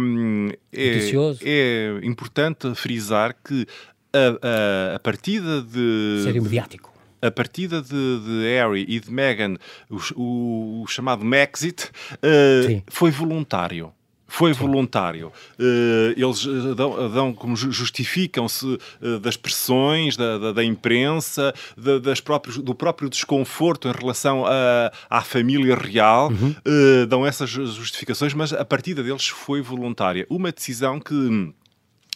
é, 0.73 2.01
é, 2.01 2.05
importante 2.05 2.75
frisar 2.75 3.33
que 3.41 3.65
a, 4.11 4.91
a, 4.91 4.95
a 4.97 4.99
partida 4.99 5.61
de... 5.61 6.23
Sério 6.25 6.43
mediático 6.43 6.91
a 7.21 7.31
partida 7.31 7.81
de, 7.81 7.89
de, 7.89 8.43
Harry 8.43 8.85
e 8.87 8.99
de 8.99 9.11
Meghan, 9.11 9.55
o, 9.89 10.21
o, 10.21 10.83
o 10.83 10.87
chamado 10.87 11.25
Maxit, 11.25 11.85
uh, 11.85 12.83
foi 12.87 13.09
voluntário 13.09 13.91
foi 14.27 14.53
voluntário. 14.53 15.31
Uh, 15.59 16.13
eles 16.15 16.45
eh, 16.45 16.75
dão, 16.75 17.09
dão 17.09 17.33
como 17.33 17.55
justificam-se 17.55 18.77
das 19.21 19.37
pressões 19.37 20.17
da, 20.17 20.37
da, 20.37 20.51
da 20.51 20.63
imprensa, 20.63 21.53
da, 21.77 21.97
das 21.99 22.19
próprios, 22.19 22.57
do 22.57 22.75
próprio 22.75 23.09
desconforto 23.09 23.87
em 23.87 23.91
relação 23.91 24.45
a, 24.45 24.91
à 25.09 25.21
família 25.21 25.75
real, 25.75 26.29
uhum. 26.29 26.55
uh, 26.65 27.05
dão 27.07 27.25
essas 27.25 27.49
justificações, 27.49 28.33
mas 28.33 28.53
a 28.53 28.65
partida 28.65 29.03
deles 29.03 29.27
foi 29.27 29.61
voluntária. 29.61 30.25
Uma 30.29 30.51
decisão 30.51 30.99
que 30.99 31.53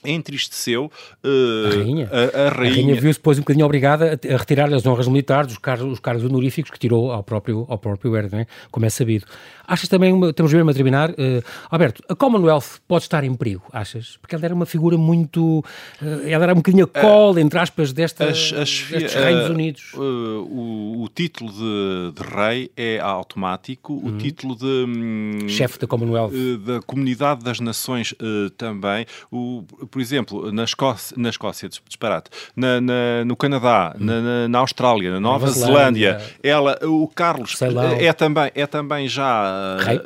entristeceu 0.04 0.92
uh, 1.24 1.68
a 1.68 1.76
rainha. 1.76 2.10
A, 2.12 2.48
a 2.48 2.50
rainha. 2.50 2.76
rainha 2.76 3.02
viu-se 3.02 3.20
depois 3.20 3.38
um 3.38 3.42
bocadinho 3.42 3.66
obrigada 3.66 4.20
a, 4.20 4.34
a 4.34 4.38
retirar 4.38 4.74
as 4.74 4.86
honras 4.86 5.08
militares, 5.08 5.52
os 5.52 5.58
cargos, 5.58 5.94
os 5.94 6.00
cargos 6.00 6.24
honoríficos 6.24 6.72
que 6.72 6.80
tirou 6.80 7.12
ao 7.12 7.24
próprio, 7.24 7.66
ao 7.70 7.78
próprio 7.78 8.16
Herder, 8.16 8.42
é? 8.42 8.48
como 8.72 8.86
é 8.86 8.90
sabido. 8.90 9.26
Achas 9.72 9.88
também, 9.88 10.12
uma, 10.12 10.34
temos 10.34 10.52
mesmo 10.52 10.70
a 10.70 10.74
terminar, 10.74 11.12
uh, 11.12 11.42
Alberto, 11.70 12.04
a 12.10 12.14
Commonwealth 12.14 12.82
pode 12.86 13.06
estar 13.06 13.24
em 13.24 13.34
perigo, 13.34 13.64
achas? 13.72 14.18
Porque 14.22 14.36
ela 14.36 14.44
era 14.44 14.54
uma 14.54 14.66
figura 14.66 14.98
muito, 14.98 15.60
uh, 16.02 16.28
ela 16.28 16.44
era 16.44 16.52
um 16.52 16.58
bocadinho 16.58 16.84
a 16.84 16.88
cola, 16.88 17.40
entre 17.40 17.58
aspas, 17.58 17.94
desta, 17.94 18.26
as, 18.26 18.52
as, 18.52 18.84
destes 18.90 19.14
Reinos 19.14 19.50
Unidos. 19.50 19.94
o, 19.94 21.04
o, 21.04 21.08
título 21.08 21.54
de, 21.54 22.22
de, 22.22 22.36
rei 22.36 22.70
é 22.76 23.00
automático, 23.00 23.94
uhum. 23.94 24.10
o 24.10 24.18
título 24.18 24.58
de... 24.58 24.66
Um, 24.66 25.48
Chefe 25.48 25.80
da 25.80 25.88
Commonwealth. 25.88 26.34
da 26.66 26.82
Comunidade 26.82 27.42
das 27.42 27.62
Nações 27.62 28.14
também, 28.58 29.06
o 29.32 29.64
por 29.90 30.02
exemplo, 30.02 30.52
na 30.52 30.66
Escócia, 30.66 31.16
na 31.18 31.30
Escócia 31.30 31.70
disparate, 31.70 32.30
na, 32.56 32.82
na 32.82 33.24
no 33.26 33.38
Canadá, 33.38 33.96
hum. 33.96 34.04
na, 34.04 34.48
na, 34.50 34.60
Austrália, 34.60 35.12
na 35.12 35.20
Nova, 35.20 35.46
Nova 35.46 35.58
Zelândia, 35.58 36.20
Zelândia, 36.20 36.36
ela, 36.44 36.78
o 36.84 37.08
Carlos 37.08 37.58
é 38.00 38.12
também, 38.12 38.52
é 38.54 38.68
também 38.68 39.08
já 39.08 39.61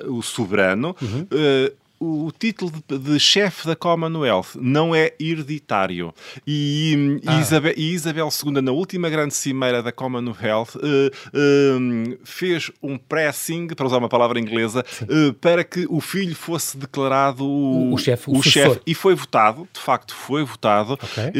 o 0.07 0.21
soberano. 0.21 0.95
Uhum. 1.01 1.27
Uh, 1.31 1.84
o 1.99 2.31
título 2.37 2.71
de, 2.87 2.97
de 2.97 3.19
chefe 3.19 3.67
da 3.67 3.75
Commonwealth 3.75 4.55
não 4.55 4.93
é 4.93 5.13
hereditário. 5.19 6.13
E, 6.45 7.21
ah. 7.25 7.39
Isabel, 7.39 7.73
e 7.75 7.93
Isabel 7.93 8.29
II, 8.45 8.61
na 8.61 8.71
última 8.71 9.09
grande 9.09 9.33
cimeira 9.33 9.81
da 9.81 9.91
Commonwealth, 9.91 10.75
uh, 10.75 10.79
uh, 10.79 12.17
fez 12.23 12.71
um 12.81 12.97
pressing, 12.97 13.67
para 13.67 13.85
usar 13.85 13.97
uma 13.97 14.09
palavra 14.09 14.39
inglesa, 14.39 14.83
uh, 15.03 15.33
para 15.35 15.63
que 15.63 15.85
o 15.89 16.01
filho 16.01 16.35
fosse 16.35 16.77
declarado 16.77 17.45
o, 17.45 17.93
o 17.93 17.97
chefe. 17.97 18.29
O, 18.29 18.37
o 18.37 18.43
chefe. 18.43 18.79
E 18.85 18.93
foi 18.93 19.15
votado, 19.15 19.67
de 19.73 19.79
facto 19.79 20.13
foi 20.13 20.43
votado. 20.43 20.93
Okay. 20.93 21.31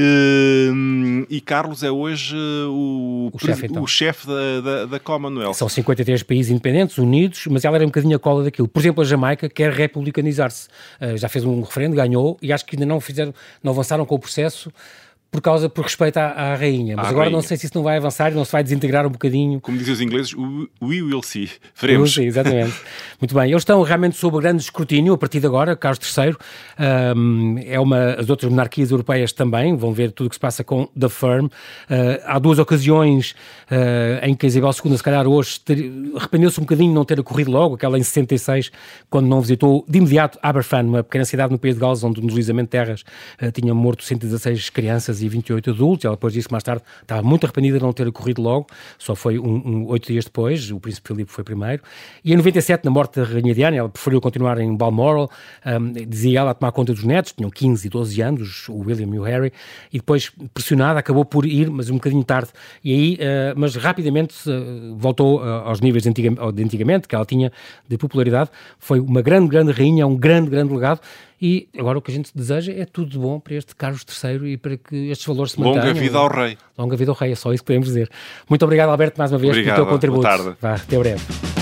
e 1.30 1.42
Carlos 1.42 1.84
é 1.84 1.92
hoje 1.92 2.36
o, 2.36 3.30
o 3.34 3.40
chefe 3.40 3.66
então. 3.66 3.86
chef 3.88 4.26
da, 4.26 4.62
da, 4.62 4.86
da, 4.86 5.00
Commonwealth. 5.00 5.54
São 5.56 5.70
53 5.70 6.24
países 6.24 6.52
independentes, 6.52 6.98
unidos, 6.98 7.46
mas 7.50 7.66
ela 7.66 7.76
era 7.78 7.84
um 7.84 7.90
bocadinho 7.90 8.16
a 8.16 8.20
cola 8.20 8.44
daquilo. 8.44 8.68
Por 8.68 8.80
exemplo, 8.80 9.02
a 9.02 9.06
Jamaica 9.06 9.50
quer 9.50 9.72
republicanizar 9.72 10.45
se 10.52 10.68
Uh, 11.02 11.18
já 11.18 11.28
fez 11.28 11.44
um 11.44 11.62
referendo, 11.62 11.96
ganhou, 11.96 12.38
e 12.42 12.54
acho 12.54 12.66
que 12.66 12.76
ainda 12.76 12.86
não 12.86 13.02
fizeram, 13.02 13.34
não 13.62 13.74
avançaram 13.74 14.06
com 14.06 14.16
o 14.16 14.20
processo 14.20 14.72
por 15.36 15.42
causa, 15.42 15.68
por 15.68 15.84
respeito 15.84 16.18
à, 16.18 16.28
à 16.28 16.56
rainha. 16.56 16.96
Mas 16.96 17.08
à 17.08 17.10
agora 17.10 17.26
rainha. 17.26 17.36
não 17.36 17.42
sei 17.42 17.58
se 17.58 17.66
isso 17.66 17.76
não 17.76 17.84
vai 17.84 17.98
avançar 17.98 18.32
e 18.32 18.36
não 18.36 18.46
se 18.46 18.52
vai 18.54 18.64
desintegrar 18.64 19.06
um 19.06 19.10
bocadinho. 19.10 19.60
Como 19.60 19.78
dizem 19.78 19.94
os 19.94 20.02
ingleses, 20.02 20.34
we 20.82 21.02
will 21.02 21.22
see. 21.22 21.50
Veremos. 21.76 22.14
Sim, 22.14 22.24
exatamente. 22.24 22.74
Muito 23.20 23.36
bem. 23.36 23.52
Eles 23.52 23.62
estão 23.62 23.82
realmente 23.82 24.16
sob 24.16 24.40
grande 24.40 24.62
escrutínio 24.62 25.14
a 25.14 25.18
partir 25.18 25.42
de 25.42 25.46
agora, 25.46 25.76
Carlos 25.76 26.00
III. 26.18 26.36
Um, 27.16 27.58
é 27.66 27.78
uma, 27.80 28.14
as 28.14 28.30
outras 28.30 28.50
monarquias 28.50 28.92
europeias 28.92 29.34
também 29.34 29.76
vão 29.76 29.92
ver 29.92 30.12
tudo 30.12 30.28
o 30.28 30.30
que 30.30 30.36
se 30.36 30.40
passa 30.40 30.64
com 30.64 30.88
The 30.98 31.10
Firm. 31.10 31.46
Uh, 31.46 31.50
há 32.26 32.40
duas 32.40 32.58
ocasiões 32.58 33.36
uh, 33.70 34.26
em 34.26 34.36
que 34.36 34.46
a 34.46 34.48
Isabel 34.48 34.72
II, 34.72 34.98
se 34.98 35.04
calhar 35.04 35.28
hoje, 35.28 35.60
arrependeu-se 36.16 36.60
um 36.62 36.64
bocadinho 36.64 36.90
de 36.90 36.96
não 36.96 37.04
ter 37.04 37.20
ocorrido 37.20 37.52
logo, 37.52 37.76
aquela 37.76 38.00
em 38.00 38.04
66, 38.04 38.72
quando 39.10 39.28
não 39.28 39.42
visitou 39.42 39.84
de 39.86 39.98
imediato 39.98 40.40
Aberfan, 40.42 40.84
uma 40.84 41.04
pequena 41.04 41.26
cidade 41.26 41.52
no 41.52 41.60
país 41.60 41.76
de 41.76 41.82
Gales, 41.82 42.04
onde 42.04 42.22
no 42.22 42.28
deslizamento 42.28 42.68
de 42.68 42.72
terras 42.72 43.04
uh, 43.42 43.52
tinha 43.52 43.74
morto 43.74 44.04
116 44.04 44.70
crianças 44.70 45.25
1928 45.30 45.70
adultos. 45.72 46.06
Ela 46.06 46.16
depois 46.16 46.34
disse 46.34 46.52
mais 46.52 46.64
tarde 46.64 46.84
estava 47.02 47.22
muito 47.22 47.46
arrependida 47.46 47.78
de 47.78 47.84
não 47.84 47.94
ter 47.94 48.08
ocorrido 48.08 48.42
logo, 48.42 48.68
só 48.98 49.16
foi 49.16 49.40
um, 49.40 49.62
um, 49.66 49.88
oito 49.88 50.08
dias 50.12 50.26
depois, 50.26 50.72
o 50.72 50.80
príncipe 50.80 51.08
Filipe 51.08 51.32
foi 51.32 51.44
primeiro. 51.44 51.82
E 52.24 52.34
em 52.34 52.38
97, 52.38 52.86
na 52.86 52.92
morte 52.92 53.20
da 53.20 53.26
rainha 53.26 53.54
Diana, 53.54 53.78
ela 53.78 53.90
preferiu 53.90 54.22
continuar 54.22 54.60
em 54.60 54.76
Balmoral, 54.76 55.30
um, 55.66 55.92
dizia 55.92 56.40
ela 56.40 56.52
a 56.52 56.54
tomar 56.54 56.72
conta 56.72 56.94
dos 56.94 57.04
netos, 57.04 57.34
tinham 57.34 57.50
15 57.50 57.88
e 57.88 57.90
12 57.90 58.22
anos, 58.22 58.70
o 58.70 58.78
William 58.78 59.14
e 59.14 59.20
o 59.20 59.24
Harry, 59.24 59.52
e 59.92 59.98
depois, 59.98 60.32
pressionada, 60.54 61.00
acabou 61.00 61.26
por 61.26 61.46
ir, 61.46 61.70
mas 61.70 61.90
um 61.90 61.96
bocadinho 61.96 62.24
tarde. 62.24 62.50
E 62.84 62.94
aí, 62.94 63.14
uh, 63.16 63.54
mas 63.56 63.76
rapidamente 63.76 64.36
uh, 64.50 64.96
voltou 64.98 65.40
uh, 65.40 65.44
aos 65.66 65.82
níveis 65.82 66.04
de, 66.04 66.10
antiga, 66.10 66.52
de 66.52 66.64
antigamente, 66.64 67.08
que 67.08 67.16
ela 67.16 67.26
tinha 67.26 67.52
de 67.88 67.98
popularidade. 67.98 68.50
Foi 68.80 69.00
uma 69.00 69.22
grande, 69.22 69.48
grande 69.48 69.72
rainha, 69.72 70.06
um 70.08 70.16
grande, 70.16 70.50
grande 70.50 70.74
legado. 70.74 71.02
E 71.42 71.68
agora 71.78 71.98
o 71.98 72.02
que 72.02 72.12
a 72.12 72.14
gente 72.14 72.32
deseja 72.34 72.72
é 72.72 72.86
tudo 72.86 73.10
de 73.12 73.18
bom 73.18 73.40
para 73.40 73.56
este 73.56 73.76
Carlos 73.76 74.06
III 74.24 74.54
e 74.54 74.58
para 74.58 74.78
que 74.78 75.10
estes 75.10 75.26
valores 75.26 75.52
se 75.52 75.60
mantenham. 75.60 75.88
Longa 75.88 76.00
vida 76.00 76.18
ao 76.18 76.28
rei. 76.28 76.58
Longa 76.78 76.96
vida 76.96 77.12
ao 77.12 77.18
rei, 77.18 77.32
é 77.32 77.36
só 77.36 77.54
isso 77.54 77.64
que 77.64 77.68
podemos 77.68 77.88
dizer. 77.88 78.10
Muito 78.50 78.64
obrigado, 78.64 78.90
Alberto, 78.90 79.18
mais 79.18 79.32
uma 79.32 79.40
vez, 79.40 79.52
obrigado, 79.52 79.76
pelo 79.76 79.88
teu 79.88 79.94
contributo. 79.94 80.22
Boa 80.22 80.38
tarde. 80.38 80.58
Vá, 80.62 80.76
até 80.76 80.98
breve. 80.98 81.55